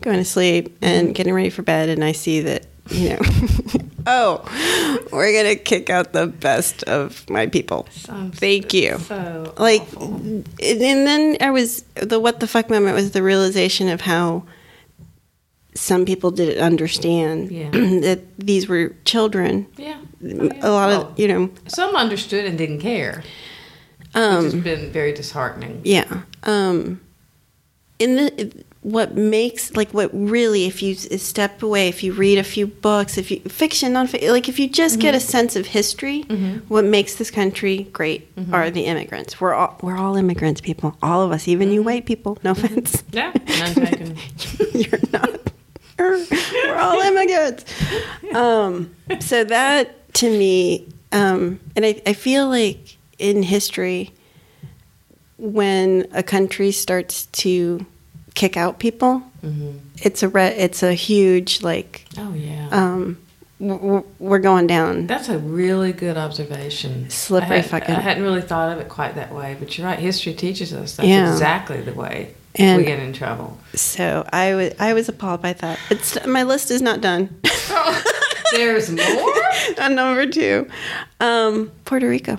going 0.00 0.18
to 0.18 0.24
sleep, 0.24 0.76
and 0.82 1.14
getting 1.14 1.34
ready 1.34 1.50
for 1.50 1.62
bed, 1.62 1.88
and 1.88 2.04
I 2.04 2.12
see 2.12 2.40
that 2.42 2.66
you 2.90 3.10
know 3.10 3.18
oh, 4.06 5.06
we're 5.12 5.32
gonna 5.32 5.56
kick 5.56 5.88
out 5.90 6.12
the 6.12 6.26
best 6.26 6.82
of 6.84 7.28
my 7.30 7.46
people. 7.46 7.86
Thank 8.34 8.74
you. 8.74 8.98
So 8.98 9.54
Like, 9.58 9.82
awful. 9.82 10.14
and 10.16 10.46
then 10.80 11.36
I 11.40 11.50
was 11.50 11.82
the 11.94 12.20
what 12.20 12.40
the 12.40 12.46
fuck 12.46 12.68
moment 12.68 12.94
was 12.94 13.12
the 13.12 13.22
realization 13.22 13.88
of 13.88 14.02
how 14.02 14.44
some 15.74 16.04
people 16.04 16.30
didn't 16.30 16.62
understand 16.62 17.50
Yeah. 17.50 17.70
that 17.72 18.20
these 18.38 18.68
were 18.68 18.94
children. 19.04 19.66
yeah, 19.76 19.98
A 20.22 20.70
lot 20.70 20.88
Well, 20.88 21.02
of 21.10 21.18
you 21.18 21.26
know, 21.26 21.50
some 21.66 21.96
understood 21.96 22.44
and 22.44 22.56
didn't 22.56 22.80
care. 22.80 23.24
um, 24.14 24.44
Which 24.44 24.52
has 24.54 24.62
been 24.62 24.92
very 24.92 25.12
disheartening. 25.12 25.80
Yeah. 25.84 26.22
Um 26.44 27.00
in 27.98 28.16
the 28.16 28.63
what 28.84 29.14
makes 29.16 29.74
like 29.74 29.90
what 29.94 30.10
really 30.12 30.66
if 30.66 30.82
you 30.82 30.94
step 30.94 31.62
away 31.62 31.88
if 31.88 32.02
you 32.02 32.12
read 32.12 32.36
a 32.36 32.44
few 32.44 32.66
books 32.66 33.16
if 33.16 33.30
you 33.30 33.40
fiction 33.48 33.94
non 33.94 34.06
like 34.28 34.46
if 34.46 34.58
you 34.58 34.68
just 34.68 35.00
get 35.00 35.14
a 35.14 35.20
sense 35.20 35.56
of 35.56 35.64
history 35.68 36.20
what 36.68 36.84
makes 36.84 37.14
this 37.14 37.30
country 37.30 37.84
great 37.94 38.28
are 38.52 38.70
the 38.70 38.84
immigrants. 38.84 39.40
We're 39.40 39.54
all 39.54 39.78
we're 39.82 39.96
all 39.96 40.16
immigrants 40.16 40.60
people. 40.60 40.96
All 41.02 41.22
of 41.22 41.32
us 41.32 41.48
even 41.48 41.72
you 41.72 41.82
white 41.82 42.04
people. 42.04 42.36
No 42.44 42.50
offense. 42.50 43.02
Yeah, 43.10 43.32
you're 44.74 45.00
not. 45.12 45.30
We're 45.98 46.22
we're 46.64 46.76
all 46.78 47.00
immigrants. 47.00 47.64
Um 48.34 48.94
so 49.20 49.44
that 49.44 50.12
to 50.14 50.28
me 50.28 50.86
um 51.12 51.58
and 51.74 51.86
I, 51.86 52.02
I 52.06 52.12
feel 52.12 52.48
like 52.48 52.98
in 53.18 53.42
history 53.42 54.12
when 55.38 56.06
a 56.12 56.22
country 56.22 56.70
starts 56.70 57.26
to 57.26 57.84
kick 58.34 58.56
out 58.56 58.78
people 58.78 59.20
hmm 59.40 59.72
it's 60.02 60.22
a 60.22 60.28
re- 60.28 60.56
it's 60.56 60.82
a 60.82 60.92
huge 60.92 61.62
like 61.62 62.04
Oh 62.18 62.34
yeah. 62.34 62.68
um 62.72 63.18
we're, 63.60 64.02
we're 64.18 64.40
going 64.40 64.66
down 64.66 65.06
That's 65.06 65.28
a 65.28 65.38
really 65.38 65.92
good 65.92 66.16
observation. 66.18 67.08
Slippery 67.08 67.56
I, 67.58 67.60
had, 67.60 67.70
fucking- 67.70 67.94
I 67.94 68.00
hadn't 68.00 68.24
really 68.24 68.42
thought 68.42 68.72
of 68.72 68.78
it 68.80 68.88
quite 68.88 69.14
that 69.14 69.32
way, 69.32 69.56
but 69.58 69.78
you're 69.78 69.86
right. 69.86 69.98
History 69.98 70.34
teaches 70.34 70.72
us 70.74 70.96
that's 70.96 71.08
Yeah. 71.08 71.30
exactly 71.32 71.80
the 71.80 71.94
way 71.94 72.34
And- 72.56 72.78
we 72.78 72.84
get 72.84 72.98
in 72.98 73.12
trouble. 73.12 73.56
so 73.74 74.26
i 74.32 74.54
was 74.54 74.72
i 74.80 74.92
was 74.94 75.08
appalled 75.08 75.40
by 75.40 75.52
that 75.54 75.78
it's 75.90 76.18
my 76.26 76.42
list 76.42 76.70
is 76.72 76.82
not 76.82 77.00
done 77.00 77.30
There's 78.52 78.90
more. 79.00 79.34
on 79.80 79.94
number 79.94 80.26
two 80.26 80.68
um 81.20 81.70
puerto 81.84 82.08
rico 82.08 82.38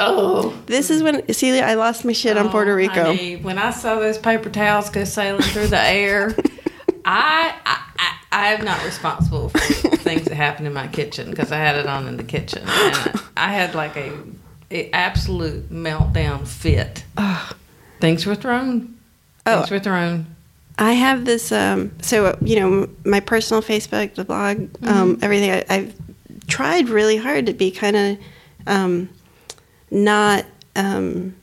Oh, 0.00 0.54
this 0.66 0.90
is 0.90 1.02
when 1.02 1.30
celia 1.32 1.62
i 1.62 1.74
lost 1.74 2.04
my 2.04 2.12
shit 2.12 2.36
on 2.36 2.46
Oh, 2.46 2.50
puerto 2.50 2.74
rico 2.74 3.04
honey, 3.04 3.36
when 3.36 3.58
I 3.58 3.70
saw 3.70 3.96
those 3.98 4.18
paper 4.18 4.48
towels 4.50 4.90
go 4.90 5.04
sailing 5.04 5.42
through 5.42 5.68
the 5.68 5.80
air, 5.80 6.34
I, 7.04 7.54
I 7.66 7.82
I 7.98 8.14
I 8.32 8.46
am 8.54 8.64
not 8.64 8.84
responsible 8.84 9.48
for 9.50 9.58
things 9.58 10.24
that 10.24 10.34
happen 10.34 10.64
in 10.66 10.72
my 10.72 10.86
kitchen 10.88 11.30
because 11.30 11.50
I 11.52 11.58
had 11.58 11.76
it 11.76 11.86
on 11.86 12.06
in 12.06 12.16
the 12.16 12.22
kitchen, 12.24 12.62
and 12.66 13.20
I 13.36 13.52
had 13.52 13.74
like 13.74 13.96
a, 13.96 14.12
a 14.70 14.90
absolute 14.92 15.70
meltdown 15.70 16.46
fit. 16.46 17.04
Things 18.00 18.24
were 18.26 18.36
thrown. 18.36 18.96
Oh. 19.46 19.56
Things 19.58 19.70
were 19.70 19.80
thrown. 19.80 20.26
I 20.78 20.92
have 20.92 21.24
this, 21.26 21.52
um, 21.52 21.90
so, 22.00 22.38
you 22.40 22.58
know, 22.58 22.88
my 23.04 23.20
personal 23.20 23.62
Facebook, 23.62 24.14
the 24.14 24.24
blog, 24.24 24.70
um, 24.86 25.18
everything. 25.20 25.50
I, 25.50 25.64
I've 25.68 25.94
tried 26.46 26.88
really 26.88 27.16
hard 27.18 27.46
to 27.46 27.52
be 27.52 27.70
kind 27.70 27.96
of 27.96 28.18
um, 28.66 29.08
not, 29.90 30.44
um, 30.76 31.34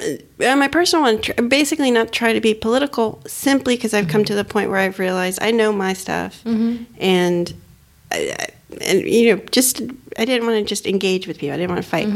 uh, 0.00 0.56
my 0.56 0.68
personal 0.68 1.02
one, 1.02 1.48
basically 1.48 1.90
not 1.90 2.12
try 2.12 2.32
to 2.32 2.40
be 2.40 2.54
political 2.54 3.20
simply 3.26 3.76
because 3.76 3.92
I've 3.92 4.08
come 4.08 4.24
to 4.24 4.34
the 4.34 4.44
point 4.44 4.70
where 4.70 4.78
I've 4.78 4.98
realized 4.98 5.40
I 5.42 5.50
know 5.50 5.72
my 5.72 5.92
stuff 5.92 6.40
and, 6.46 7.52
I, 8.10 8.34
I- 8.38 8.46
and, 8.82 9.00
you 9.02 9.34
know, 9.34 9.42
just, 9.50 9.82
I 10.16 10.24
didn't 10.24 10.46
want 10.46 10.56
to 10.58 10.64
just 10.64 10.86
engage 10.86 11.26
with 11.26 11.38
people. 11.38 11.54
I 11.54 11.56
didn't 11.56 11.70
want 11.72 11.82
to 11.82 11.88
fight. 11.90 12.06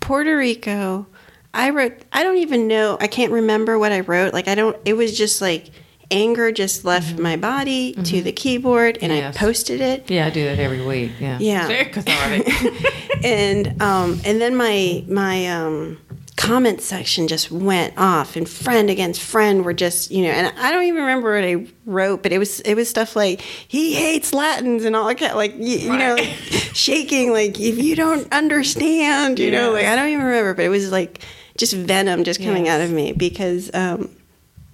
Puerto 0.00 0.36
Rico, 0.36 1.06
I 1.54 1.70
wrote, 1.70 1.92
I 2.12 2.24
don't 2.24 2.38
even 2.38 2.66
know, 2.66 2.98
I 3.00 3.06
can't 3.06 3.30
remember 3.30 3.78
what 3.78 3.92
I 3.92 4.00
wrote. 4.00 4.32
Like, 4.34 4.48
I 4.48 4.56
don't, 4.56 4.76
it 4.84 4.94
was 4.94 5.16
just 5.16 5.40
like 5.40 5.70
anger 6.10 6.50
just 6.52 6.84
left 6.84 7.18
my 7.18 7.36
body 7.36 7.92
to 7.92 8.22
the 8.22 8.32
keyboard 8.32 8.98
and 9.02 9.12
Yes. 9.12 9.36
I 9.36 9.38
posted 9.38 9.80
it. 9.80 10.10
Yeah, 10.10 10.26
I 10.26 10.30
do 10.30 10.44
that 10.44 10.58
every 10.58 10.84
week. 10.84 11.12
Yeah, 11.20 11.38
Yeah. 11.40 11.66
very 11.74 11.84
cathartic. 11.86 13.24
and 13.24 13.80
um, 13.82 14.20
and 14.24 14.40
then 14.40 14.56
my 14.56 15.04
my 15.08 15.46
um, 15.48 15.98
comment 16.36 16.80
section 16.80 17.26
just 17.28 17.50
went 17.50 17.92
off, 17.98 18.36
and 18.36 18.48
friend 18.48 18.88
against 18.90 19.20
friend 19.20 19.64
were 19.64 19.72
just 19.74 20.10
you 20.10 20.22
know, 20.22 20.30
and 20.30 20.46
I 20.58 20.70
don't 20.70 20.84
even 20.84 21.00
remember 21.00 21.34
what 21.34 21.44
I 21.44 21.66
wrote, 21.84 22.22
but 22.22 22.32
it 22.32 22.38
was 22.38 22.60
it 22.60 22.74
was 22.74 22.88
stuff 22.88 23.14
like 23.16 23.40
he 23.40 23.94
hates 23.94 24.32
Latins 24.32 24.84
and 24.84 24.94
all 24.96 25.06
that, 25.08 25.18
kind- 25.18 25.34
like 25.34 25.54
you, 25.56 25.78
you 25.78 25.96
know, 25.96 26.14
like, 26.14 26.26
shaking 26.74 27.32
like 27.32 27.58
if 27.60 27.78
you 27.78 27.96
don't 27.96 28.32
understand, 28.32 29.38
you 29.38 29.50
know, 29.50 29.72
like 29.72 29.84
I 29.86 29.96
don't 29.96 30.08
even 30.08 30.24
remember, 30.24 30.54
but 30.54 30.64
it 30.64 30.68
was 30.70 30.90
like 30.92 31.22
just 31.56 31.74
venom 31.74 32.22
just 32.24 32.40
coming 32.40 32.66
Yes. 32.66 32.74
out 32.76 32.80
of 32.84 32.92
me 32.92 33.12
because 33.12 33.68
um, 33.74 34.08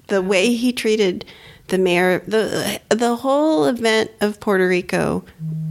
the 0.08 0.22
way 0.22 0.54
he 0.54 0.72
treated 0.72 1.24
the 1.68 1.78
mayor, 1.78 2.20
the 2.26 2.80
the 2.90 3.16
whole 3.16 3.64
event 3.64 4.10
of 4.20 4.40
Puerto 4.40 4.68
Rico 4.68 5.24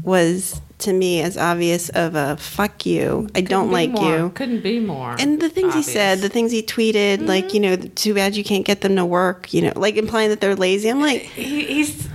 was 0.03 0.59
to 0.79 0.91
me 0.91 1.21
as 1.21 1.37
obvious 1.37 1.89
of 1.89 2.15
a 2.15 2.35
fuck 2.37 2.85
you. 2.85 3.29
I 3.35 3.41
don't 3.41 3.69
Couldn't 3.69 3.71
like 3.71 3.89
more- 3.91 4.17
you. 4.17 4.29
Couldn't 4.35 4.61
be 4.61 4.79
more. 4.79 5.15
And 5.17 5.39
the 5.41 5.49
things 5.49 5.69
obvious. 5.69 5.85
he 5.87 5.93
said, 5.93 6.19
the 6.19 6.29
things 6.29 6.51
he 6.51 6.61
tweeted, 6.61 7.17
mm-hmm. 7.17 7.25
like 7.27 7.53
you 7.53 7.59
know, 7.59 7.75
too 7.75 8.13
bad 8.13 8.35
you 8.35 8.43
can't 8.43 8.65
get 8.65 8.81
them 8.81 8.95
to 8.97 9.05
work. 9.05 9.53
You 9.53 9.61
know, 9.63 9.73
like 9.75 9.95
implying 9.95 10.29
that 10.29 10.41
they're 10.41 10.55
lazy. 10.55 10.89
I'm 10.89 10.99
like, 10.99 11.21
He, 11.21 11.65
he's 11.65 12.09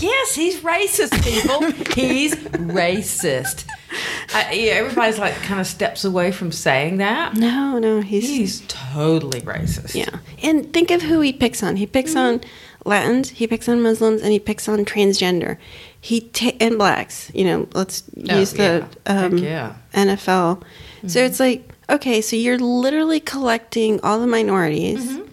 yes, 0.00 0.34
he's 0.34 0.60
racist, 0.60 1.22
people. 1.24 1.70
he's 1.94 2.34
racist. 2.34 3.64
I, 4.34 4.52
yeah, 4.52 4.72
everybody's 4.72 5.18
like 5.18 5.34
kind 5.42 5.60
of 5.60 5.66
steps 5.66 6.04
away 6.04 6.32
from 6.32 6.52
saying 6.52 6.98
that. 6.98 7.34
no, 7.34 7.78
no, 7.78 8.00
he's, 8.00 8.28
He's 8.28 8.60
totally 8.68 9.40
racist. 9.42 9.94
yeah. 9.94 10.18
And 10.42 10.72
think 10.72 10.90
of 10.90 11.02
who 11.02 11.20
he 11.20 11.32
picks 11.32 11.62
on. 11.62 11.76
He 11.76 11.86
picks 11.86 12.16
on 12.16 12.40
Latins, 12.84 13.30
he 13.30 13.46
picks 13.46 13.68
on 13.68 13.80
Muslims, 13.82 14.22
and 14.22 14.32
he 14.32 14.38
picks 14.40 14.68
on 14.68 14.84
transgender. 14.84 15.56
He 16.00 16.20
ta- 16.22 16.56
and 16.60 16.78
blacks. 16.78 17.30
You 17.34 17.44
know, 17.44 17.68
let's 17.74 18.02
Oh, 18.28 18.38
use 18.38 18.52
the 18.54 18.86
yeah. 19.06 19.14
Heck 19.20 19.32
um, 19.32 19.38
yeah. 19.38 19.74
NFL. 19.92 20.62
So 21.06 21.20
it's 21.20 21.38
like, 21.40 21.68
okay, 21.90 22.20
so 22.20 22.34
you're 22.36 22.58
literally 22.58 23.20
collecting 23.20 24.00
all 24.02 24.18
the 24.20 24.26
minorities. 24.26 25.04
Mm-hmm. 25.04 25.28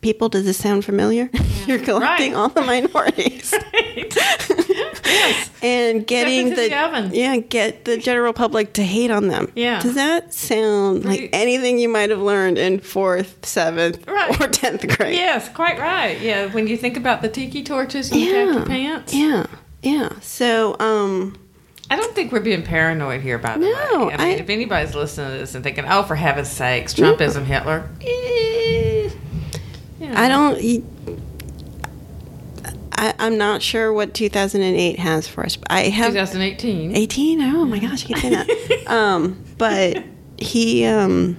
People, 0.00 0.30
does 0.30 0.44
this 0.46 0.56
sound 0.56 0.84
familiar? 0.84 1.28
you're 1.66 1.78
collecting 1.78 2.32
Right. 2.32 2.38
all 2.38 2.48
the 2.48 2.62
minorities 2.62 3.52
yes. 5.04 5.50
and 5.62 6.06
getting 6.06 6.50
the, 6.50 6.54
the 6.56 7.10
yeah, 7.12 7.36
get 7.36 7.84
the 7.84 7.96
general 7.98 8.32
public 8.32 8.72
to 8.74 8.82
hate 8.84 9.10
on 9.10 9.28
them. 9.28 9.50
Yeah. 9.54 9.80
Does 9.80 9.94
that 9.94 10.32
sound 10.34 11.04
like 11.04 11.30
anything 11.32 11.78
you 11.78 11.88
might 11.88 12.10
have 12.10 12.20
learned 12.20 12.58
in 12.58 12.80
fourth, 12.80 13.44
seventh, 13.44 14.06
Right. 14.06 14.40
or 14.40 14.48
tenth 14.48 14.86
grade? 14.96 15.14
Yes, 15.14 15.48
quite 15.48 15.78
right. 15.78 16.20
Yeah, 16.20 16.46
when 16.46 16.66
you 16.66 16.76
think 16.76 16.96
about 16.96 17.22
the 17.22 17.28
tiki 17.28 17.62
torches 17.62 18.10
and 18.10 18.20
Yeah. 18.20 18.52
khaki 18.54 18.66
pants. 18.66 19.14
Yeah. 19.14 19.46
Yeah. 19.82 20.10
So, 20.20 20.76
um, 20.80 21.36
I 21.90 21.96
don't 21.96 22.14
think 22.14 22.30
we're 22.30 22.40
being 22.40 22.62
paranoid 22.62 23.20
here, 23.20 23.38
by 23.38 23.54
the 23.54 23.60
No, 23.64 24.06
way. 24.06 24.14
I 24.14 24.16
mean, 24.16 24.20
I- 24.20 24.40
if 24.40 24.48
anybody's 24.48 24.94
listening 24.94 25.32
to 25.32 25.38
this 25.38 25.54
and 25.56 25.64
thinking, 25.64 25.84
"Oh, 25.88 26.02
for 26.04 26.14
heaven's 26.14 26.48
sakes, 26.48 26.94
Trump 26.94 27.20
isn't 27.20 27.46
Hitler," 27.46 27.88
eh, 28.00 29.08
you 30.00 30.06
know. 30.08 30.12
I 30.14 30.28
don't. 30.28 30.62
y- 30.62 30.82
I, 33.00 33.14
I'm 33.18 33.38
not 33.38 33.62
sure 33.62 33.92
what 33.94 34.12
2008 34.12 34.98
has 34.98 35.26
for 35.26 35.42
us. 35.42 35.56
But 35.56 35.72
I 35.72 35.80
have 35.88 36.12
2018. 36.12 36.94
18. 36.94 37.40
Oh 37.40 37.64
my 37.64 37.78
gosh, 37.78 38.04
I 38.10 38.20
saying 38.20 38.34
that. 38.34 38.86
um, 38.88 39.42
but 39.56 40.04
he, 40.36 40.84
um, 40.84 41.38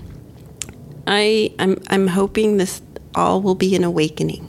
I, 1.06 1.54
I'm, 1.60 1.80
I'm 1.88 2.08
hoping 2.08 2.58
this 2.58 2.82
all 3.14 3.44
will 3.44 3.54
be 3.54 3.76
an 3.76 3.84
awakening, 3.84 4.48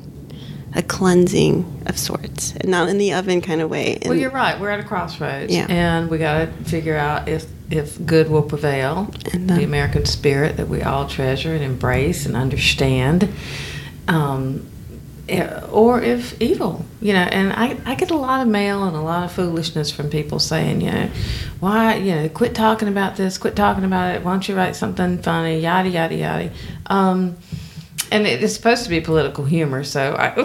a 0.75 0.83
cleansing 0.83 1.83
of 1.85 1.99
sorts, 1.99 2.55
and 2.57 2.71
not 2.71 2.89
in 2.89 2.97
the 2.97 3.13
oven 3.13 3.43
kind 3.43 3.61
of 3.61 3.69
way. 3.69 3.97
And 3.97 4.09
Well, 4.09 4.19
you're 4.19 4.31
right. 4.31 4.59
We're 4.59 4.71
at 4.71 4.81
a 4.81 4.85
crossroads, 4.85 5.53
Yeah. 5.55 5.67
and 5.69 6.09
we 6.09 6.17
got 6.17 6.47
to 6.47 6.65
figure 6.65 6.97
out 6.97 7.29
if 7.29 7.47
if 7.71 8.05
good 8.05 8.29
will 8.31 8.43
prevail, 8.43 9.11
And, 9.33 9.49
the 9.49 9.65
American 9.65 10.05
spirit 10.05 10.59
that 10.59 10.69
we 10.69 10.83
all 10.83 11.09
treasure 11.09 11.55
and 11.55 11.65
embrace 11.65 12.27
and 12.27 12.37
understand, 12.37 13.31
um, 14.09 14.67
or 15.71 16.01
if 16.01 16.41
evil. 16.41 16.85
You 17.01 17.15
know, 17.15 17.21
and 17.21 17.53
I 17.53 17.79
I 17.85 17.95
get 17.95 18.11
a 18.11 18.17
lot 18.17 18.43
of 18.43 18.49
mail 18.49 18.85
and 18.85 18.97
a 18.97 19.01
lot 19.01 19.25
of 19.25 19.33
foolishness 19.33 19.91
from 19.91 20.11
people 20.11 20.39
saying, 20.39 20.81
you 20.81 20.91
know, 20.91 21.11
why 21.61 21.97
you 21.97 22.15
know, 22.15 22.29
quit 22.29 22.55
talking 22.55 22.89
about 22.89 23.17
this, 23.17 23.39
quit 23.39 23.57
talking 23.57 23.85
about 23.85 24.15
it. 24.15 24.25
Why 24.25 24.33
don't 24.33 24.49
you 24.49 24.57
write 24.57 24.77
something 24.77 25.19
funny? 25.23 25.61
Yada 25.61 25.89
yada 25.89 26.15
yada. 26.15 26.51
Um, 26.87 27.37
and 28.11 28.27
it 28.27 28.43
is 28.43 28.55
supposed 28.55 28.85
to 28.85 28.91
be 28.91 29.01
political 29.01 29.45
humor, 29.45 29.85
so 29.85 30.15
I, 30.19 30.31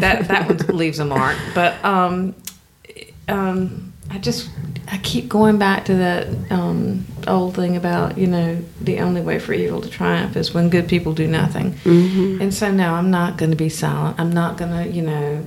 that 0.00 0.28
that 0.28 0.48
one 0.48 0.76
leaves 0.76 0.98
a 0.98 1.04
mark. 1.04 1.38
But 1.54 1.82
um, 1.84 2.34
um, 3.28 3.93
I 4.14 4.18
just 4.18 4.48
I 4.92 4.98
keep 4.98 5.28
going 5.28 5.58
back 5.58 5.86
to 5.86 5.94
that 5.96 6.28
um, 6.52 7.04
old 7.26 7.56
thing 7.56 7.76
about 7.76 8.16
you 8.16 8.28
know 8.28 8.62
the 8.80 9.00
only 9.00 9.20
way 9.20 9.38
for 9.40 9.52
evil 9.52 9.80
to 9.80 9.88
triumph 9.90 10.36
is 10.36 10.54
when 10.54 10.70
good 10.70 10.88
people 10.88 11.12
do 11.12 11.26
nothing. 11.26 11.74
And 11.84 12.54
so 12.54 12.70
no, 12.70 12.94
I'm 12.94 13.10
not 13.10 13.36
going 13.36 13.50
to 13.50 13.56
be 13.56 13.68
silent. 13.68 14.20
I'm 14.20 14.30
not 14.32 14.56
going 14.56 14.70
to 14.70 14.88
you 14.88 15.02
know 15.02 15.44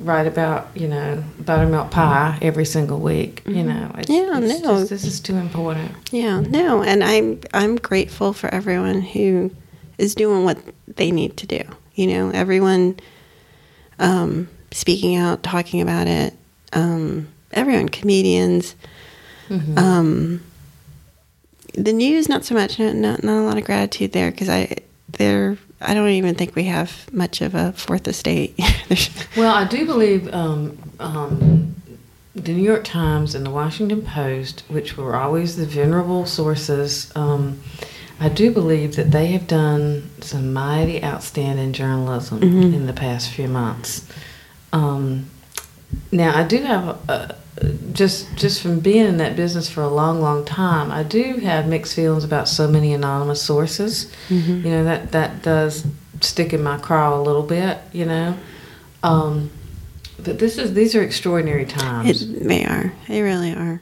write 0.00 0.26
about 0.26 0.68
you 0.74 0.88
know 0.88 1.22
buttermilk 1.44 1.90
pie 1.90 2.38
every 2.40 2.64
single 2.64 2.98
week. 2.98 3.42
You 3.46 3.62
know, 3.64 3.92
it's, 3.98 4.08
Yeah, 4.08 4.38
it's 4.38 4.62
no. 4.62 4.78
just- 4.78 4.90
this 4.90 5.04
is 5.04 5.20
too 5.20 5.36
important. 5.36 5.92
Yeah, 6.10 6.40
no, 6.40 6.82
and 6.82 7.04
I'm 7.04 7.40
I'm 7.52 7.76
grateful 7.76 8.32
for 8.32 8.48
everyone 8.54 9.02
who 9.02 9.50
is 9.98 10.14
doing 10.14 10.44
what 10.44 10.56
they 10.96 11.10
need 11.10 11.36
to 11.38 11.46
do. 11.46 11.60
You 11.94 12.06
know, 12.06 12.30
everyone 12.30 12.98
um, 13.98 14.48
speaking 14.70 15.16
out, 15.16 15.42
talking 15.42 15.82
about 15.82 16.06
it. 16.06 16.32
Um, 16.72 17.28
everyone, 17.52 17.88
comedians. 17.88 18.74
Um, 19.76 20.42
the 21.74 21.92
news, 21.92 22.28
not 22.28 22.44
so 22.44 22.54
much. 22.54 22.78
Not 22.78 22.94
not, 22.94 23.22
not 23.22 23.40
a 23.40 23.44
lot 23.44 23.56
of 23.58 23.64
gratitude 23.64 24.12
there 24.12 24.30
because 24.30 24.48
I 24.48 24.76
there. 25.08 25.56
I 25.80 25.94
don't 25.94 26.08
even 26.08 26.34
think 26.34 26.56
we 26.56 26.64
have 26.64 27.12
much 27.12 27.40
of 27.40 27.54
a 27.54 27.72
fourth 27.72 28.06
estate. 28.08 28.58
Well, 29.36 29.54
I 29.54 29.64
do 29.64 29.86
believe 29.86 30.32
um, 30.34 30.76
um, 30.98 31.76
the 32.34 32.52
New 32.52 32.62
York 32.62 32.82
Times 32.84 33.34
and 33.34 33.46
the 33.46 33.50
Washington 33.50 34.02
Post, 34.02 34.64
which 34.68 34.96
were 34.96 35.14
always 35.14 35.56
the 35.56 35.66
venerable 35.66 36.26
sources, 36.26 37.12
um, 37.14 37.60
I 38.18 38.28
do 38.28 38.50
believe 38.50 38.96
that 38.96 39.12
they 39.12 39.26
have 39.28 39.46
done 39.46 40.10
some 40.20 40.52
mighty 40.52 41.04
outstanding 41.04 41.72
journalism 41.72 42.42
in 42.42 42.86
the 42.86 42.92
past 42.92 43.30
few 43.30 43.46
months. 43.46 44.08
Um, 44.72 45.26
now, 46.10 46.38
I 46.38 46.46
do 46.46 46.58
have 46.62 46.88
a, 47.08 47.36
just 47.92 48.36
just 48.36 48.62
from 48.62 48.80
being 48.80 49.06
in 49.06 49.16
that 49.18 49.36
business 49.36 49.68
for 49.68 49.82
a 49.82 49.88
long, 49.88 50.20
long 50.20 50.44
time, 50.44 50.90
I 50.90 51.02
do 51.02 51.34
have 51.38 51.66
mixed 51.66 51.94
feelings 51.94 52.24
about 52.24 52.48
so 52.48 52.68
many 52.68 52.92
anonymous 52.92 53.42
sources. 53.42 54.12
You 54.64 54.70
know 54.70 54.84
that 54.84 55.12
that 55.12 55.42
does 55.42 55.86
stick 56.20 56.52
in 56.52 56.62
my 56.62 56.78
craw 56.78 57.18
a 57.18 57.22
little 57.22 57.42
bit. 57.42 57.78
You 57.92 58.06
know, 58.06 58.36
um, 59.02 59.50
but 60.22 60.38
this 60.38 60.58
is 60.58 60.74
these 60.74 60.94
are 60.94 61.02
extraordinary 61.02 61.64
times. 61.64 62.22
It, 62.22 62.44
they 62.46 62.64
are. 62.64 62.92
They 63.08 63.22
really 63.22 63.52
are. 63.52 63.80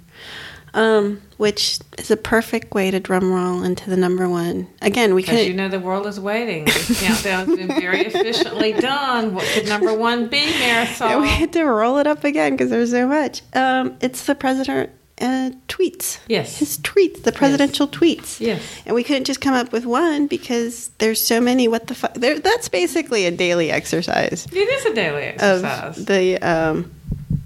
Um, 0.77 1.23
which 1.39 1.79
is 1.99 2.11
a 2.11 2.17
perfect 2.17 2.75
way 2.75 2.91
to 2.91 3.01
drum 3.01 3.33
roll 3.33 3.63
into 3.63 3.89
the 3.91 3.97
number 3.97 4.29
one. 4.29 4.69
Again, 4.83 5.15
we 5.15 5.23
Because 5.23 5.39
can 5.41 5.47
you 5.49 5.55
know 5.55 5.69
the 5.69 5.81
world 5.81 6.07
is 6.07 6.21
waiting. 6.21 6.67
The 6.67 6.99
countdown 7.03 7.47
has 7.47 7.57
been 7.57 7.69
very 7.81 8.01
efficiently 8.07 8.73
done. 8.75 9.35
What 9.35 9.45
could 9.55 9.67
number 9.69 9.95
one 9.95 10.29
be, 10.29 10.41
Marisol? 10.47 11.21
we 11.23 11.29
had 11.29 11.53
to 11.55 11.65
roll 11.65 11.97
it 11.99 12.07
up 12.07 12.25
again 12.25 12.53
because 12.53 12.71
there's 12.71 12.91
so 12.91 13.07
much. 13.09 13.41
Um, 13.55 13.97
it's 14.03 14.25
the 14.27 14.35
president 14.35 14.91
uh, 15.19 15.51
tweets. 15.69 16.19
Yes. 16.29 16.59
his 16.59 16.77
tweets, 16.79 17.23
the 17.23 17.33
presidential 17.33 17.89
tweets. 17.89 18.39
Yes. 18.39 18.63
and 18.85 18.95
we 18.95 19.03
couldn't 19.03 19.25
just 19.25 19.41
come 19.41 19.55
up 19.55 19.73
with 19.73 19.87
one 19.87 20.27
because 20.27 20.91
there's 20.99 21.21
so 21.27 21.41
many. 21.41 21.69
What 21.69 21.87
the 21.87 21.95
fuck? 21.95 22.13
That's 22.15 22.69
basically 22.69 23.25
a 23.25 23.31
daily 23.31 23.71
exercise 23.71 24.47
It 24.53 24.57
is 24.57 24.85
a 24.85 24.95
daily 24.95 25.23
exercise. 25.23 25.59
of 25.59 25.65
exercise. 25.65 26.05
the 26.05 26.39
um, 26.43 26.93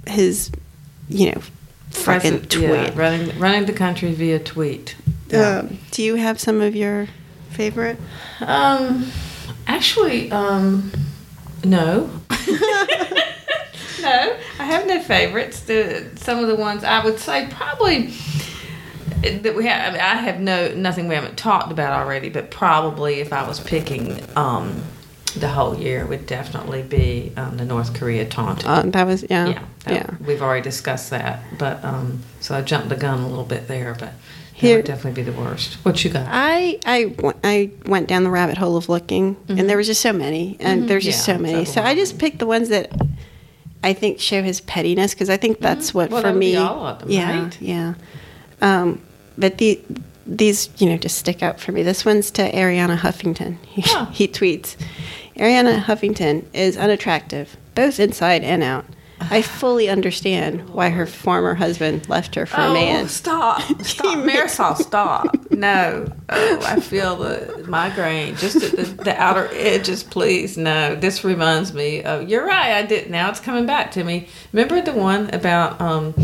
his, 0.09 0.51
you 1.09 1.31
know, 1.33 1.41
fucking 1.91 2.41
President- 2.41 2.51
tweet. 2.51 2.65
yeah, 2.69 2.93
running 2.95 3.39
running 3.39 3.67
the 3.67 3.73
country 3.73 4.13
via 4.13 4.39
tweet. 4.39 4.97
Yeah. 5.29 5.59
Um, 5.59 5.79
do 5.91 6.03
you 6.03 6.17
have 6.17 6.41
some 6.41 6.61
of 6.61 6.75
your 6.75 7.09
favorite? 7.51 7.99
Um, 8.41 9.11
actually, 9.67 10.31
um, 10.33 10.91
no. 11.65 12.11
no, 14.01 14.37
I 14.59 14.65
have 14.65 14.87
no 14.87 15.01
favorites. 15.03 15.61
The 15.61 16.11
some 16.17 16.39
of 16.39 16.49
the 16.49 16.57
ones 16.57 16.85
I 16.85 17.05
would 17.05 17.19
say 17.19 17.49
probably 17.51 18.13
that 19.23 19.55
we 19.55 19.67
have. 19.67 19.89
I, 19.89 19.93
mean, 19.93 20.01
I 20.01 20.15
have 20.17 20.41
no 20.41 20.75
nothing 20.75 21.09
we 21.09 21.15
haven't 21.15 21.37
talked 21.37 21.71
about 21.71 21.93
already, 21.93 22.29
but 22.29 22.51
probably 22.51 23.21
if 23.21 23.33
I 23.33 23.47
was 23.47 23.61
picking 23.61 24.21
um, 24.37 24.83
the 25.35 25.49
whole 25.49 25.77
year, 25.79 26.05
would 26.07 26.27
definitely 26.27 26.83
be 26.83 27.33
um, 27.37 27.57
the 27.57 27.65
North 27.65 27.95
Korea 27.95 28.25
taunting. 28.27 28.67
Uh, 28.69 28.83
that 28.87 29.07
was 29.07 29.25
yeah, 29.29 29.47
yeah, 29.49 29.63
that- 29.85 29.95
yeah. 29.95 30.11
We've 30.27 30.43
already 30.43 30.63
discussed 30.63 31.11
that, 31.11 31.43
but 31.59 31.85
um, 31.85 32.23
so 32.41 32.55
I 32.55 32.63
jumped 32.63 32.89
the 32.89 32.97
gun 32.97 33.21
a 33.21 33.29
little 33.29 33.45
bit 33.45 33.69
there, 33.69 33.93
but. 33.99 34.13
That 34.61 34.67
Here- 34.67 34.77
would 34.77 34.85
definitely 34.85 35.23
be 35.25 35.31
the 35.31 35.39
worst. 35.41 35.75
What 35.87 36.05
you 36.05 36.11
got? 36.11 36.27
I 36.29 36.79
I, 36.85 37.15
I 37.43 37.71
went 37.87 38.09
down 38.09 38.25
the 38.25 38.31
rabbit 38.31 38.59
hole 38.59 38.77
of 38.77 38.91
looking, 38.91 39.37
and 39.49 39.71
there 39.71 39.79
was 39.79 39.87
just 39.87 40.03
so 40.03 40.13
many, 40.13 40.59
and 40.61 40.87
there's 40.87 41.03
just 41.05 41.27
Mm-hmm. 41.27 41.31
Yeah, 41.45 41.49
so 41.49 41.53
many. 41.55 41.65
So 41.65 41.81
I 41.83 41.95
just 41.95 42.19
picked 42.19 42.41
the 42.41 42.47
ones 42.47 42.69
that 42.69 42.93
I 43.83 43.95
think 43.95 44.21
show 44.21 44.43
his 44.43 44.61
pettiness 44.61 45.15
because 45.15 45.31
I 45.31 45.39
think 45.39 45.61
that's 45.61 45.95
what 45.95 46.07
Mm-hmm. 46.11 46.13
Well, 46.15 46.23
for 46.35 46.39
me. 46.39 46.53
be 46.53 46.57
all 46.59 46.87
of 46.87 46.99
them, 46.99 47.11
yeah, 47.11 47.43
right? 47.45 47.61
yeah. 47.63 47.95
Um, 48.61 49.01
but 49.39 49.57
the 49.57 49.81
these 50.27 50.69
you 50.77 50.91
know 50.91 50.99
just 50.99 51.17
stick 51.17 51.43
out 51.43 51.59
for 51.59 51.73
me. 51.73 51.83
This 51.83 52.05
one's 52.05 52.31
to 52.33 52.53
Arianna 52.53 52.99
Huffington. 52.99 53.57
He, 53.65 53.81
Huh. 53.87 54.07
he 54.13 54.29
tweets, 54.29 54.77
Arianna 55.37 55.83
Huffington 55.83 56.45
is 56.53 56.77
unattractive, 56.77 57.57
both 57.75 57.99
inside 58.01 58.43
and 58.43 58.63
out. 58.63 58.85
I 59.21 59.43
fully 59.61 59.89
understand 59.89 60.69
why 60.71 60.91
her 60.91 61.07
former 61.07 61.55
husband 61.55 62.09
left 62.09 62.35
her 62.35 62.47
for 62.47 62.61
a 62.61 62.73
man. 62.73 63.05
Oh, 63.05 63.09
stop. 63.09 63.63
Stop. 63.83 64.19
Marisol, 64.19 64.77
stop. 64.83 65.51
No. 65.51 66.11
Oh, 66.29 66.61
I 66.65 66.81
feel 66.81 67.17
the 67.17 67.65
migraine 67.69 68.37
just 68.37 68.63
at 68.63 68.73
the, 68.73 68.83
the 69.05 69.21
outer 69.21 69.49
edges, 69.53 70.03
please. 70.03 70.57
No. 70.57 70.95
This 70.95 71.25
reminds 71.25 71.75
me 71.75 72.03
of, 72.03 72.29
you're 72.29 72.47
right, 72.47 72.73
I 72.73 72.83
did. 72.83 73.11
Now 73.11 73.31
it's 73.31 73.41
coming 73.41 73.67
back 73.67 73.91
to 73.93 74.05
me. 74.05 74.29
Remember 74.53 74.81
the 74.81 74.93
one 74.93 75.29
about 75.35 75.81
um, 75.81 76.15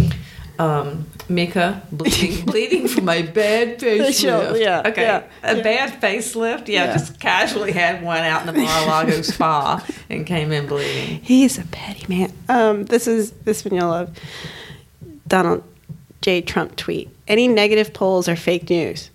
um, 0.58 1.06
Mika 1.28 1.82
bleeding, 1.90 2.44
bleeding 2.46 2.88
from 2.94 3.08
a 3.08 3.22
bad 3.22 3.80
Sure, 3.80 3.98
facelift? 3.98 4.60
yeah, 4.60 4.82
Okay. 4.86 5.02
yeah, 5.02 5.22
a 5.42 5.56
yeah. 5.56 5.62
bad 5.62 6.00
facelift? 6.00 6.68
Yeah, 6.68 6.84
Yeah. 6.84 6.92
just 6.92 7.18
casually 7.18 7.72
had 7.72 8.02
one 8.02 8.18
out 8.22 8.46
in 8.46 8.54
the 8.54 8.60
Mar-a-Lago 8.60 9.22
spa 9.22 9.84
and 10.08 10.24
came 10.26 10.52
in 10.52 10.66
bleeding. 10.66 11.20
He's 11.22 11.58
a 11.58 11.64
petty 11.64 12.04
man. 12.08 12.32
Um, 12.48 12.84
this 12.84 13.06
is 13.08 13.32
this 13.44 13.64
one 13.64 13.74
you'll 13.74 13.88
love. 13.88 14.16
Donald 15.26 15.64
J. 16.22 16.42
Trump 16.42 16.76
tweet: 16.76 17.08
Any 17.26 17.48
negative 17.48 17.92
polls 17.92 18.28
are 18.28 18.36
fake 18.36 18.70
news. 18.70 19.10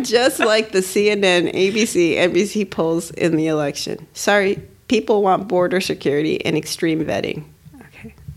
Just 0.00 0.40
like 0.40 0.72
the 0.72 0.78
CNN, 0.80 1.52
ABC, 1.54 2.14
NBC 2.16 2.68
polls 2.68 3.10
in 3.12 3.36
the 3.36 3.46
election. 3.46 4.04
Sorry, 4.14 4.60
people 4.88 5.22
want 5.22 5.46
border 5.48 5.80
security 5.80 6.44
and 6.44 6.56
extreme 6.56 7.04
vetting. 7.04 7.44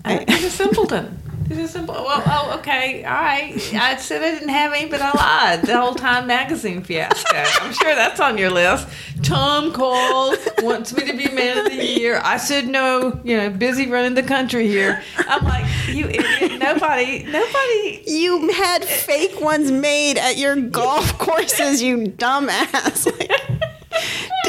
I, 0.06 0.24
he's 0.28 0.46
a 0.46 0.50
simpleton. 0.50 1.22
He's 1.48 1.60
a 1.60 1.68
simple. 1.68 1.94
Well, 1.94 2.24
oh, 2.26 2.56
okay, 2.58 3.04
all 3.04 3.14
right. 3.14 3.54
I 3.76 3.98
said 3.98 4.24
I 4.24 4.32
didn't 4.32 4.50
have 4.50 4.74
any, 4.74 4.90
but 4.90 5.00
I 5.00 5.12
lied. 5.12 5.62
The 5.62 5.80
whole 5.80 5.94
Time 5.94 6.26
Magazine 6.26 6.82
fiasco. 6.82 7.38
I'm 7.62 7.72
sure 7.72 7.94
that's 7.94 8.20
on 8.20 8.40
your 8.40 8.50
list. 8.50 8.88
Tom 9.22 9.72
called, 9.72 10.40
wants 10.64 10.96
me 10.96 11.06
to 11.06 11.16
be 11.16 11.30
man 11.30 11.60
of 11.60 11.66
the 11.66 11.86
year. 11.86 12.20
I 12.24 12.38
said 12.38 12.68
no. 12.68 13.22
You 13.24 13.38
know, 13.38 13.50
busy 13.52 13.88
running 13.88 14.16
the 14.16 14.24
country 14.24 14.68
here. 14.68 15.04
I'm 15.18 15.46
like, 15.46 15.66
you 15.88 16.08
idiot. 16.08 16.60
Nobody, 16.60 17.24
nobody. 17.26 18.04
you 18.08 18.50
had 18.52 18.84
fake 18.84 19.40
ones 19.40 19.72
made 19.72 20.18
at 20.18 20.38
your 20.38 20.56
golf 20.56 21.16
courses, 21.20 21.82
you 21.82 21.98
dumbass. 21.98 23.06
Like, 23.16 23.32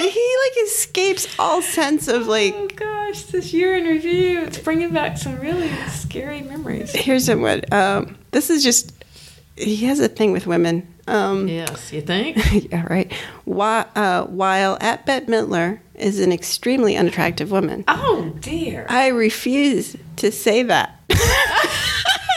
he 0.00 0.36
like 0.44 0.66
escapes 0.66 1.26
all 1.38 1.62
sense 1.62 2.08
of 2.08 2.26
like 2.26 2.54
Oh 2.56 2.68
gosh, 2.74 3.22
this 3.24 3.52
year 3.52 3.76
in 3.76 3.84
review, 3.84 4.40
it's 4.42 4.58
bringing 4.58 4.92
back 4.92 5.18
some 5.18 5.38
really 5.40 5.70
scary 5.88 6.42
memories. 6.42 6.92
Here's 6.92 7.28
a 7.28 7.36
one. 7.36 7.62
Um, 7.72 8.16
this 8.30 8.50
is 8.50 8.62
just 8.62 8.92
he 9.56 9.76
has 9.86 10.00
a 10.00 10.08
thing 10.08 10.32
with 10.32 10.46
women. 10.46 10.86
Um, 11.08 11.46
Yes, 11.48 11.92
you 11.92 12.00
think? 12.02 12.36
yeah, 12.72 12.84
right. 12.90 13.12
While, 13.44 13.86
uh, 13.94 14.24
while 14.24 14.76
at 14.80 15.06
Bette 15.06 15.26
Midler 15.26 15.78
is 15.94 16.18
an 16.20 16.32
extremely 16.32 16.96
unattractive 16.96 17.50
woman, 17.52 17.84
Oh 17.86 18.34
dear. 18.40 18.86
I 18.88 19.08
refuse 19.08 19.96
to 20.16 20.32
say 20.32 20.64
that 20.64 21.00
I 21.10 21.14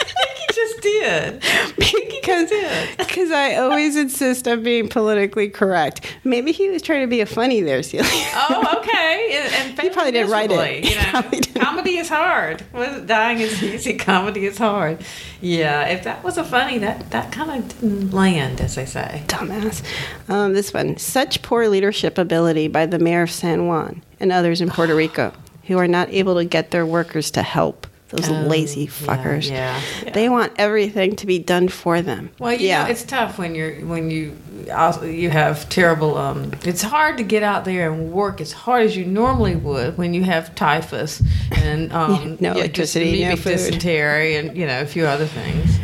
think 0.06 0.38
you 0.48 0.54
just 0.54 0.69
did. 0.80 1.42
because 1.76 2.50
because 2.98 3.30
I 3.30 3.56
always 3.56 3.96
insist 3.96 4.46
on 4.46 4.62
being 4.62 4.88
politically 4.88 5.48
correct. 5.48 6.06
Maybe 6.24 6.52
he 6.52 6.68
was 6.68 6.82
trying 6.82 7.02
to 7.02 7.06
be 7.06 7.20
a 7.20 7.26
funny 7.26 7.60
there, 7.60 7.82
Celia. 7.82 8.08
Oh, 8.34 8.78
okay. 8.78 9.40
And, 9.42 9.70
and 9.70 9.80
He 9.80 9.90
probably 9.90 10.12
didn't 10.12 10.30
write 10.30 10.50
it. 10.50 10.84
You 10.84 10.96
know, 10.96 11.62
comedy 11.62 11.96
is 11.96 12.08
hard. 12.08 12.62
Dying 13.06 13.40
is 13.40 13.62
easy. 13.62 13.96
Comedy 13.96 14.46
is 14.46 14.58
hard. 14.58 15.02
Yeah, 15.40 15.86
if 15.86 16.04
that 16.04 16.22
was 16.22 16.38
a 16.38 16.44
funny, 16.44 16.78
that 16.78 17.10
that 17.10 17.32
kind 17.32 17.50
of 17.50 17.80
didn't 17.80 18.12
land, 18.12 18.60
as 18.60 18.74
they 18.74 18.86
say. 18.86 19.22
Dumbass. 19.26 19.82
Um, 20.28 20.52
this 20.52 20.72
one. 20.72 20.96
Such 20.96 21.42
poor 21.42 21.68
leadership 21.68 22.18
ability 22.18 22.68
by 22.68 22.86
the 22.86 22.98
mayor 22.98 23.22
of 23.22 23.30
San 23.30 23.66
Juan 23.66 24.02
and 24.18 24.32
others 24.32 24.60
in 24.60 24.70
Puerto 24.70 24.94
Rico 24.96 25.32
who 25.64 25.78
are 25.78 25.88
not 25.88 26.08
able 26.10 26.34
to 26.34 26.44
get 26.44 26.72
their 26.72 26.84
workers 26.84 27.30
to 27.30 27.42
help. 27.42 27.86
Those 28.10 28.28
Oh, 28.28 28.32
lazy 28.48 28.86
fuckers. 28.88 29.48
yeah, 29.48 29.80
yeah. 30.04 30.10
They 30.12 30.28
want 30.28 30.52
everything 30.56 31.14
to 31.16 31.26
be 31.26 31.38
done 31.38 31.68
for 31.68 32.02
them. 32.02 32.30
Well, 32.40 32.52
you 32.52 32.68
yeah. 32.68 32.84
know, 32.84 32.90
it's 32.90 33.04
tough 33.04 33.38
when 33.38 33.54
you're 33.54 33.74
when 33.86 34.10
you 34.10 34.36
also, 34.74 35.04
you 35.04 35.30
have 35.30 35.68
terrible. 35.68 36.16
Um, 36.18 36.52
it's 36.64 36.82
hard 36.82 37.16
to 37.18 37.22
get 37.22 37.42
out 37.42 37.64
there 37.64 37.90
and 37.92 38.10
work 38.12 38.40
as 38.40 38.52
hard 38.52 38.82
as 38.84 38.96
you 38.96 39.04
normally 39.04 39.54
would 39.56 39.96
when 39.96 40.12
you 40.12 40.24
have 40.24 40.54
typhus 40.56 41.22
and 41.52 41.92
um, 42.00 42.36
no 42.40 42.52
electricity, 42.52 43.24
no 43.24 43.36
food. 43.36 43.52
dysentery, 43.52 44.36
and 44.36 44.56
you 44.56 44.66
know 44.66 44.80
a 44.80 44.86
few 44.86 45.06
other 45.06 45.26
things. 45.26 45.78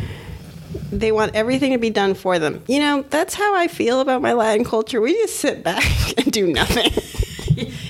they 0.91 1.11
want 1.11 1.33
everything 1.35 1.71
to 1.71 1.77
be 1.77 1.89
done 1.89 2.13
for 2.13 2.39
them. 2.39 2.63
You 2.67 2.79
know, 2.79 3.03
that's 3.09 3.33
how 3.35 3.55
I 3.55 3.67
feel 3.67 3.99
about 4.01 4.21
my 4.21 4.33
Latin 4.33 4.63
culture. 4.65 4.99
We 5.01 5.13
just 5.13 5.37
sit 5.37 5.63
back 5.63 5.83
and 6.17 6.31
do 6.31 6.47
nothing. 6.47 6.91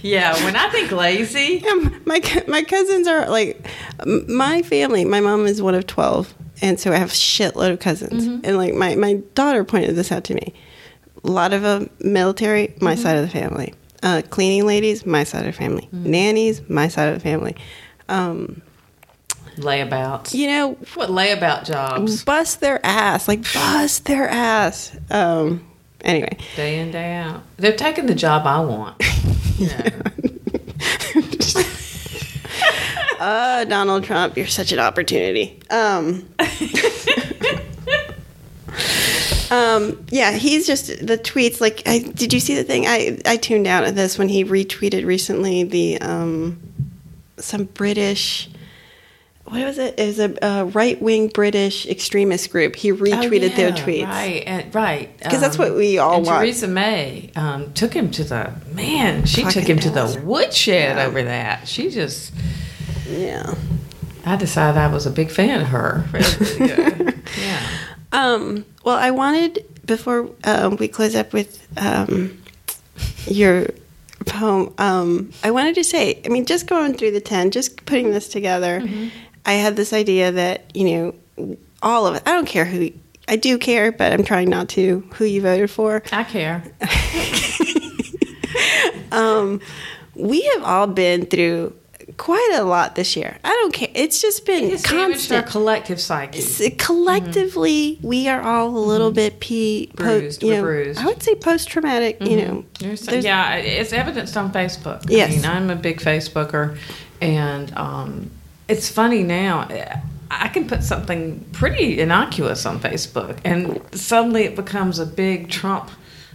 Yeah, 0.08 0.34
when 0.46 0.56
I 0.56 0.70
think 0.70 0.92
lazy, 0.92 1.62
Yeah, 1.66 1.90
my 2.06 2.22
my 2.48 2.64
cousins 2.64 3.08
are 3.08 3.30
like 3.30 3.66
my 4.28 4.62
family. 4.62 5.06
My 5.06 5.20
mom 5.22 5.46
is 5.46 5.62
one 5.62 5.76
of 5.76 5.86
twelve, 5.88 6.34
and 6.62 6.80
so 6.80 6.92
I 6.92 6.96
have 6.98 7.10
a 7.10 7.14
shitload 7.14 7.72
of 7.74 7.80
cousins. 7.80 8.26
And 8.44 8.58
like 8.58 8.74
my 8.74 8.96
my 8.96 9.16
daughter 9.36 9.64
pointed 9.64 9.96
this 9.96 10.12
out 10.12 10.24
to 10.26 10.34
me. 10.36 10.54
A 11.24 11.30
lot 11.32 11.52
of 11.54 11.64
uh, 11.66 11.86
military, 12.00 12.74
my 12.80 12.96
side 12.96 13.18
of 13.18 13.24
the 13.24 13.32
family. 13.32 13.74
Uh, 14.04 14.22
cleaning 14.30 14.66
ladies, 14.66 15.06
my 15.06 15.24
side 15.24 15.46
of 15.46 15.54
the 15.54 15.58
family. 15.58 15.90
Nannies, 15.92 16.62
my 16.70 16.88
side 16.88 17.08
of 17.10 17.16
the 17.16 17.20
family. 17.20 17.56
Um, 18.08 18.62
layabouts. 19.58 20.34
you 20.34 20.48
know, 20.48 20.74
What 20.94 21.10
layabout 21.10 21.66
jobs? 21.66 22.24
bust 22.24 22.60
their 22.62 22.80
ass, 22.86 23.28
like 23.28 23.42
bust 23.54 24.06
their 24.06 24.30
ass. 24.30 24.96
Um, 25.10 25.66
anyway, 26.04 26.38
Day 26.56 26.80
in, 26.80 26.92
day 26.92 27.16
out. 27.16 27.44
They're 27.58 27.76
taking 27.76 28.06
the 28.06 28.16
job 28.16 28.46
I 28.46 28.60
want. 28.62 29.02
Yeah. 29.58 29.90
uh, 33.20 33.66
Donald 33.66 34.04
Trump, 34.04 34.38
you're 34.38 34.46
such 34.46 34.72
an 34.72 34.78
opportunity. 34.78 35.60
Um, 35.72 36.30
um, 39.52 40.06
yeah, 40.12 40.32
he's 40.34 40.68
just 40.68 40.88
the 41.06 41.18
tweets. 41.18 41.60
Like, 41.62 41.82
I, 41.88 42.00
did 42.00 42.34
you 42.34 42.40
see 42.40 42.56
the 42.56 42.64
thing? 42.64 42.86
I 42.86 43.20
I 43.26 43.38
tuned 43.38 43.66
out 43.68 43.84
of 43.86 43.96
this 43.96 44.18
when 44.18 44.30
he 44.30 44.44
retweeted 44.46 45.06
recently 45.06 45.64
the 45.64 46.00
um, 46.02 46.60
some 47.38 47.64
British. 47.66 48.50
What 49.50 49.64
was 49.66 49.78
it? 49.78 49.98
It 49.98 50.06
was 50.08 50.20
a, 50.20 50.46
uh 50.46 50.64
right 50.66 51.02
wing 51.02 51.30
British 51.30 51.86
extremist 51.88 52.50
group. 52.52 52.76
He 52.76 52.92
retweeted 52.92 53.56
their 53.56 53.72
Oh, 53.72 53.76
yeah, 53.78 53.84
tweets. 53.86 54.08
Right, 54.08 54.44
and, 54.46 54.76
right. 54.76 55.22
'Cause 55.22 55.40
that's 55.40 55.58
what 55.58 55.74
we 55.76 55.98
all 55.98 56.18
and 56.18 56.26
want. 56.26 56.40
Theresa 56.42 56.68
May 56.68 57.32
um, 57.36 57.72
took 57.74 57.94
him 57.94 58.12
to 58.12 58.24
the 58.24 58.52
man. 58.74 59.26
She 59.26 59.44
took 59.46 59.64
him 59.64 59.80
to 59.80 59.90
the 59.90 60.22
woodshed 60.24 60.98
Yeah. 60.98 61.06
over 61.06 61.24
that. 61.24 61.68
She 61.68 61.90
just. 61.90 62.34
Yeah. 63.10 63.56
I 64.26 64.36
decided 64.36 64.78
I 64.78 64.88
was 64.92 65.06
a 65.06 65.12
big 65.12 65.32
fan 65.32 65.62
of 65.62 65.68
her. 65.68 66.04
yeah. 66.60 67.12
yeah. 67.40 67.68
Um, 68.12 68.66
well, 68.84 68.98
I 68.98 69.12
wanted 69.12 69.64
before 69.86 70.30
um, 70.44 70.76
we 70.76 70.90
close 70.90 71.16
up 71.16 71.32
with 71.32 71.66
um, 71.78 72.38
your 73.28 73.68
poem. 74.26 74.74
Um, 74.78 75.32
I 75.44 75.52
wanted 75.52 75.76
to 75.76 75.84
say, 75.86 76.22
I 76.26 76.28
mean, 76.30 76.46
just 76.46 76.68
going 76.68 76.94
through 76.96 77.12
the 77.12 77.22
ten, 77.22 77.52
just 77.52 77.86
putting 77.86 78.12
this 78.12 78.28
together, 78.28 78.84
I 79.48 79.54
had 79.54 79.76
this 79.76 79.94
idea 79.94 80.32
that 80.34 80.76
you 80.78 81.14
know, 81.40 81.58
all 81.82 82.06
of 82.06 82.16
it. 82.16 82.24
I 82.28 82.34
don't 82.34 82.46
care 82.48 82.66
who. 82.66 82.92
I 83.28 83.36
do 83.36 83.58
care, 83.58 83.92
but 83.92 84.14
I'm 84.14 84.24
trying 84.24 84.50
not 84.50 84.70
to. 84.70 85.08
Who 85.16 85.26
you 85.26 85.42
voted 85.42 85.72
for? 85.72 86.04
I 86.12 86.24
care. 86.24 86.64
Um, 89.12 89.62
we 90.16 90.42
have 90.42 90.64
all 90.64 90.88
been 90.88 91.26
through 91.28 91.74
quite 92.18 92.52
a 92.56 92.64
lot 92.64 92.96
this 92.96 93.16
year. 93.16 93.38
I 93.44 93.50
don't 93.50 93.74
care. 93.74 93.88
It's 93.94 94.22
just 94.22 94.46
been 94.46 94.66
It's 94.66 94.84
damaged 94.84 95.32
our 95.32 95.42
constant. 95.42 95.48
collective 95.48 96.02
psyche. 96.02 96.72
Collectively 96.72 98.00
we 98.02 98.28
are 98.28 98.42
all 98.42 98.68
a 98.68 98.78
little 98.78 99.12
bit 99.12 99.40
p 99.40 99.92
po- 99.96 100.20
Bruised, 100.20 100.44
you 100.44 100.52
know, 100.52 100.62
bruised. 100.62 101.00
i 101.00 101.06
would 101.06 101.24
say 101.24 101.36
post-traumatic 101.36 102.18
you 102.22 102.38
know 102.38 102.66
There's, 102.80 103.02
there's- 103.02 103.24
yeah, 103.24 103.56
it's 103.56 103.94
evidenced 103.94 104.36
on 104.36 104.52
Facebook. 104.52 105.06
Yes. 105.10 105.32
I 105.32 105.36
mean, 105.36 105.46
I'm 105.46 105.70
a 105.70 105.76
big 105.76 106.00
Facebooker, 106.02 106.78
and 107.22 107.76
um, 107.78 108.30
it's 108.68 108.90
funny 108.90 109.24
now. 109.24 109.68
I 110.30 110.50
can 110.50 110.68
put 110.68 110.84
something 110.84 111.46
pretty 111.54 112.00
innocuous 112.00 112.66
on 112.66 112.80
Facebook, 112.80 113.40
and 113.46 113.82
suddenly 113.94 114.44
it 114.44 114.56
becomes 114.56 115.00
a 115.00 115.06
big 115.06 115.50
Trump. 115.50 115.90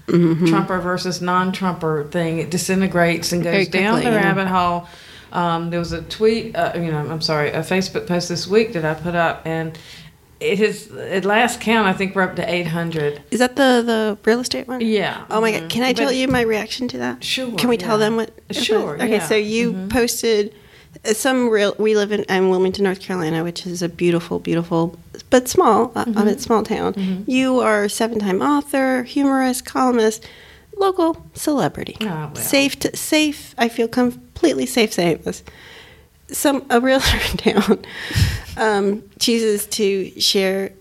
Mm-hmm. 0.06 0.46
Trumper 0.46 0.80
versus 0.80 1.22
non-Trumper 1.22 2.04
thing. 2.10 2.38
It 2.38 2.50
disintegrates 2.50 3.32
and 3.32 3.42
goes 3.42 3.68
down 3.68 4.00
the 4.00 4.10
yeah. 4.10 4.16
rabbit 4.16 4.48
hole. 4.48 4.88
Um, 5.30 5.70
there 5.70 5.78
was 5.78 5.92
a 5.92 6.02
tweet, 6.02 6.56
uh, 6.56 6.72
you 6.74 6.90
know, 6.90 6.98
I'm 6.98 7.20
sorry, 7.22 7.50
a 7.50 7.60
Facebook 7.60 8.06
post 8.06 8.28
this 8.28 8.46
week 8.46 8.72
that 8.72 8.84
I 8.84 8.94
put 8.94 9.14
up, 9.14 9.42
and 9.46 9.78
it 10.42 10.60
is 10.60 10.90
at 10.92 11.24
last 11.24 11.60
count, 11.60 11.86
I 11.86 11.92
think 11.92 12.14
we're 12.14 12.22
up 12.22 12.36
to 12.36 12.52
800. 12.52 13.22
is 13.30 13.38
that 13.38 13.56
the 13.56 13.82
the 13.84 14.18
real 14.24 14.40
estate 14.40 14.66
one 14.66 14.80
Yeah. 14.80 15.24
oh 15.30 15.40
my 15.40 15.52
mhm. 15.52 15.60
god 15.60 15.70
can 15.70 15.82
i 15.84 15.92
tell 15.92 16.06
But- 16.06 16.16
you 16.16 16.28
my 16.28 16.40
reaction 16.40 16.88
to 16.88 16.98
that 16.98 17.22
Sure, 17.22 17.52
can 17.52 17.68
we 17.68 17.76
tell 17.76 17.96
them 17.98 18.16
what 18.16 18.32
Sure, 18.50 18.94
okay 18.96 19.08
yeah. 19.08 19.18
Mm-hmm. 19.18 19.28
so 19.28 19.34
you 19.36 19.86
posted 19.88 20.50
uh, 20.50 20.56
some 21.04 21.48
real 21.48 21.74
we 21.78 21.96
live 21.96 22.12
in, 22.12 22.22
in 22.24 22.48
wilmington 22.50 22.84
north 22.84 23.00
carolina 23.00 23.42
which 23.42 23.66
is 23.66 23.82
a 23.82 23.88
beautiful 23.88 24.38
beautiful 24.38 24.98
but 25.30 25.48
small 25.48 25.90
uh, 25.94 26.04
Mm-hmm. 26.04 26.18
on 26.18 26.28
its 26.28 26.42
small 26.44 26.62
town 26.62 27.24
you 27.26 27.60
are 27.60 27.84
a 27.84 27.88
seven-time 27.90 28.40
author 28.42 29.02
humorist 29.04 29.64
columnist 29.64 30.26
local 30.76 31.24
celebrity 31.34 31.96
Oh, 32.02 32.30
safe 32.34 32.78
to, 32.80 32.96
safe 32.96 33.54
i 33.58 33.68
feel 33.68 33.88
completely 33.88 34.66
safe 34.66 34.92
saying 34.92 35.20
this 35.24 35.42
some 36.28 36.64
a 36.70 36.80
realtor 36.80 37.18
in 37.30 37.36
town 37.36 37.84
um, 38.56 39.02
chooses 39.18 39.66
to 39.66 40.10
share 40.20 40.72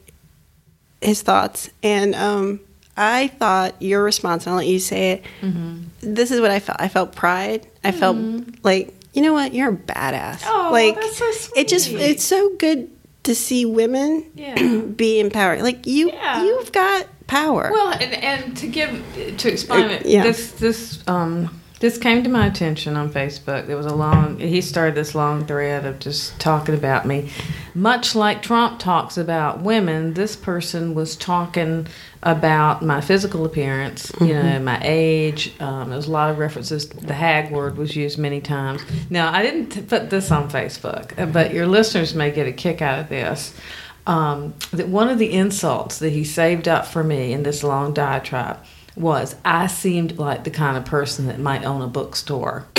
his 1.01 1.21
thoughts, 1.23 1.69
and 1.81 2.13
um, 2.15 2.59
I 2.95 3.29
thought 3.29 3.81
your 3.81 4.03
response. 4.03 4.45
And 4.45 4.51
I'll 4.51 4.57
let 4.57 4.67
you 4.67 4.77
say 4.79 5.11
it. 5.13 5.23
Mm-hmm. 5.41 5.79
This 6.01 6.31
is 6.31 6.39
what 6.41 6.51
I 6.51 6.59
felt. 6.59 6.79
I 6.79 6.87
felt 6.89 7.15
pride. 7.15 7.65
I 7.83 7.91
felt 7.91 8.17
like 8.63 8.93
you 9.13 9.21
know 9.21 9.33
what, 9.33 9.53
you're 9.53 9.69
a 9.69 9.75
badass. 9.75 10.43
Oh, 10.45 10.69
like 10.71 10.95
that's 10.95 11.17
so 11.17 11.31
sweet. 11.31 11.59
it 11.61 11.67
just 11.67 11.89
it's 11.91 12.23
so 12.23 12.55
good 12.57 12.89
to 13.23 13.35
see 13.35 13.65
women 13.65 14.31
Yeah. 14.35 14.79
be 14.95 15.19
empowered. 15.19 15.61
Like 15.61 15.85
you, 15.85 16.09
Yeah. 16.11 16.43
you've 16.43 16.71
got 16.71 17.07
power. 17.27 17.69
Well, 17.71 17.91
and, 17.93 18.13
and 18.13 18.57
to 18.57 18.67
give 18.67 19.03
to 19.37 19.51
explain 19.51 19.85
Uh, 19.85 19.93
it, 19.93 20.05
yeah. 20.05 20.23
this 20.23 20.51
this 20.53 21.03
um 21.07 21.57
this 21.79 21.97
came 21.97 22.23
to 22.23 22.29
my 22.29 22.45
attention 22.45 22.95
on 22.95 23.09
Facebook. 23.11 23.65
There 23.67 23.75
was 23.77 23.85
a 23.87 23.95
long 23.95 24.37
he 24.39 24.61
started 24.61 24.95
this 24.95 25.13
long 25.15 25.45
thread 25.45 25.85
of 25.85 25.99
just 25.99 26.39
talking 26.39 26.75
about 26.75 27.05
me, 27.07 27.29
much 27.73 28.15
like 28.15 28.41
Trump 28.41 28.79
talks 28.79 29.17
about 29.17 29.61
women. 29.61 30.13
This 30.13 30.35
person 30.35 30.93
was 30.93 31.15
talking 31.15 31.87
about 32.23 32.83
my 32.83 33.01
physical 33.01 33.45
appearance, 33.45 34.11
you 34.21 34.27
know, 34.33 34.41
Mm-hmm. 34.41 34.63
my 34.63 34.79
age. 34.83 35.53
Um, 35.59 35.89
there 35.89 35.97
was 35.97 36.07
a 36.07 36.11
lot 36.11 36.29
of 36.29 36.37
references. 36.37 36.87
The 36.89 37.13
hag 37.13 37.51
word 37.51 37.77
was 37.77 37.95
used 37.95 38.17
many 38.19 38.41
times. 38.41 38.81
Now, 39.09 39.33
I 39.33 39.41
didn't 39.41 39.69
t- 39.69 39.81
put 39.81 40.09
this 40.11 40.29
on 40.31 40.49
Facebook, 40.49 41.17
uh, 41.19 41.25
but 41.25 41.53
your 41.53 41.65
listeners 41.67 42.13
may 42.13 42.29
get 42.31 42.47
a 42.47 42.51
kick 42.51 42.81
out 42.81 42.99
of 42.99 43.09
this 43.09 43.53
um, 44.07 44.53
that 44.71 44.87
one 44.87 45.09
of 45.09 45.17
the 45.19 45.31
insults 45.33 45.99
that 45.99 46.11
he 46.11 46.23
saved 46.23 46.67
up 46.67 46.85
for 46.85 47.03
me 47.03 47.33
in 47.33 47.43
this 47.43 47.63
long 47.63 47.93
diatribe 47.93 48.59
was 48.95 49.35
I 49.45 49.67
seemed 49.67 50.17
like 50.19 50.43
the 50.43 50.51
kind 50.51 50.75
of 50.77 50.85
person 50.85 51.27
that 51.27 51.39
might 51.39 51.63
own 51.63 51.81
a 51.81 51.87
bookstore. 51.87 52.67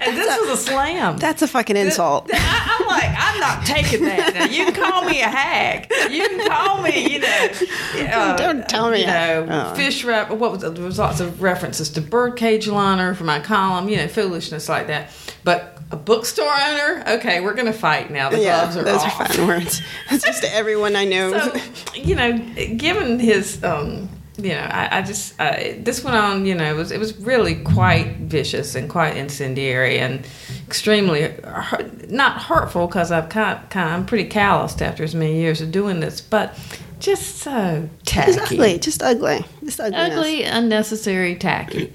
and 0.00 0.16
this 0.16 0.40
was 0.40 0.48
a 0.50 0.56
slam. 0.56 1.16
That's 1.18 1.42
a 1.42 1.46
fucking 1.48 1.76
insult. 1.76 2.28
I, 2.32 2.78
I'm 2.80 2.86
like, 2.86 3.14
I'm 3.16 3.40
not 3.40 3.66
taking 3.66 4.04
that. 4.04 4.34
Now 4.34 4.44
you 4.44 4.66
can 4.66 4.74
call 4.74 5.04
me 5.04 5.20
a 5.20 5.28
hag. 5.28 5.90
You 6.10 6.28
can 6.28 6.48
call 6.48 6.82
me, 6.82 7.12
you 7.12 7.18
know. 7.20 7.48
uh, 8.12 8.36
Don't 8.36 8.68
tell 8.68 8.90
me 8.90 9.00
You 9.00 9.06
know, 9.06 9.46
Oh. 9.50 9.74
fish 9.74 10.04
wrap. 10.04 10.30
What 10.30 10.52
was 10.52 10.62
there 10.62 10.72
was 10.84 10.98
lots 10.98 11.20
of 11.20 11.42
references 11.42 11.90
to 11.90 12.00
birdcage 12.00 12.66
liner 12.68 13.14
for 13.14 13.24
my 13.24 13.40
column. 13.40 13.88
You 13.88 13.98
know, 13.98 14.08
foolishness 14.08 14.68
like 14.68 14.86
that. 14.88 15.10
But 15.44 15.78
a 15.90 15.96
bookstore 15.96 16.46
owner. 16.52 17.02
Okay, 17.16 17.40
we're 17.40 17.54
gonna 17.54 17.72
fight 17.72 18.10
now. 18.10 18.30
The 18.30 18.38
yeah, 18.40 18.60
gloves 18.62 18.76
are 18.76 18.84
those 18.84 19.02
off. 19.02 19.20
are 19.20 19.26
fine 19.34 19.46
words. 19.46 19.82
It's 20.10 20.24
just 20.24 20.44
everyone 20.52 20.96
I 20.96 21.04
know. 21.04 21.32
So, 21.38 21.60
you 21.94 22.14
know, 22.14 22.38
given 22.76 23.18
his, 23.18 23.62
um, 23.64 24.08
you 24.40 24.50
know, 24.50 24.68
I, 24.70 24.98
I 24.98 25.02
just 25.02 25.38
uh, 25.40 25.56
this 25.78 26.02
went 26.02 26.16
on. 26.16 26.46
You 26.46 26.54
know, 26.54 26.72
it 26.72 26.76
was 26.76 26.90
it 26.90 26.98
was 26.98 27.16
really 27.18 27.56
quite 27.56 28.16
vicious 28.16 28.74
and 28.74 28.88
quite 28.88 29.16
incendiary 29.16 29.98
and 29.98 30.26
extremely 30.66 31.32
hu- 31.44 31.90
not 32.08 32.42
hurtful 32.42 32.86
because 32.86 33.12
I've 33.12 33.28
kind 33.28 33.58
kind 33.70 33.88
of 33.88 33.94
I'm 33.94 34.06
pretty 34.06 34.28
calloused 34.28 34.82
after 34.82 35.04
as 35.04 35.14
many 35.14 35.36
years 35.36 35.60
of 35.60 35.70
doing 35.72 36.00
this, 36.00 36.20
but 36.20 36.58
just 37.00 37.38
so 37.38 37.88
tacky 38.04 38.32
just 38.32 38.52
ugly, 38.52 38.78
just 38.78 39.02
ugly, 39.02 39.44
just 39.64 39.80
ugliness. 39.80 40.18
ugly, 40.18 40.42
unnecessary, 40.44 41.34
tacky. 41.34 41.92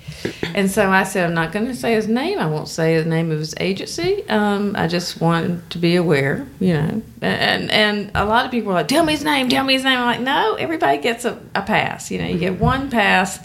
And 0.54 0.70
so 0.70 0.90
I 0.90 1.04
said, 1.04 1.26
I'm 1.26 1.34
not 1.34 1.52
going 1.52 1.68
to 1.68 1.76
say 1.76 1.94
his 1.94 2.08
name. 2.08 2.40
I 2.40 2.48
won't 2.48 2.68
say 2.68 3.02
the 3.02 3.10
name 3.10 3.32
of 3.32 3.40
his 3.40 3.54
agency. 3.60 4.28
Um, 4.28 4.76
I 4.76 4.88
just 4.88 5.22
wanted 5.22 5.70
to 5.70 5.78
be 5.78 5.96
aware, 5.96 6.46
you 6.60 6.74
know. 6.74 7.02
And 7.22 7.72
and 7.72 8.12
a 8.16 8.26
lot 8.26 8.46
of 8.46 8.52
people 8.52 8.72
are 8.72 8.76
like, 8.76 8.88
tell 8.88 9.06
me 9.06 9.14
his 9.14 9.24
name, 9.24 9.48
tell 9.48 9.64
me 9.64 9.74
his 9.74 9.84
name. 9.84 10.00
I'm 10.00 10.06
like, 10.06 10.22
no, 10.22 10.56
everybody 10.56 10.98
gets 10.98 11.24
a, 11.24 11.40
a 11.54 11.62
pass. 11.62 12.12
You 12.12 12.20
know, 12.20 12.28
you 12.28 12.40
get 12.40 12.60
one 12.60 12.90
pass. 12.90 13.40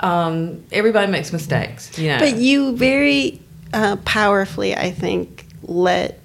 Um, 0.00 0.64
everybody 0.72 1.10
makes 1.10 1.32
mistakes, 1.32 1.98
you 1.98 2.08
know. 2.08 2.18
But 2.18 2.36
you 2.36 2.76
very 2.76 3.40
uh, 3.72 3.96
powerfully, 4.04 4.74
I 4.74 4.90
think, 4.90 5.46
let 5.62 6.20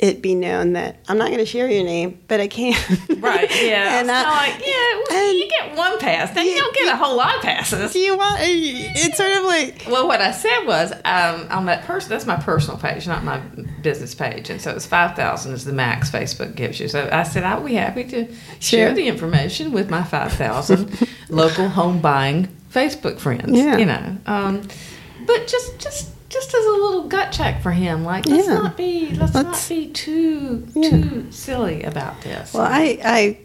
it 0.00 0.22
be 0.22 0.34
known 0.34 0.72
that 0.72 0.96
I'm 1.08 1.18
not 1.18 1.26
going 1.26 1.40
to 1.40 1.46
share 1.46 1.70
your 1.70 1.84
name, 1.84 2.18
but 2.26 2.40
I 2.40 2.48
can. 2.48 2.72
right, 3.18 3.50
yeah. 3.62 3.98
and 4.00 4.10
I, 4.10 4.48
like, 4.48 4.66
yeah, 4.66 5.02
well, 5.10 5.34
you 5.34 5.46
get 5.46 5.76
one 5.76 5.98
pass. 5.98 6.34
Then 6.34 6.46
you 6.46 6.56
don't 6.56 6.74
get 6.74 6.94
a 6.94 6.96
whole 6.96 7.16
lot 7.16 7.36
of 7.36 7.42
passes. 7.42 7.92
do 7.92 7.98
you 7.98 8.16
want? 8.16 8.38
It's 8.40 9.18
sort 9.18 9.30
of 9.32 9.44
like 9.44 9.84
Well, 9.86 10.08
what 10.08 10.22
I 10.22 10.30
said 10.32 10.64
was 10.64 10.92
um, 11.04 11.46
on 11.50 11.66
that 11.66 11.84
person. 11.84 12.08
That's 12.08 12.24
my 12.24 12.36
personal 12.36 12.78
page, 12.80 13.06
not 13.06 13.24
my 13.24 13.40
business 13.82 14.14
page, 14.14 14.48
and 14.48 14.58
so 14.58 14.70
it's 14.70 14.86
five 14.86 15.16
thousand 15.16 15.52
is 15.52 15.66
the 15.66 15.72
max 15.72 16.10
Facebook 16.10 16.54
gives 16.54 16.80
you. 16.80 16.88
So 16.88 17.06
I 17.12 17.22
said 17.22 17.44
I 17.44 17.58
would 17.58 17.66
be 17.66 17.74
happy 17.74 18.04
to 18.04 18.34
share 18.58 18.94
the 18.94 19.06
information 19.06 19.70
with 19.70 19.90
my 19.90 20.02
five 20.02 20.32
thousand 20.32 21.06
local 21.28 21.68
home 21.68 22.00
buying 22.00 22.48
Facebook 22.72 23.18
friends. 23.18 23.50
Yeah. 23.52 23.76
You 23.76 23.84
know, 23.84 24.16
um, 24.24 24.62
but 25.26 25.46
just 25.46 25.78
just 25.78 26.10
just 26.30 26.54
as 26.54 26.64
a 26.64 26.70
little 26.70 27.08
gut 27.08 27.32
check 27.32 27.60
for 27.62 27.72
him, 27.72 28.04
like 28.04 28.24
let's 28.26 28.46
Yeah. 28.48 28.54
not 28.54 28.76
be 28.76 29.10
let's, 29.14 29.34
Let's- 29.34 29.68
not 29.70 29.76
be 29.76 29.86
too 29.88 30.66
Yeah. 30.74 30.90
too 30.90 31.26
silly 31.30 31.82
about 31.82 32.22
this. 32.22 32.54
Well, 32.54 32.62
I 32.64 32.98
I 33.04 33.36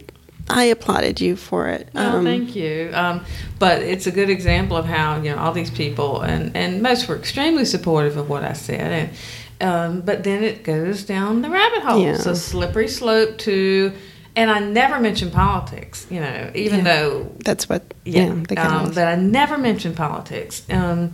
I 0.48 0.64
applauded 0.64 1.20
you 1.20 1.34
for 1.34 1.66
it. 1.66 1.88
Well, 1.92 2.18
Um, 2.18 2.24
thank 2.24 2.54
you. 2.54 2.90
Um, 2.94 3.22
but 3.58 3.82
it's 3.82 4.06
a 4.06 4.12
good 4.12 4.30
example 4.30 4.76
of 4.76 4.86
how 4.86 5.16
you 5.20 5.30
know 5.30 5.38
all 5.38 5.52
these 5.52 5.70
people, 5.70 6.20
and 6.22 6.52
and 6.56 6.80
most 6.82 7.08
were 7.08 7.16
extremely 7.16 7.64
supportive 7.64 8.16
of 8.16 8.28
what 8.28 8.44
I 8.44 8.52
said, 8.54 8.92
and 8.92 9.08
um, 9.60 10.00
but 10.02 10.22
then 10.22 10.44
it 10.44 10.62
goes 10.62 11.02
down 11.02 11.42
the 11.42 11.50
rabbit 11.50 11.82
hole. 11.82 12.00
Yeah. 12.00 12.14
It's 12.14 12.26
a 12.26 12.36
slippery 12.36 12.88
slope 12.88 13.38
to, 13.38 13.90
and 14.36 14.50
I 14.50 14.60
never 14.60 15.00
mention 15.00 15.30
politics. 15.30 16.06
You 16.10 16.20
know, 16.20 16.50
even 16.54 16.84
though 16.84 17.32
That's 17.44 17.68
what. 17.68 17.82
Yeah. 18.04 18.34
yeah, 18.50 18.66
um, 18.68 18.92
but 18.94 19.08
I 19.08 19.16
never 19.16 19.58
mentioned 19.58 19.96
politics. 19.96 20.62
Um, 20.70 21.12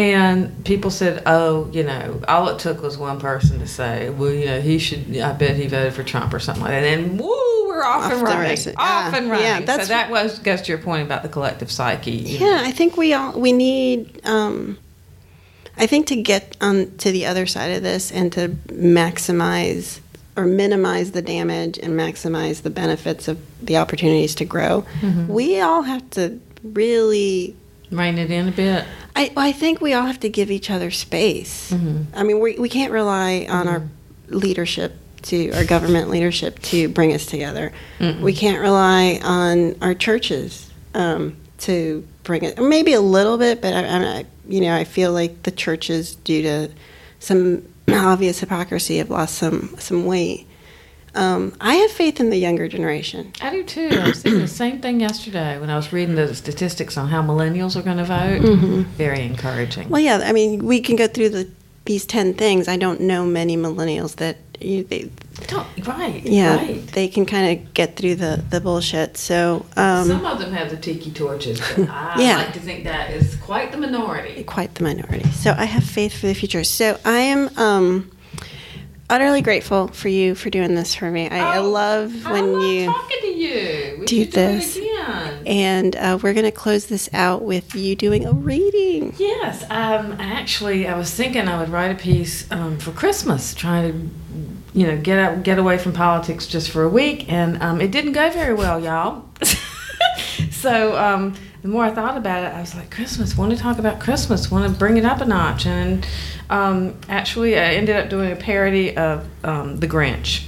and 0.00 0.64
people 0.64 0.90
said, 0.90 1.22
"Oh, 1.26 1.68
you 1.72 1.82
know, 1.82 2.20
all 2.26 2.48
it 2.48 2.58
took 2.58 2.82
was 2.82 2.96
one 2.96 3.20
person 3.20 3.58
to 3.60 3.66
say, 3.66 4.08
well, 4.10 4.30
you 4.30 4.46
know, 4.46 4.60
he 4.60 4.78
should. 4.78 5.16
I 5.18 5.32
bet 5.32 5.56
he 5.56 5.66
voted 5.66 5.92
for 5.92 6.02
Trump 6.02 6.32
or 6.32 6.38
something 6.40 6.62
like 6.64 6.72
that." 6.72 6.84
And 6.84 7.10
then 7.10 7.18
woo, 7.18 7.68
we're 7.68 7.84
off, 7.84 8.04
Off 8.06 8.12
and 8.12 8.22
running, 8.22 8.58
off 8.76 9.12
Yeah, 9.12 9.16
and 9.16 9.30
running. 9.30 9.44
yeah, 9.46 9.60
that's- 9.60 9.88
so 9.88 9.92
that 9.94 10.10
was 10.10 10.38
goes 10.38 10.62
to 10.62 10.68
your 10.72 10.78
point 10.78 11.02
about 11.02 11.22
the 11.22 11.28
collective 11.28 11.70
psyche. 11.70 12.12
Yeah, 12.12 12.38
know. 12.56 12.64
I 12.64 12.70
think 12.72 12.96
we 12.96 13.12
all 13.14 13.32
we 13.38 13.52
need. 13.52 14.20
Um, 14.26 14.78
I 15.76 15.86
think 15.86 16.06
to 16.08 16.16
get 16.16 16.56
on 16.60 16.90
to 16.98 17.10
the 17.12 17.26
other 17.26 17.46
side 17.46 17.72
of 17.72 17.82
this 17.82 18.10
and 18.12 18.30
to 18.32 18.48
maximize 18.68 20.00
or 20.36 20.44
minimize 20.46 21.12
the 21.12 21.22
damage 21.22 21.78
and 21.78 21.94
maximize 21.98 22.62
the 22.62 22.70
benefits 22.70 23.28
of 23.28 23.38
the 23.62 23.76
opportunities 23.76 24.34
to 24.36 24.44
grow, 24.44 24.82
Mm-hmm. 25.00 25.28
we 25.32 25.60
all 25.60 25.82
have 25.82 26.08
to 26.10 26.38
really. 26.62 27.56
Rein 27.90 28.18
it 28.18 28.30
in 28.30 28.48
a 28.48 28.52
bit. 28.52 28.84
I, 29.16 29.32
I 29.36 29.52
think 29.52 29.80
we 29.80 29.92
all 29.94 30.06
have 30.06 30.20
to 30.20 30.28
give 30.28 30.50
each 30.50 30.70
other 30.70 30.90
space. 30.90 31.72
I 32.14 32.22
mean, 32.22 32.40
we, 32.40 32.58
we 32.58 32.68
can't 32.68 32.92
rely 32.92 33.46
on 33.50 33.68
our 33.68 33.82
leadership 34.28 34.94
to 35.22 35.50
our 35.52 35.64
government 35.64 36.08
leadership 36.08 36.58
to 36.60 36.88
bring 36.88 37.12
us 37.12 37.26
together. 37.26 37.72
We 38.22 38.32
can't 38.32 38.60
rely 38.60 39.20
on 39.22 39.76
our 39.82 39.94
churches 39.94 40.70
um, 40.94 41.36
to 41.58 42.06
bring 42.22 42.44
it. 42.44 42.58
Maybe 42.58 42.92
a 42.94 43.00
little 43.00 43.36
bit, 43.36 43.60
but 43.60 43.74
I, 43.74 43.82
I, 44.20 44.26
you 44.48 44.60
know, 44.62 44.74
I 44.74 44.84
feel 44.84 45.12
like 45.12 45.42
the 45.42 45.50
churches, 45.50 46.14
due 46.16 46.42
to 46.42 46.70
some 47.18 47.66
obvious 47.88 48.40
hypocrisy, 48.40 48.98
have 48.98 49.10
lost 49.10 49.34
some 49.36 49.74
some 49.78 50.06
weight. 50.06 50.46
Um, 51.14 51.52
I 51.60 51.74
have 51.76 51.90
faith 51.90 52.20
in 52.20 52.30
the 52.30 52.36
younger 52.38 52.68
generation. 52.68 53.32
I 53.40 53.50
do 53.50 53.62
too. 53.64 53.88
I 53.92 54.08
was 54.08 54.22
thinking 54.22 54.40
the 54.40 54.48
same 54.48 54.80
thing 54.80 55.00
yesterday 55.00 55.58
when 55.58 55.68
I 55.70 55.76
was 55.76 55.92
reading 55.92 56.14
the 56.14 56.34
statistics 56.34 56.96
on 56.96 57.08
how 57.08 57.22
millennials 57.22 57.74
are 57.76 57.82
going 57.82 57.96
to 57.98 58.04
vote. 58.04 58.42
Very 58.96 59.22
encouraging. 59.24 59.88
Well, 59.88 60.00
yeah, 60.00 60.20
I 60.24 60.32
mean, 60.32 60.64
we 60.64 60.80
can 60.80 60.96
go 60.96 61.06
through 61.08 61.30
the 61.30 61.50
these 61.86 62.04
ten 62.06 62.34
things. 62.34 62.68
I 62.68 62.76
don't 62.76 63.00
know 63.00 63.24
many 63.24 63.56
millennials 63.56 64.16
that 64.16 64.36
you, 64.60 64.84
they, 64.84 65.10
Don't- 65.46 65.66
right. 65.86 66.22
yeah, 66.24 66.56
Right. 66.56 66.86
they 66.88 67.08
can 67.08 67.24
kind 67.24 67.58
of 67.58 67.72
get 67.74 67.96
through 67.96 68.16
the 68.16 68.44
the 68.50 68.60
bullshit. 68.60 69.16
So, 69.16 69.64
um, 69.76 70.06
Some 70.06 70.26
of 70.26 70.38
them 70.38 70.52
have 70.52 70.68
the 70.70 70.76
tiki 70.76 71.10
torches, 71.10 71.58
but 71.58 71.88
I 71.90 72.14
Yeah. 72.22 72.36
like 72.36 72.52
to 72.52 72.60
think 72.60 72.84
that 72.84 73.10
is 73.10 73.34
quite 73.36 73.72
the 73.72 73.78
minority. 73.78 74.44
quite 74.44 74.74
the 74.74 74.84
minority. 74.84 75.28
So 75.30 75.54
I 75.56 75.64
have 75.64 75.82
faith 75.82 76.12
for 76.20 76.26
the 76.26 76.34
future. 76.34 76.62
So 76.62 76.98
I 77.04 77.20
am 77.20 77.48
um, 77.58 78.10
utterly 79.10 79.42
grateful 79.42 79.88
for 79.88 80.08
you 80.08 80.34
for 80.34 80.48
doing 80.50 80.74
this 80.74 80.94
for 80.94 81.10
me. 81.10 81.28
I, 81.28 81.38
I 81.38 81.58
Oh, 81.58 81.68
love 81.70 82.26
I 82.26 82.32
when 82.32 82.52
love 82.54 82.62
you. 82.62 82.86
talking 82.86 83.18
to 83.20 83.26
you. 83.26 83.96
We 84.00 84.06
do 84.06 84.24
this. 84.24 84.74
Do. 84.74 84.86
And 85.46 85.96
uh, 85.96 86.18
we're 86.22 86.34
going 86.34 86.44
to 86.44 86.52
close 86.52 86.86
this 86.86 87.08
out 87.12 87.42
with 87.42 87.74
you 87.74 87.96
doing 87.96 88.24
a 88.26 88.32
reading. 88.32 89.14
Yes, 89.18 89.64
um, 89.64 90.12
actually, 90.20 90.86
I 90.86 90.96
was 90.96 91.12
thinking 91.12 91.48
I 91.48 91.58
would 91.58 91.68
write 91.70 91.90
a 91.90 91.94
piece 91.98 92.50
um, 92.52 92.78
for 92.78 92.92
Christmas, 92.92 93.54
trying 93.54 93.90
to, 93.92 94.78
you 94.78 94.86
know, 94.86 94.96
get 95.00 95.18
out, 95.18 95.42
get 95.42 95.58
away 95.58 95.78
from 95.78 95.92
politics 95.92 96.46
just 96.46 96.70
for 96.70 96.82
a 96.84 96.88
week, 96.88 97.30
and 97.32 97.60
um, 97.62 97.80
it 97.80 97.90
didn't 97.90 98.12
go 98.12 98.30
very 98.30 98.54
well, 98.54 98.78
y'all. 98.80 99.24
so 100.50 100.96
um, 100.96 101.34
the 101.62 101.68
more 101.68 101.84
I 101.84 101.90
thought 101.90 102.16
about 102.16 102.44
it, 102.44 102.54
I 102.54 102.60
was 102.60 102.74
like, 102.74 102.90
Christmas. 102.90 103.36
Want 103.36 103.52
to 103.52 103.58
talk 103.58 103.78
about 103.78 104.00
Christmas? 104.00 104.50
Want 104.50 104.72
to 104.72 104.78
bring 104.78 104.96
it 104.96 105.04
up 105.04 105.20
a 105.20 105.26
notch? 105.26 105.66
And 105.66 106.06
um, 106.48 106.98
actually, 107.08 107.58
I 107.58 107.74
ended 107.74 107.96
up 107.96 108.08
doing 108.08 108.32
a 108.32 108.36
parody 108.36 108.96
of 108.96 109.26
um, 109.44 109.78
The 109.78 109.86
Grinch. 109.86 110.46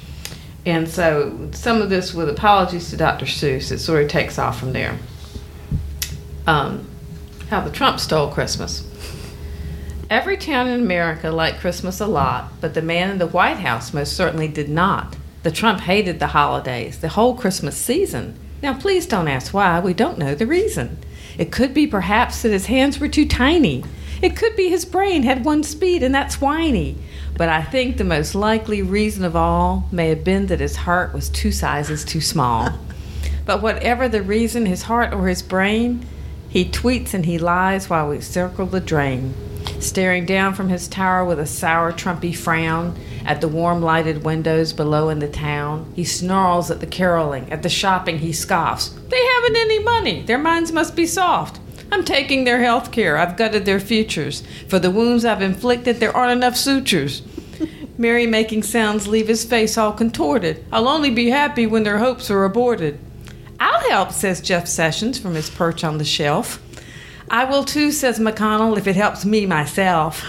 And 0.65 0.89
so 0.89 1.51
some 1.53 1.83
of 1.83 1.91
this 1.91 2.15
with 2.15 2.29
apologies 2.29 2.91
to 2.91 2.97
Dr. 2.97 3.27
Seuss, 3.27 3.71
it 3.73 3.79
sort 3.79 4.03
of 4.03 4.09
takes 4.09 4.39
off 4.39 4.59
from 4.59 4.73
there. 4.73 4.99
Um, 6.47 6.89
how 7.51 7.61
the 7.61 7.71
Trump 7.71 8.01
stole 8.01 8.31
Christmas. 8.31 8.89
Every 10.09 10.37
town 10.37 10.69
in 10.69 10.81
America 10.81 11.31
liked 11.31 11.61
Christmas 11.61 12.01
a 12.01 12.07
lot, 12.07 12.53
but 12.61 12.75
the 12.75 12.83
man 12.83 13.11
in 13.11 13.19
the 13.19 13.27
White 13.27 13.59
House 13.59 13.93
most 13.93 14.15
certainly 14.15 14.49
did 14.49 14.69
not. 14.69 15.17
The 15.43 15.51
Trump 15.51 15.81
hated 15.81 16.21
the 16.21 16.29
holidays, 16.29 17.01
the 17.01 17.09
whole 17.09 17.35
Christmas 17.37 17.77
season. 17.77 18.39
Now, 18.63 18.75
please 18.75 19.07
don't 19.07 19.27
ask 19.27 19.53
why, 19.53 19.81
we 19.81 19.93
don't 19.93 20.19
know 20.19 20.35
the 20.35 20.47
reason. 20.47 20.99
It 21.39 21.53
could 21.53 21.73
be 21.73 21.87
perhaps 21.87 22.43
that 22.43 22.53
his 22.53 22.67
hands 22.67 22.99
were 22.99 23.09
too 23.09 23.27
tiny. 23.27 23.85
It 24.21 24.37
could 24.37 24.55
be 24.55 24.69
his 24.69 24.85
brain 24.85 25.25
had 25.25 25.45
one 25.45 25.63
speed 25.63 26.03
and 26.03 26.15
that's 26.15 26.41
whiny. 26.41 26.97
But 27.37 27.49
I 27.49 27.63
think 27.63 27.97
the 27.97 28.05
most 28.05 28.35
likely 28.35 28.83
reason 28.83 29.25
of 29.25 29.35
all 29.35 29.89
may 29.91 30.09
have 30.11 30.23
been 30.23 30.47
that 30.47 30.61
his 30.61 30.77
heart 30.77 31.13
was 31.13 31.29
two 31.29 31.51
sizes 31.53 32.05
too 32.05 32.21
small. 32.21 32.71
But 33.45 33.61
whatever 33.61 34.09
the 34.09 34.23
reason, 34.23 34.67
his 34.67 34.83
heart 34.83 35.13
or 35.13 35.27
his 35.27 35.43
brain, 35.43 36.07
he 36.49 36.65
tweets 36.65 37.13
and 37.13 37.27
he 37.27 37.39
lies 37.39 37.91
while 37.91 38.09
we 38.09 38.21
circle 38.21 38.67
the 38.67 38.79
drain. 38.79 39.35
Staring 39.83 40.27
down 40.27 40.55
from 40.55 40.69
his 40.69 40.87
tower 40.87 41.25
with 41.25 41.41
a 41.41 41.47
sour, 41.47 41.93
Trumpy 41.93 42.35
frown 42.35 42.97
at 43.27 43.41
the 43.41 43.49
warm 43.49 43.83
lighted 43.83 44.23
windows 44.23 44.73
below 44.73 45.09
in 45.09 45.19
the 45.19 45.29
town, 45.29 45.93
he 45.97 46.05
snarls 46.05 46.71
at 46.71 46.79
the 46.79 46.87
caroling, 46.87 47.51
at 47.51 47.65
the 47.65 47.69
shopping 47.69 48.21
he 48.21 48.33
scoffs. 48.33 48.91
They 49.09 49.27
haven't 49.27 49.57
any 49.57 49.81
money, 49.81 50.23
their 50.23 50.39
minds 50.39 50.71
must 50.71 50.95
be 50.95 51.05
soft. 51.05 51.59
I'm 51.91 52.05
taking 52.05 52.45
their 52.45 52.61
health 52.61 52.93
care, 52.93 53.19
I've 53.19 53.37
gutted 53.37 53.65
their 53.65 53.81
futures. 53.81 54.45
For 54.69 54.79
the 54.79 54.91
wounds 54.91 55.25
I've 55.25 55.43
inflicted, 55.43 55.99
there 55.99 56.17
aren't 56.17 56.39
enough 56.39 56.57
sutures. 56.57 57.23
Merry 57.99 58.27
making 58.27 58.63
sounds 58.63 59.09
leave 59.09 59.27
his 59.27 59.45
face 59.45 59.77
all 59.77 59.93
contorted. 59.93 60.65
I'll 60.71 60.89
only 60.89 61.11
be 61.11 61.31
happy 61.31 61.67
when 61.67 61.83
their 61.83 61.99
hopes 61.99 62.31
are 62.31 62.45
aborted. 62.45 63.01
I'll 63.59 63.91
help, 63.91 64.13
says 64.13 64.41
Jeff 64.41 64.69
Sessions 64.69 65.19
from 65.19 65.35
his 65.35 65.51
perch 65.51 65.83
on 65.83 65.99
the 65.99 66.05
shelf. 66.05 66.63
I 67.31 67.45
will 67.45 67.65
too, 67.65 67.93
says 67.93 68.19
McConnell, 68.19 68.77
if 68.77 68.87
it 68.87 68.97
helps 68.97 69.25
me 69.25 69.47
myself. 69.47 70.25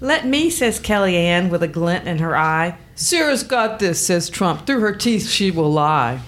Let 0.00 0.26
me, 0.26 0.48
says 0.48 0.80
Kellyanne 0.80 1.50
with 1.50 1.62
a 1.62 1.68
glint 1.68 2.08
in 2.08 2.18
her 2.18 2.36
eye. 2.36 2.78
Sarah's 2.94 3.42
got 3.42 3.78
this, 3.78 4.04
says 4.04 4.30
Trump. 4.30 4.66
Through 4.66 4.80
her 4.80 4.94
teeth 4.94 5.28
she 5.28 5.50
will 5.50 5.70
lie. 5.70 6.20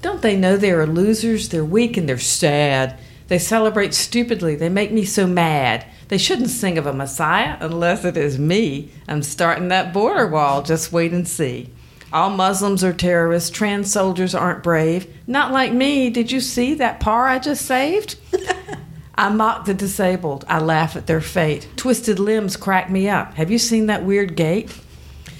Don't 0.00 0.20
they 0.20 0.36
know 0.36 0.56
they 0.56 0.72
are 0.72 0.86
losers? 0.86 1.48
They're 1.48 1.64
weak 1.64 1.96
and 1.96 2.08
they're 2.08 2.18
sad. 2.18 2.98
They 3.28 3.38
celebrate 3.38 3.94
stupidly. 3.94 4.56
They 4.56 4.68
make 4.68 4.90
me 4.90 5.04
so 5.04 5.26
mad. 5.26 5.86
They 6.08 6.18
shouldn't 6.18 6.50
sing 6.50 6.76
of 6.76 6.86
a 6.86 6.92
Messiah 6.92 7.56
unless 7.60 8.04
it 8.04 8.16
is 8.16 8.38
me. 8.38 8.90
I'm 9.08 9.22
starting 9.22 9.68
that 9.68 9.92
border 9.92 10.26
wall. 10.26 10.62
Just 10.62 10.92
wait 10.92 11.12
and 11.12 11.26
see. 11.26 11.70
All 12.12 12.30
Muslims 12.30 12.84
are 12.84 12.92
terrorists. 12.92 13.48
Trans 13.48 13.90
soldiers 13.90 14.34
aren't 14.34 14.62
brave. 14.62 15.06
Not 15.26 15.52
like 15.52 15.72
me. 15.72 16.10
Did 16.10 16.30
you 16.30 16.40
see 16.40 16.74
that 16.74 17.00
par 17.00 17.26
I 17.26 17.38
just 17.38 17.64
saved? 17.64 18.16
I 19.14 19.28
mock 19.28 19.66
the 19.66 19.74
disabled. 19.74 20.44
I 20.48 20.58
laugh 20.58 20.96
at 20.96 21.06
their 21.06 21.20
fate. 21.20 21.68
Twisted 21.76 22.18
limbs 22.18 22.56
crack 22.56 22.90
me 22.90 23.08
up. 23.08 23.34
Have 23.34 23.50
you 23.50 23.58
seen 23.58 23.86
that 23.86 24.04
weird 24.04 24.36
gait? 24.36 24.74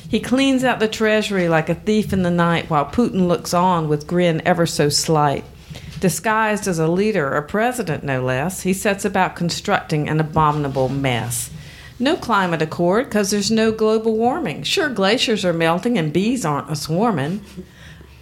He 0.08 0.20
cleans 0.20 0.62
out 0.62 0.78
the 0.78 0.88
treasury 0.88 1.48
like 1.48 1.70
a 1.70 1.74
thief 1.74 2.12
in 2.12 2.22
the 2.22 2.30
night 2.30 2.68
while 2.68 2.84
Putin 2.84 3.28
looks 3.28 3.54
on 3.54 3.88
with 3.88 4.06
grin 4.06 4.42
ever 4.44 4.66
so 4.66 4.90
slight. 4.90 5.44
Disguised 6.00 6.68
as 6.68 6.78
a 6.78 6.86
leader, 6.86 7.34
a 7.34 7.42
president 7.42 8.04
no 8.04 8.22
less, 8.22 8.60
he 8.62 8.74
sets 8.74 9.06
about 9.06 9.36
constructing 9.36 10.08
an 10.08 10.20
abominable 10.20 10.90
mess. 10.90 11.48
No 11.98 12.16
climate 12.16 12.60
accord 12.60 13.06
because 13.06 13.30
there's 13.30 13.50
no 13.50 13.72
global 13.72 14.16
warming. 14.16 14.64
Sure, 14.64 14.90
glaciers 14.90 15.44
are 15.44 15.52
melting 15.52 15.96
and 15.96 16.12
bees 16.12 16.44
aren't 16.44 16.70
a 16.70 16.76
swarming. 16.76 17.40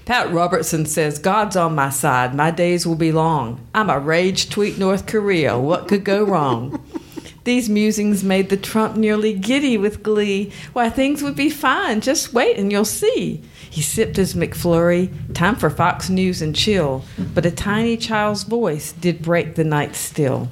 Pat 0.04 0.32
Robertson 0.32 0.86
says, 0.86 1.18
God's 1.18 1.56
on 1.56 1.74
my 1.74 1.90
side. 1.90 2.34
My 2.34 2.50
days 2.50 2.86
will 2.86 2.96
be 2.96 3.12
long. 3.12 3.64
I'm 3.74 3.90
a 3.90 3.98
rage 3.98 4.50
tweet 4.50 4.78
North 4.78 5.06
Korea. 5.06 5.58
What 5.58 5.88
could 5.88 6.04
go 6.04 6.24
wrong? 6.24 6.82
These 7.44 7.70
musings 7.70 8.22
made 8.22 8.50
the 8.50 8.56
Trump 8.56 8.96
nearly 8.96 9.32
giddy 9.32 9.78
with 9.78 10.02
glee. 10.02 10.52
Why, 10.72 10.90
things 10.90 11.22
would 11.22 11.36
be 11.36 11.48
fine. 11.48 12.00
Just 12.00 12.34
wait 12.34 12.58
and 12.58 12.70
you'll 12.70 12.84
see. 12.84 13.42
He 13.70 13.80
sipped 13.80 14.16
his 14.16 14.34
McFlurry. 14.34 15.10
Time 15.32 15.56
for 15.56 15.70
Fox 15.70 16.10
News 16.10 16.42
and 16.42 16.54
chill. 16.54 17.04
But 17.34 17.46
a 17.46 17.50
tiny 17.50 17.96
child's 17.96 18.42
voice 18.42 18.92
did 18.92 19.22
break 19.22 19.54
the 19.54 19.64
night 19.64 19.96
still. 19.96 20.48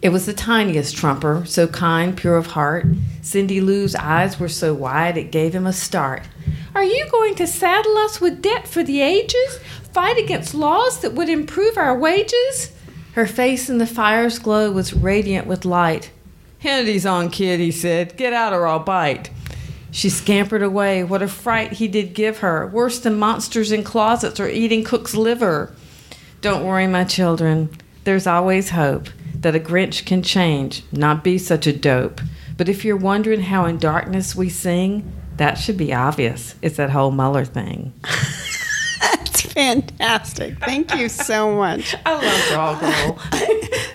It 0.00 0.10
was 0.10 0.26
the 0.26 0.32
tiniest 0.32 0.96
trumper, 0.96 1.42
so 1.44 1.66
kind, 1.66 2.16
pure 2.16 2.36
of 2.36 2.46
heart. 2.48 2.86
Cindy 3.20 3.60
Lou's 3.60 3.96
eyes 3.96 4.38
were 4.38 4.48
so 4.48 4.72
wide 4.72 5.18
it 5.18 5.32
gave 5.32 5.52
him 5.52 5.66
a 5.66 5.72
start. 5.72 6.22
Are 6.72 6.84
you 6.84 7.08
going 7.10 7.34
to 7.34 7.48
saddle 7.48 7.98
us 7.98 8.20
with 8.20 8.40
debt 8.40 8.68
for 8.68 8.84
the 8.84 9.00
ages? 9.00 9.58
Fight 9.92 10.16
against 10.16 10.54
laws 10.54 11.00
that 11.00 11.14
would 11.14 11.28
improve 11.28 11.76
our 11.76 11.98
wages? 11.98 12.70
Her 13.14 13.26
face 13.26 13.68
in 13.68 13.78
the 13.78 13.86
fire's 13.88 14.38
glow 14.38 14.70
was 14.70 14.94
radiant 14.94 15.48
with 15.48 15.64
light. 15.64 16.12
Hannity's 16.60 17.04
on, 17.04 17.28
kid, 17.28 17.58
he 17.58 17.72
said. 17.72 18.16
Get 18.16 18.32
out 18.32 18.52
or 18.52 18.68
I'll 18.68 18.78
bite. 18.78 19.30
She 19.90 20.10
scampered 20.10 20.62
away. 20.62 21.02
What 21.02 21.22
a 21.22 21.28
fright 21.28 21.72
he 21.72 21.88
did 21.88 22.14
give 22.14 22.38
her, 22.38 22.68
worse 22.68 23.00
than 23.00 23.18
monsters 23.18 23.72
in 23.72 23.82
closets 23.82 24.38
or 24.38 24.48
eating 24.48 24.84
cook's 24.84 25.16
liver. 25.16 25.74
Don't 26.40 26.64
worry, 26.64 26.86
my 26.86 27.02
children. 27.02 27.70
There's 28.04 28.28
always 28.28 28.70
hope 28.70 29.08
that 29.40 29.54
a 29.54 29.60
Grinch 29.60 30.04
can 30.04 30.22
change, 30.22 30.82
not 30.92 31.24
be 31.24 31.38
such 31.38 31.66
a 31.66 31.72
dope. 31.72 32.20
But 32.56 32.68
if 32.68 32.84
you're 32.84 32.96
wondering 32.96 33.40
how 33.42 33.66
in 33.66 33.78
darkness 33.78 34.34
we 34.34 34.48
sing, 34.48 35.12
that 35.36 35.54
should 35.54 35.76
be 35.76 35.94
obvious. 35.94 36.56
It's 36.60 36.76
that 36.76 36.90
whole 36.90 37.12
Mueller 37.12 37.44
thing. 37.44 37.92
That's 39.00 39.42
fantastic. 39.42 40.58
Thank 40.58 40.94
you 40.96 41.08
so 41.08 41.54
much. 41.54 41.94
I 42.04 42.14
love 42.14 42.80
Doggerel. 42.80 43.18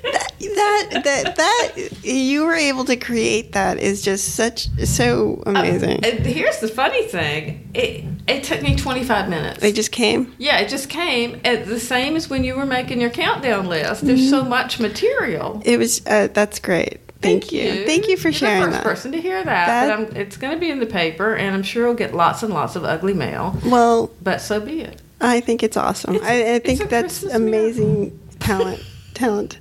that 0.50 1.02
that 1.04 1.36
that 1.36 1.89
you 2.04 2.46
were 2.46 2.54
able 2.56 2.86
to 2.86 2.96
create 2.96 3.52
that 3.54 3.80
is 3.80 4.02
just 4.02 4.36
such 4.36 4.68
so 4.86 5.41
amazing. 5.46 6.04
And 6.06 6.20
here's 6.26 6.60
the 6.60 6.68
funny 6.68 7.04
thing: 7.04 7.70
it 7.74 8.04
it 8.28 8.44
took 8.44 8.62
me 8.62 8.76
25 8.76 9.30
minutes. 9.30 9.60
they 9.60 9.72
just 9.72 9.91
came. 9.91 10.34
yeah, 10.38 10.60
it 10.60 10.70
just 10.70 10.89
came 10.89 11.39
at 11.44 11.66
the 11.66 11.80
same 11.80 12.16
as 12.16 12.30
when 12.30 12.44
you 12.44 12.56
were 12.56 12.66
making 12.66 13.02
your 13.02 13.10
countdown 13.10 13.68
list. 13.68 14.06
There's 14.06 14.30
so 14.30 14.44
much 14.44 14.80
material. 14.80 15.62
It 15.66 15.78
was 15.78 16.06
uh, 16.06 16.28
that's 16.34 16.60
great. 16.60 17.00
Thank, 17.22 17.54
you. 17.54 17.86
Thank 17.86 18.10
you 18.10 18.18
for 18.18 18.28
You're 18.28 18.34
sharing 18.34 18.60
the 18.64 18.66
first 18.72 18.78
that. 18.80 18.84
person 18.84 19.12
to 19.14 19.22
hear 19.22 19.41
that. 19.41 19.46
That- 19.88 19.98
but 20.10 20.10
I'm, 20.12 20.18
it's 20.18 20.36
going 20.36 20.54
to 20.54 20.60
be 20.60 20.70
in 20.70 20.80
the 20.82 20.86
paper, 20.86 21.34
and 21.36 21.56
I'm 21.56 21.64
sure 21.64 21.86
we'll 21.86 21.96
get 21.96 22.14
lots 22.14 22.44
and 22.44 22.54
lots 22.54 22.76
of 22.76 22.84
ugly 22.84 23.14
mail. 23.14 23.58
Well, 23.66 24.12
But 24.22 24.41
so 24.41 24.60
be 24.60 24.82
it. 24.82 25.02
I 25.22 25.39
think 25.39 25.64
it's 25.64 25.78
awesome. 25.78 26.16
It's- 26.16 26.30
I, 26.30 26.56
I 26.56 26.60
think 26.60 26.89
that's 26.89 27.20
Christmas 27.22 27.34
amazing 27.34 28.20
talent. 28.39 28.84
Talent. 29.14 29.57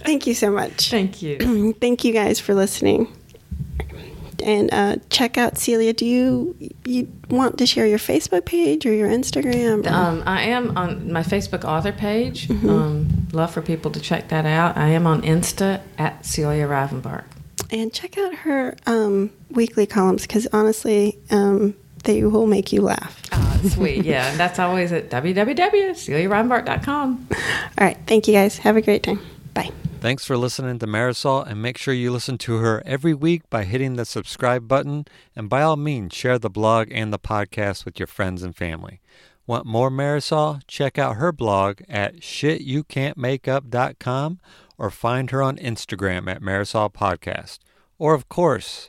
Thank 0.00 0.26
you 0.26 0.34
so 0.34 0.50
much. 0.50 0.90
Thank 0.90 1.22
you. 1.22 1.74
Thank 1.80 2.04
you 2.04 2.12
guys 2.12 2.40
for 2.40 2.54
listening. 2.54 3.14
And 4.40 4.72
uh, 4.72 4.96
check 5.10 5.36
out 5.36 5.58
Celia. 5.58 5.92
Do 5.92 6.06
you 6.06 6.56
you 6.84 7.12
want 7.28 7.58
to 7.58 7.66
share 7.66 7.86
your 7.86 7.98
Facebook 7.98 8.44
page 8.44 8.86
or 8.86 8.92
your 8.92 9.08
Instagram? 9.08 9.84
or- 9.84 9.92
Um, 9.92 10.22
I 10.26 10.42
am 10.42 10.76
on 10.78 11.10
my 11.12 11.22
Facebook 11.24 11.64
author 11.64 11.90
page. 11.92 12.46
Mm-hmm. 12.46 12.70
Um, 12.70 13.26
love 13.32 13.50
for 13.52 13.62
people 13.62 13.90
to 13.90 14.00
check 14.00 14.28
that 14.28 14.46
out. 14.46 14.76
I 14.76 14.88
am 14.90 15.06
on 15.08 15.22
Insta 15.22 15.80
at 15.98 16.24
Celia 16.24 16.66
Rivenbark. 16.68 17.24
and 17.72 17.92
check 17.92 18.16
out 18.16 18.32
her 18.36 18.76
um, 18.86 19.30
weekly 19.50 19.86
columns 19.86 20.22
because 20.22 20.46
honestly, 20.52 21.18
um, 21.30 21.74
they 22.04 22.22
will 22.24 22.46
make 22.46 22.72
you 22.72 22.82
laugh. 22.82 23.20
Ah, 23.32 23.58
sweet. 23.68 24.04
Yeah, 24.04 24.30
and 24.30 24.38
that's 24.38 24.58
always 24.58 24.92
at 24.92 25.08
www.celiarivenbark.com. 25.10 27.26
All 27.30 27.38
right. 27.78 27.96
Thank 28.06 28.28
you 28.28 28.34
guys. 28.34 28.58
Have 28.58 28.76
a 28.76 28.82
great 28.82 29.02
time. 29.02 29.20
Bye. 29.54 29.72
Thanks 30.00 30.24
for 30.24 30.36
listening 30.36 30.78
to 30.78 30.86
Marisol, 30.86 31.44
and 31.44 31.60
make 31.60 31.76
sure 31.76 31.92
you 31.92 32.12
listen 32.12 32.38
to 32.38 32.58
her 32.58 32.80
every 32.86 33.14
week 33.14 33.50
by 33.50 33.64
hitting 33.64 33.96
the 33.96 34.04
subscribe 34.04 34.68
button. 34.68 35.06
And 35.34 35.48
by 35.48 35.62
all 35.62 35.76
means, 35.76 36.14
share 36.14 36.38
the 36.38 36.48
blog 36.48 36.86
and 36.92 37.12
the 37.12 37.18
podcast 37.18 37.84
with 37.84 37.98
your 37.98 38.06
friends 38.06 38.44
and 38.44 38.54
family. 38.54 39.00
Want 39.44 39.66
more 39.66 39.90
Marisol? 39.90 40.60
Check 40.68 40.98
out 40.98 41.16
her 41.16 41.32
blog 41.32 41.80
at 41.88 42.20
shityoucan'tmakeup.com 42.20 44.38
or 44.76 44.90
find 44.90 45.30
her 45.30 45.42
on 45.42 45.56
Instagram 45.56 46.30
at 46.30 46.42
Marisol 46.42 46.92
Podcast. 46.92 47.58
Or, 47.98 48.14
of 48.14 48.28
course, 48.28 48.88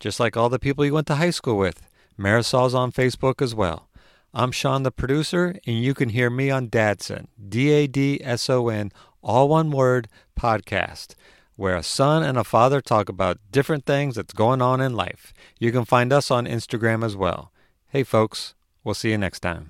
just 0.00 0.18
like 0.18 0.34
all 0.36 0.48
the 0.48 0.58
people 0.58 0.86
you 0.86 0.94
went 0.94 1.06
to 1.08 1.16
high 1.16 1.30
school 1.30 1.58
with, 1.58 1.82
Marisol's 2.18 2.74
on 2.74 2.92
Facebook 2.92 3.42
as 3.42 3.54
well. 3.54 3.88
I'm 4.32 4.52
Sean, 4.52 4.82
the 4.82 4.90
producer, 4.90 5.56
and 5.66 5.82
you 5.82 5.94
can 5.94 6.10
hear 6.10 6.30
me 6.30 6.50
on 6.50 6.68
Dadson, 6.68 7.26
D 7.48 7.70
A 7.70 7.86
D 7.86 8.20
S 8.22 8.48
O 8.50 8.68
N, 8.68 8.92
all 9.22 9.48
one 9.48 9.70
word, 9.70 10.08
podcast, 10.38 11.14
where 11.56 11.76
a 11.76 11.82
son 11.82 12.22
and 12.22 12.36
a 12.38 12.44
father 12.44 12.80
talk 12.80 13.08
about 13.08 13.38
different 13.50 13.86
things 13.86 14.16
that's 14.16 14.34
going 14.34 14.60
on 14.60 14.80
in 14.80 14.94
life. 14.94 15.32
You 15.58 15.72
can 15.72 15.84
find 15.84 16.12
us 16.12 16.30
on 16.30 16.46
Instagram 16.46 17.04
as 17.04 17.16
well. 17.16 17.50
Hey, 17.88 18.02
folks, 18.02 18.54
we'll 18.84 18.94
see 18.94 19.10
you 19.10 19.18
next 19.18 19.40
time. 19.40 19.64